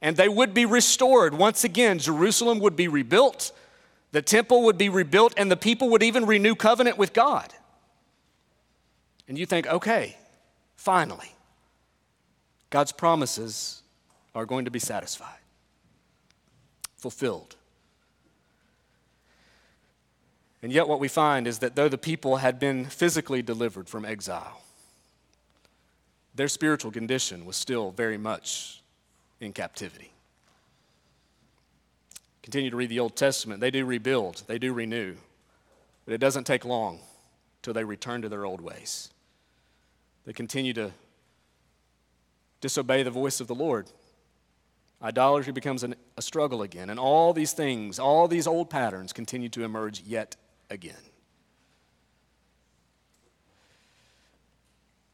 and 0.00 0.16
they 0.16 0.28
would 0.28 0.54
be 0.54 0.64
restored. 0.64 1.34
Once 1.34 1.64
again, 1.64 1.98
Jerusalem 1.98 2.60
would 2.60 2.76
be 2.76 2.88
rebuilt, 2.88 3.52
the 4.12 4.22
temple 4.22 4.64
would 4.64 4.78
be 4.78 4.88
rebuilt, 4.88 5.34
and 5.36 5.50
the 5.50 5.56
people 5.56 5.90
would 5.90 6.02
even 6.02 6.24
renew 6.24 6.54
covenant 6.54 6.96
with 6.96 7.12
God. 7.12 7.52
And 9.26 9.36
you 9.36 9.44
think, 9.44 9.66
okay, 9.66 10.16
finally, 10.76 11.34
God's 12.70 12.92
promises 12.92 13.82
are 14.34 14.46
going 14.46 14.64
to 14.64 14.70
be 14.70 14.78
satisfied, 14.78 15.40
fulfilled. 16.96 17.56
And 20.62 20.72
yet, 20.72 20.88
what 20.88 20.98
we 20.98 21.08
find 21.08 21.46
is 21.46 21.60
that 21.60 21.76
though 21.76 21.88
the 21.88 21.98
people 21.98 22.36
had 22.36 22.58
been 22.58 22.84
physically 22.84 23.42
delivered 23.42 23.88
from 23.88 24.04
exile, 24.04 24.62
their 26.34 26.48
spiritual 26.48 26.90
condition 26.90 27.44
was 27.44 27.56
still 27.56 27.90
very 27.90 28.18
much 28.18 28.82
in 29.40 29.52
captivity. 29.52 30.12
Continue 32.42 32.70
to 32.70 32.76
read 32.76 32.90
the 32.90 33.00
Old 33.00 33.14
Testament. 33.14 33.60
They 33.60 33.70
do 33.70 33.84
rebuild, 33.84 34.42
they 34.46 34.58
do 34.58 34.72
renew, 34.72 35.16
but 36.04 36.14
it 36.14 36.18
doesn't 36.18 36.44
take 36.44 36.64
long 36.64 37.00
till 37.62 37.74
they 37.74 37.84
return 37.84 38.22
to 38.22 38.28
their 38.28 38.44
old 38.44 38.60
ways. 38.60 39.10
They 40.24 40.32
continue 40.32 40.72
to 40.74 40.92
disobey 42.60 43.02
the 43.02 43.10
voice 43.10 43.40
of 43.40 43.46
the 43.46 43.54
Lord. 43.54 43.88
Idolatry 45.00 45.52
becomes 45.52 45.84
an, 45.84 45.94
a 46.16 46.22
struggle 46.22 46.62
again, 46.62 46.90
and 46.90 46.98
all 46.98 47.32
these 47.32 47.52
things, 47.52 47.98
all 47.98 48.26
these 48.26 48.46
old 48.46 48.70
patterns 48.70 49.12
continue 49.12 49.48
to 49.50 49.62
emerge 49.62 50.02
yet 50.02 50.36
again. 50.70 50.94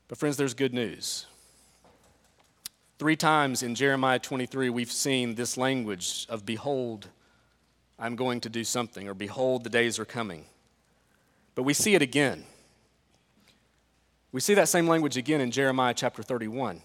But, 0.09 0.19
friends, 0.19 0.37
there's 0.37 0.55
good 0.55 0.75
news. 0.75 1.27
Three 2.99 3.17
times 3.17 3.63
in 3.63 3.75
Jeremiah 3.75 4.19
23, 4.19 4.71
we've 4.71 4.93
seen 4.93 5.35
this 5.35 5.57
language 5.57 6.27
of, 6.29 6.47
Behold, 6.47 7.09
I'm 7.99 8.15
going 8.17 8.41
to 8.43 8.49
do 8.49 8.65
something, 8.65 9.09
or 9.09 9.15
Behold, 9.15 9.65
the 9.65 9.71
days 9.71 9.99
are 9.99 10.05
coming. 10.05 10.45
But 11.55 11.63
we 11.63 11.75
see 11.75 11.95
it 11.95 12.03
again. 12.03 12.45
We 14.31 14.41
see 14.41 14.55
that 14.55 14.69
same 14.69 14.89
language 14.89 15.17
again 15.17 15.41
in 15.41 15.51
Jeremiah 15.51 15.95
chapter 15.95 16.23
31. 16.23 16.81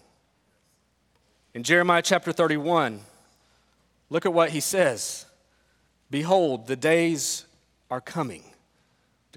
In 1.52 1.62
Jeremiah 1.62 2.02
chapter 2.02 2.32
31, 2.32 3.00
look 4.08 4.24
at 4.24 4.32
what 4.32 4.50
he 4.50 4.60
says 4.60 5.26
Behold, 6.10 6.66
the 6.66 6.76
days 6.76 7.44
are 7.90 8.00
coming 8.00 8.44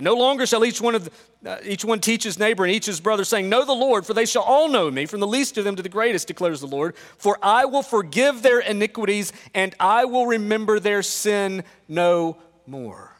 And 0.00 0.04
no 0.06 0.14
longer 0.14 0.46
shall 0.46 0.64
each 0.64 0.80
one, 0.80 0.94
of 0.94 1.10
uh, 1.44 1.58
each 1.62 1.84
one 1.84 2.00
teach 2.00 2.24
his 2.24 2.38
neighbor 2.38 2.64
and 2.64 2.72
each 2.72 2.86
his 2.86 3.00
brother, 3.00 3.22
saying, 3.22 3.50
Know 3.50 3.66
the 3.66 3.74
Lord, 3.74 4.06
for 4.06 4.14
they 4.14 4.24
shall 4.24 4.44
all 4.44 4.70
know 4.70 4.90
me, 4.90 5.04
from 5.04 5.20
the 5.20 5.26
least 5.26 5.58
of 5.58 5.64
them 5.64 5.76
to 5.76 5.82
the 5.82 5.90
greatest, 5.90 6.26
declares 6.26 6.62
the 6.62 6.66
Lord. 6.66 6.96
For 7.18 7.38
I 7.42 7.66
will 7.66 7.82
forgive 7.82 8.40
their 8.40 8.60
iniquities, 8.60 9.34
and 9.54 9.74
I 9.78 10.06
will 10.06 10.24
remember 10.24 10.80
their 10.80 11.02
sin 11.02 11.64
no 11.86 12.38
more. 12.66 13.14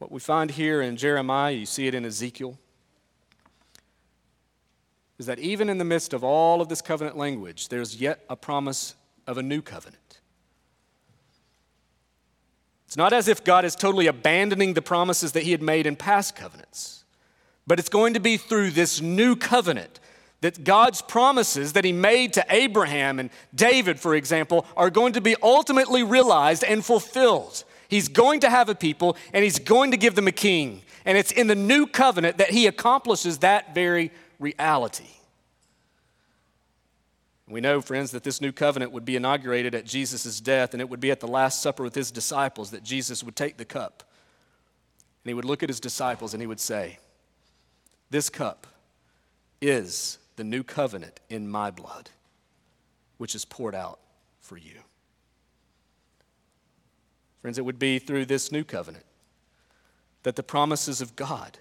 What 0.00 0.10
we 0.10 0.18
find 0.18 0.50
here 0.50 0.82
in 0.82 0.96
Jeremiah, 0.96 1.52
you 1.52 1.66
see 1.66 1.86
it 1.86 1.94
in 1.94 2.04
Ezekiel, 2.04 2.58
is 5.20 5.26
that 5.26 5.38
even 5.38 5.68
in 5.68 5.78
the 5.78 5.84
midst 5.84 6.12
of 6.12 6.24
all 6.24 6.60
of 6.60 6.68
this 6.68 6.82
covenant 6.82 7.16
language, 7.16 7.68
there's 7.68 8.00
yet 8.00 8.24
a 8.28 8.34
promise 8.34 8.96
of 9.28 9.38
a 9.38 9.44
new 9.44 9.62
covenant. 9.62 10.01
It's 12.92 12.96
not 12.98 13.14
as 13.14 13.26
if 13.26 13.42
God 13.42 13.64
is 13.64 13.74
totally 13.74 14.06
abandoning 14.06 14.74
the 14.74 14.82
promises 14.82 15.32
that 15.32 15.44
he 15.44 15.52
had 15.52 15.62
made 15.62 15.86
in 15.86 15.96
past 15.96 16.36
covenants, 16.36 17.04
but 17.66 17.78
it's 17.78 17.88
going 17.88 18.12
to 18.12 18.20
be 18.20 18.36
through 18.36 18.72
this 18.72 19.00
new 19.00 19.34
covenant 19.34 19.98
that 20.42 20.62
God's 20.62 21.00
promises 21.00 21.72
that 21.72 21.86
he 21.86 21.92
made 21.92 22.34
to 22.34 22.44
Abraham 22.50 23.18
and 23.18 23.30
David, 23.54 23.98
for 23.98 24.14
example, 24.14 24.66
are 24.76 24.90
going 24.90 25.14
to 25.14 25.22
be 25.22 25.34
ultimately 25.42 26.02
realized 26.02 26.64
and 26.64 26.84
fulfilled. 26.84 27.64
He's 27.88 28.08
going 28.08 28.40
to 28.40 28.50
have 28.50 28.68
a 28.68 28.74
people 28.74 29.16
and 29.32 29.42
he's 29.42 29.58
going 29.58 29.92
to 29.92 29.96
give 29.96 30.14
them 30.14 30.28
a 30.28 30.30
king. 30.30 30.82
And 31.06 31.16
it's 31.16 31.32
in 31.32 31.46
the 31.46 31.54
new 31.54 31.86
covenant 31.86 32.36
that 32.36 32.50
he 32.50 32.66
accomplishes 32.66 33.38
that 33.38 33.74
very 33.74 34.10
reality. 34.38 35.08
We 37.52 37.60
know, 37.60 37.82
friends, 37.82 38.12
that 38.12 38.24
this 38.24 38.40
new 38.40 38.50
covenant 38.50 38.92
would 38.92 39.04
be 39.04 39.14
inaugurated 39.14 39.74
at 39.74 39.84
Jesus' 39.84 40.40
death, 40.40 40.72
and 40.72 40.80
it 40.80 40.88
would 40.88 41.00
be 41.00 41.10
at 41.10 41.20
the 41.20 41.28
Last 41.28 41.60
Supper 41.60 41.82
with 41.82 41.94
his 41.94 42.10
disciples 42.10 42.70
that 42.70 42.82
Jesus 42.82 43.22
would 43.22 43.36
take 43.36 43.58
the 43.58 43.66
cup. 43.66 44.02
And 45.22 45.28
he 45.28 45.34
would 45.34 45.44
look 45.44 45.62
at 45.62 45.68
his 45.68 45.78
disciples 45.78 46.32
and 46.32 46.40
he 46.40 46.46
would 46.46 46.60
say, 46.60 46.98
This 48.08 48.30
cup 48.30 48.66
is 49.60 50.16
the 50.36 50.44
new 50.44 50.62
covenant 50.62 51.20
in 51.28 51.46
my 51.46 51.70
blood, 51.70 52.08
which 53.18 53.34
is 53.34 53.44
poured 53.44 53.74
out 53.74 54.00
for 54.40 54.56
you. 54.56 54.80
Friends, 57.42 57.58
it 57.58 57.66
would 57.66 57.78
be 57.78 57.98
through 57.98 58.24
this 58.24 58.50
new 58.50 58.64
covenant 58.64 59.04
that 60.22 60.36
the 60.36 60.42
promises 60.42 61.02
of 61.02 61.16
God 61.16 61.58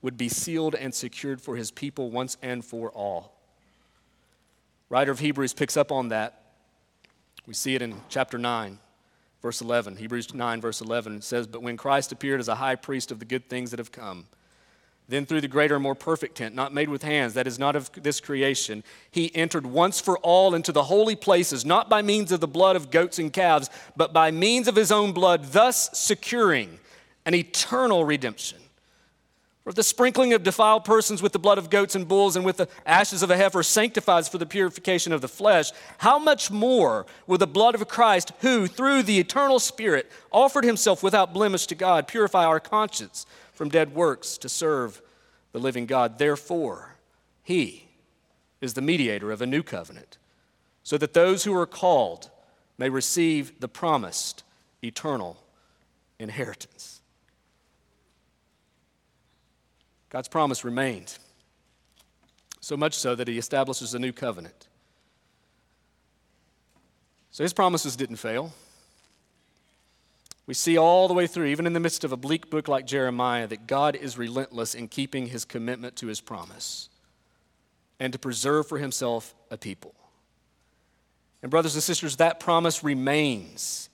would 0.00 0.16
be 0.16 0.28
sealed 0.28 0.76
and 0.76 0.94
secured 0.94 1.40
for 1.40 1.56
his 1.56 1.72
people 1.72 2.12
once 2.12 2.36
and 2.40 2.64
for 2.64 2.92
all. 2.92 3.34
Writer 4.94 5.10
of 5.10 5.18
Hebrews 5.18 5.54
picks 5.54 5.76
up 5.76 5.90
on 5.90 6.10
that. 6.10 6.40
We 7.48 7.54
see 7.54 7.74
it 7.74 7.82
in 7.82 8.00
chapter 8.08 8.38
9, 8.38 8.78
verse 9.42 9.60
11. 9.60 9.96
Hebrews 9.96 10.32
9, 10.32 10.60
verse 10.60 10.80
11 10.80 11.20
says, 11.22 11.48
But 11.48 11.62
when 11.62 11.76
Christ 11.76 12.12
appeared 12.12 12.38
as 12.38 12.46
a 12.46 12.54
high 12.54 12.76
priest 12.76 13.10
of 13.10 13.18
the 13.18 13.24
good 13.24 13.50
things 13.50 13.72
that 13.72 13.80
have 13.80 13.90
come, 13.90 14.28
then 15.08 15.26
through 15.26 15.40
the 15.40 15.48
greater 15.48 15.74
and 15.74 15.82
more 15.82 15.96
perfect 15.96 16.36
tent, 16.36 16.54
not 16.54 16.72
made 16.72 16.88
with 16.88 17.02
hands, 17.02 17.34
that 17.34 17.48
is 17.48 17.58
not 17.58 17.74
of 17.74 17.90
this 18.04 18.20
creation, 18.20 18.84
he 19.10 19.34
entered 19.34 19.66
once 19.66 20.00
for 20.00 20.16
all 20.18 20.54
into 20.54 20.70
the 20.70 20.84
holy 20.84 21.16
places, 21.16 21.64
not 21.66 21.90
by 21.90 22.00
means 22.00 22.30
of 22.30 22.38
the 22.38 22.46
blood 22.46 22.76
of 22.76 22.92
goats 22.92 23.18
and 23.18 23.32
calves, 23.32 23.70
but 23.96 24.12
by 24.12 24.30
means 24.30 24.68
of 24.68 24.76
his 24.76 24.92
own 24.92 25.10
blood, 25.10 25.46
thus 25.46 25.90
securing 25.92 26.78
an 27.26 27.34
eternal 27.34 28.04
redemption. 28.04 28.60
For 29.64 29.72
the 29.72 29.82
sprinkling 29.82 30.34
of 30.34 30.42
defiled 30.42 30.84
persons 30.84 31.22
with 31.22 31.32
the 31.32 31.38
blood 31.38 31.56
of 31.56 31.70
goats 31.70 31.94
and 31.94 32.06
bulls 32.06 32.36
and 32.36 32.44
with 32.44 32.58
the 32.58 32.68
ashes 32.84 33.22
of 33.22 33.30
a 33.30 33.36
heifer 33.36 33.62
sanctifies 33.62 34.28
for 34.28 34.36
the 34.36 34.44
purification 34.44 35.12
of 35.12 35.22
the 35.22 35.28
flesh, 35.28 35.70
how 35.98 36.18
much 36.18 36.50
more 36.50 37.06
will 37.26 37.38
the 37.38 37.46
blood 37.46 37.74
of 37.74 37.88
Christ, 37.88 38.32
who 38.40 38.66
through 38.66 39.04
the 39.04 39.18
eternal 39.18 39.58
Spirit 39.58 40.12
offered 40.30 40.64
himself 40.64 41.02
without 41.02 41.32
blemish 41.32 41.66
to 41.68 41.74
God, 41.74 42.06
purify 42.06 42.44
our 42.44 42.60
conscience? 42.60 43.24
from 43.54 43.68
dead 43.68 43.94
works 43.94 44.36
to 44.38 44.48
serve 44.48 45.00
the 45.52 45.58
living 45.58 45.86
God. 45.86 46.18
Therefore, 46.18 46.96
he 47.42 47.88
is 48.60 48.74
the 48.74 48.82
mediator 48.82 49.30
of 49.30 49.40
a 49.40 49.46
new 49.46 49.62
covenant, 49.62 50.18
so 50.82 50.98
that 50.98 51.14
those 51.14 51.44
who 51.44 51.56
are 51.56 51.66
called 51.66 52.30
may 52.76 52.88
receive 52.88 53.60
the 53.60 53.68
promised 53.68 54.42
eternal 54.82 55.38
inheritance. 56.18 56.93
God's 60.14 60.28
promise 60.28 60.64
remained, 60.64 61.18
so 62.60 62.76
much 62.76 62.94
so 62.94 63.16
that 63.16 63.26
he 63.26 63.36
establishes 63.36 63.94
a 63.94 63.98
new 63.98 64.12
covenant. 64.12 64.68
So 67.32 67.42
his 67.42 67.52
promises 67.52 67.96
didn't 67.96 68.18
fail. 68.18 68.52
We 70.46 70.54
see 70.54 70.78
all 70.78 71.08
the 71.08 71.14
way 71.14 71.26
through, 71.26 71.46
even 71.46 71.66
in 71.66 71.72
the 71.72 71.80
midst 71.80 72.04
of 72.04 72.12
a 72.12 72.16
bleak 72.16 72.48
book 72.48 72.68
like 72.68 72.86
Jeremiah, 72.86 73.48
that 73.48 73.66
God 73.66 73.96
is 73.96 74.16
relentless 74.16 74.76
in 74.76 74.86
keeping 74.86 75.26
his 75.26 75.44
commitment 75.44 75.96
to 75.96 76.06
his 76.06 76.20
promise 76.20 76.90
and 77.98 78.12
to 78.12 78.18
preserve 78.20 78.68
for 78.68 78.78
himself 78.78 79.34
a 79.50 79.58
people. 79.58 79.96
And, 81.42 81.50
brothers 81.50 81.74
and 81.74 81.82
sisters, 81.82 82.18
that 82.18 82.38
promise 82.38 82.84
remains. 82.84 83.90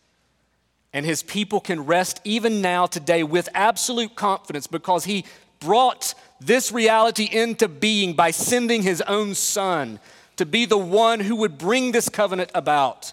And 0.93 1.07
his 1.07 1.23
people 1.23 1.61
can 1.61 1.87
rest 1.87 2.21
even 2.25 2.61
now, 2.61 2.85
today, 2.85 3.23
with 3.23 3.49
absolute 3.55 4.16
confidence 4.16 4.66
because 4.66 5.07
he 5.07 5.25
brought 5.61 6.15
this 6.41 6.73
reality 6.73 7.29
into 7.31 7.69
being 7.69 8.15
by 8.15 8.31
sending 8.31 8.83
his 8.83 9.01
own 9.03 9.35
son 9.35 10.01
to 10.37 10.47
be 10.47 10.65
the 10.65 10.79
one 10.79 11.21
who 11.21 11.37
would 11.37 11.59
bring 11.59 11.93
this 11.93 12.09
covenant 12.09 12.51
about 12.55 13.13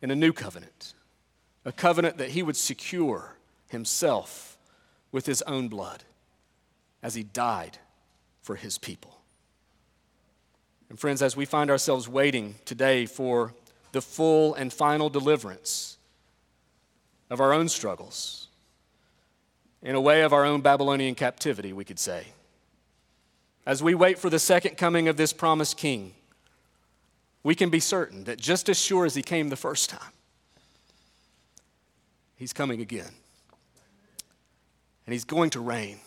in 0.00 0.10
a 0.10 0.16
new 0.16 0.32
covenant 0.32 0.94
a 1.68 1.72
covenant 1.72 2.16
that 2.16 2.30
he 2.30 2.42
would 2.42 2.56
secure 2.56 3.36
himself 3.68 4.56
with 5.12 5.26
his 5.26 5.42
own 5.42 5.68
blood 5.68 6.02
as 7.02 7.14
he 7.14 7.22
died 7.22 7.76
for 8.40 8.56
his 8.56 8.78
people. 8.78 9.20
And, 10.88 10.98
friends, 10.98 11.20
as 11.20 11.36
we 11.36 11.44
find 11.44 11.70
ourselves 11.70 12.08
waiting 12.08 12.54
today 12.64 13.04
for 13.04 13.52
the 13.92 14.00
full 14.00 14.54
and 14.54 14.72
final 14.72 15.10
deliverance 15.10 15.98
of 17.28 17.40
our 17.40 17.52
own 17.52 17.68
struggles, 17.68 18.47
in 19.82 19.94
a 19.94 20.00
way 20.00 20.22
of 20.22 20.32
our 20.32 20.44
own 20.44 20.60
Babylonian 20.60 21.14
captivity, 21.14 21.72
we 21.72 21.84
could 21.84 21.98
say, 21.98 22.26
as 23.64 23.82
we 23.82 23.94
wait 23.94 24.18
for 24.18 24.30
the 24.30 24.38
second 24.38 24.76
coming 24.76 25.08
of 25.08 25.16
this 25.16 25.32
promised 25.32 25.76
king, 25.76 26.14
we 27.42 27.54
can 27.54 27.70
be 27.70 27.80
certain 27.80 28.24
that 28.24 28.38
just 28.38 28.68
as 28.68 28.78
sure 28.78 29.04
as 29.04 29.14
he 29.14 29.22
came 29.22 29.48
the 29.48 29.56
first 29.56 29.90
time, 29.90 30.12
He's 32.38 32.52
coming 32.52 32.80
again. 32.80 33.10
And 35.06 35.12
He's 35.12 35.24
going 35.24 35.50
to 35.50 35.60
reign. 35.60 35.98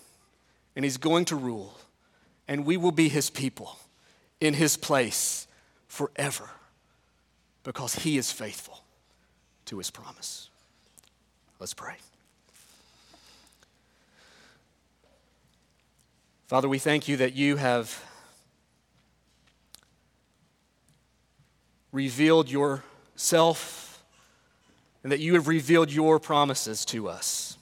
And 0.76 0.86
He's 0.86 0.98
going 0.98 1.26
to 1.26 1.36
rule. 1.36 1.78
And 2.48 2.66
we 2.66 2.78
will 2.78 2.94
be 2.94 3.10
His 3.10 3.30
people 3.30 3.78
in 4.40 4.54
His 4.54 4.78
place 4.78 5.46
forever 5.88 6.50
because 7.64 7.96
He 7.96 8.18
is 8.18 8.32
faithful 8.32 8.84
to 9.66 9.78
His 9.78 9.92
promise. 9.92 10.50
Let's 11.60 11.74
pray. 11.74 11.96
Father, 16.52 16.68
we 16.68 16.80
thank 16.80 17.08
you 17.08 17.16
that 17.16 17.34
you 17.34 17.56
have 17.56 18.04
revealed 21.94 22.52
yourself 22.52 24.04
and 25.02 25.14
that 25.14 25.22
you 25.22 25.36
have 25.36 25.48
revealed 25.48 25.90
your 25.90 26.20
promises 26.20 26.84
to 26.84 27.08
us. 27.08 27.58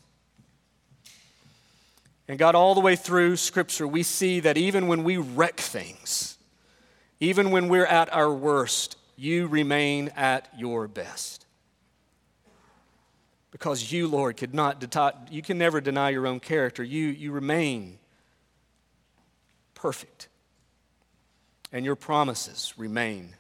And 2.28 2.40
God, 2.40 2.56
all 2.56 2.74
the 2.74 2.82
way 2.82 2.96
through 2.96 3.36
Scripture, 3.36 3.88
we 3.88 4.02
see 4.02 4.40
that 4.40 4.58
even 4.58 4.88
when 4.88 5.04
we 5.04 5.18
wreck 5.18 5.58
things, 5.58 6.40
even 7.20 7.52
when 7.52 7.70
we're 7.70 7.86
at 7.86 8.12
our 8.12 8.34
worst, 8.34 8.98
you 9.16 9.46
remain 9.46 10.10
at 10.16 10.48
your 10.58 10.88
best. 10.88 11.46
Because 13.52 13.92
you, 13.92 14.08
Lord, 14.08 14.36
could 14.36 14.56
not 14.56 14.80
deny, 14.80 15.12
you 15.30 15.44
can 15.44 15.60
never 15.60 15.80
deny 15.80 16.10
your 16.10 16.26
own 16.26 16.40
character. 16.40 16.84
You, 16.84 17.10
you 17.10 17.32
remain 17.32 17.99
perfect. 19.80 20.28
And 21.72 21.86
your 21.86 21.96
promises 21.96 22.74
remain 22.78 23.36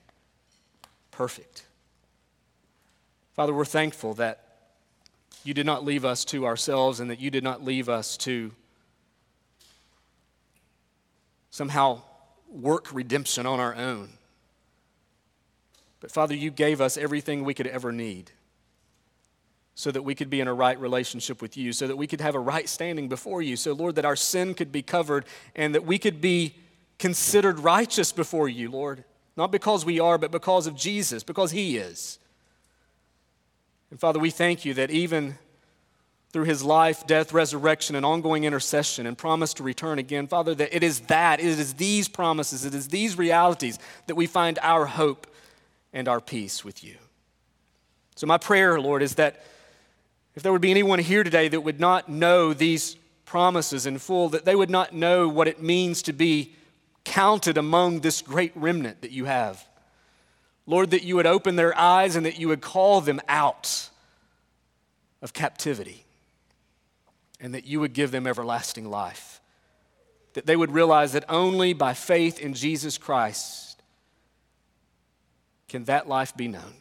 perfect. 1.11 1.65
Father, 3.35 3.53
we're 3.53 3.65
thankful 3.65 4.13
that 4.15 4.43
you 5.43 5.53
did 5.53 5.65
not 5.65 5.83
leave 5.83 6.05
us 6.05 6.25
to 6.25 6.45
ourselves 6.45 6.99
and 6.99 7.09
that 7.09 7.19
you 7.19 7.29
did 7.29 7.43
not 7.43 7.63
leave 7.63 7.89
us 7.89 8.17
to 8.17 8.51
somehow 11.49 12.01
work 12.49 12.93
redemption 12.93 13.45
on 13.45 13.59
our 13.59 13.75
own. 13.75 14.09
But 15.99 16.11
Father, 16.11 16.35
you 16.35 16.51
gave 16.51 16.79
us 16.79 16.97
everything 16.97 17.43
we 17.43 17.53
could 17.53 17.67
ever 17.67 17.91
need 17.91 18.31
so 19.79 19.91
that 19.91 20.01
we 20.01 20.13
could 20.13 20.29
be 20.29 20.41
in 20.41 20.47
a 20.49 20.53
right 20.53 20.77
relationship 20.77 21.41
with 21.41 21.55
you, 21.55 21.71
so 21.71 21.87
that 21.87 21.95
we 21.95 22.05
could 22.05 22.19
have 22.19 22.35
a 22.35 22.39
right 22.39 22.67
standing 22.67 23.07
before 23.07 23.41
you. 23.41 23.55
So, 23.55 23.71
Lord, 23.71 23.95
that 23.95 24.03
our 24.03 24.17
sin 24.17 24.53
could 24.53 24.73
be 24.73 24.81
covered 24.81 25.23
and 25.55 25.73
that 25.73 25.85
we 25.85 25.97
could 25.97 26.19
be 26.19 26.53
considered 26.97 27.59
righteous 27.59 28.11
before 28.11 28.49
you, 28.49 28.69
Lord. 28.69 29.05
Not 29.37 29.53
because 29.53 29.85
we 29.85 29.97
are, 30.01 30.17
but 30.17 30.31
because 30.31 30.67
of 30.67 30.75
Jesus, 30.75 31.23
because 31.23 31.51
He 31.51 31.77
is. 31.77 32.19
And 33.89 33.97
Father, 33.97 34.19
we 34.19 34.31
thank 34.31 34.65
you 34.65 34.73
that 34.73 34.91
even 34.91 35.37
through 36.33 36.43
his 36.43 36.61
life, 36.61 37.07
death, 37.07 37.31
resurrection, 37.31 37.95
and 37.95 38.05
ongoing 38.05 38.43
intercession 38.43 39.05
and 39.05 39.17
promise 39.17 39.53
to 39.53 39.63
return 39.63 39.97
again, 39.97 40.27
Father, 40.27 40.53
that 40.55 40.75
it 40.75 40.83
is 40.83 40.99
that, 41.07 41.39
it 41.39 41.45
is 41.45 41.75
these 41.75 42.09
promises, 42.09 42.65
it 42.65 42.73
is 42.75 42.89
these 42.89 43.17
realities 43.17 43.79
that 44.07 44.15
we 44.15 44.27
find 44.27 44.59
our 44.61 44.85
hope 44.85 45.25
and 45.93 46.09
our 46.09 46.19
peace 46.19 46.65
with 46.65 46.83
you. 46.83 46.97
So, 48.17 48.27
my 48.27 48.37
prayer, 48.37 48.77
Lord, 48.81 49.01
is 49.01 49.15
that 49.15 49.41
if 50.39 50.43
there 50.43 50.53
would 50.53 50.61
be 50.61 50.71
anyone 50.71 50.99
here 50.99 51.25
today 51.25 51.49
that 51.49 51.59
would 51.59 51.81
not 51.81 52.07
know 52.07 52.53
these 52.53 52.95
promises 53.25 53.85
in 53.85 53.97
full, 53.97 54.29
that 54.29 54.45
they 54.45 54.55
would 54.55 54.69
not 54.69 54.93
know 54.93 55.27
what 55.27 55.49
it 55.49 55.61
means 55.61 56.01
to 56.03 56.13
be 56.13 56.55
counted 57.03 57.57
among 57.57 57.99
this 57.99 58.21
great 58.21 58.53
remnant 58.55 59.01
that 59.01 59.11
you 59.11 59.25
have. 59.25 59.67
Lord, 60.65 60.91
that 60.91 61.03
you 61.03 61.17
would 61.17 61.27
open 61.27 61.57
their 61.57 61.77
eyes 61.77 62.15
and 62.15 62.25
that 62.25 62.39
you 62.39 62.47
would 62.47 62.61
call 62.61 63.01
them 63.01 63.19
out 63.27 63.89
of 65.21 65.33
captivity 65.33 66.05
and 67.41 67.53
that 67.53 67.65
you 67.65 67.81
would 67.81 67.91
give 67.91 68.11
them 68.11 68.25
everlasting 68.25 68.89
life. 68.89 69.41
That 70.35 70.45
they 70.45 70.55
would 70.55 70.71
realize 70.71 71.11
that 71.11 71.25
only 71.27 71.73
by 71.73 71.93
faith 71.93 72.39
in 72.39 72.53
Jesus 72.53 72.97
Christ 72.97 73.83
can 75.67 75.83
that 75.83 76.07
life 76.07 76.37
be 76.37 76.47
known. 76.47 76.75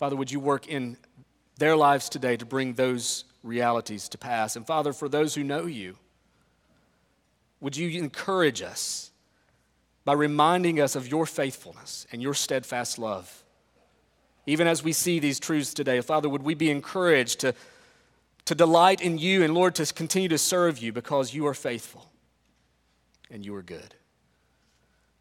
Father, 0.00 0.16
would 0.16 0.32
you 0.32 0.40
work 0.40 0.66
in 0.66 0.96
their 1.60 1.76
lives 1.76 2.08
today 2.08 2.36
to 2.36 2.44
bring 2.44 2.72
those 2.72 3.24
realities 3.44 4.08
to 4.08 4.18
pass? 4.18 4.56
And 4.56 4.66
Father, 4.66 4.92
for 4.92 5.08
those 5.08 5.36
who 5.36 5.44
know 5.44 5.66
you, 5.66 5.96
would 7.60 7.76
you 7.76 8.02
encourage 8.02 8.62
us? 8.62 9.10
by 10.04 10.14
reminding 10.14 10.80
us 10.80 10.96
of 10.96 11.08
your 11.08 11.26
faithfulness 11.26 12.06
and 12.10 12.22
your 12.22 12.34
steadfast 12.34 12.98
love. 12.98 13.44
Even 14.46 14.66
as 14.66 14.82
we 14.82 14.92
see 14.92 15.18
these 15.18 15.38
truths 15.38 15.74
today, 15.74 16.00
Father, 16.00 16.28
would 16.28 16.42
we 16.42 16.54
be 16.54 16.70
encouraged 16.70 17.40
to, 17.40 17.54
to 18.46 18.54
delight 18.54 19.00
in 19.00 19.18
you 19.18 19.44
and, 19.44 19.54
Lord, 19.54 19.74
to 19.76 19.86
continue 19.92 20.28
to 20.28 20.38
serve 20.38 20.78
you 20.78 20.92
because 20.92 21.34
you 21.34 21.46
are 21.46 21.54
faithful 21.54 22.10
and 23.30 23.44
you 23.44 23.54
are 23.54 23.62
good. 23.62 23.94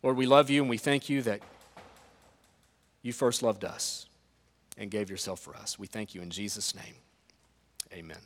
Lord, 0.01 0.17
we 0.17 0.25
love 0.25 0.49
you 0.49 0.61
and 0.61 0.69
we 0.69 0.77
thank 0.77 1.09
you 1.09 1.21
that 1.23 1.41
you 3.03 3.13
first 3.13 3.43
loved 3.43 3.63
us 3.63 4.07
and 4.80 4.89
gave 4.89 5.09
yourself 5.11 5.39
for 5.39 5.55
us. 5.55 5.77
We 5.77 5.86
thank 5.86 6.15
you 6.15 6.21
in 6.21 6.32
Jesus' 6.32 6.73
name. 6.73 6.95
Amen. 7.93 8.17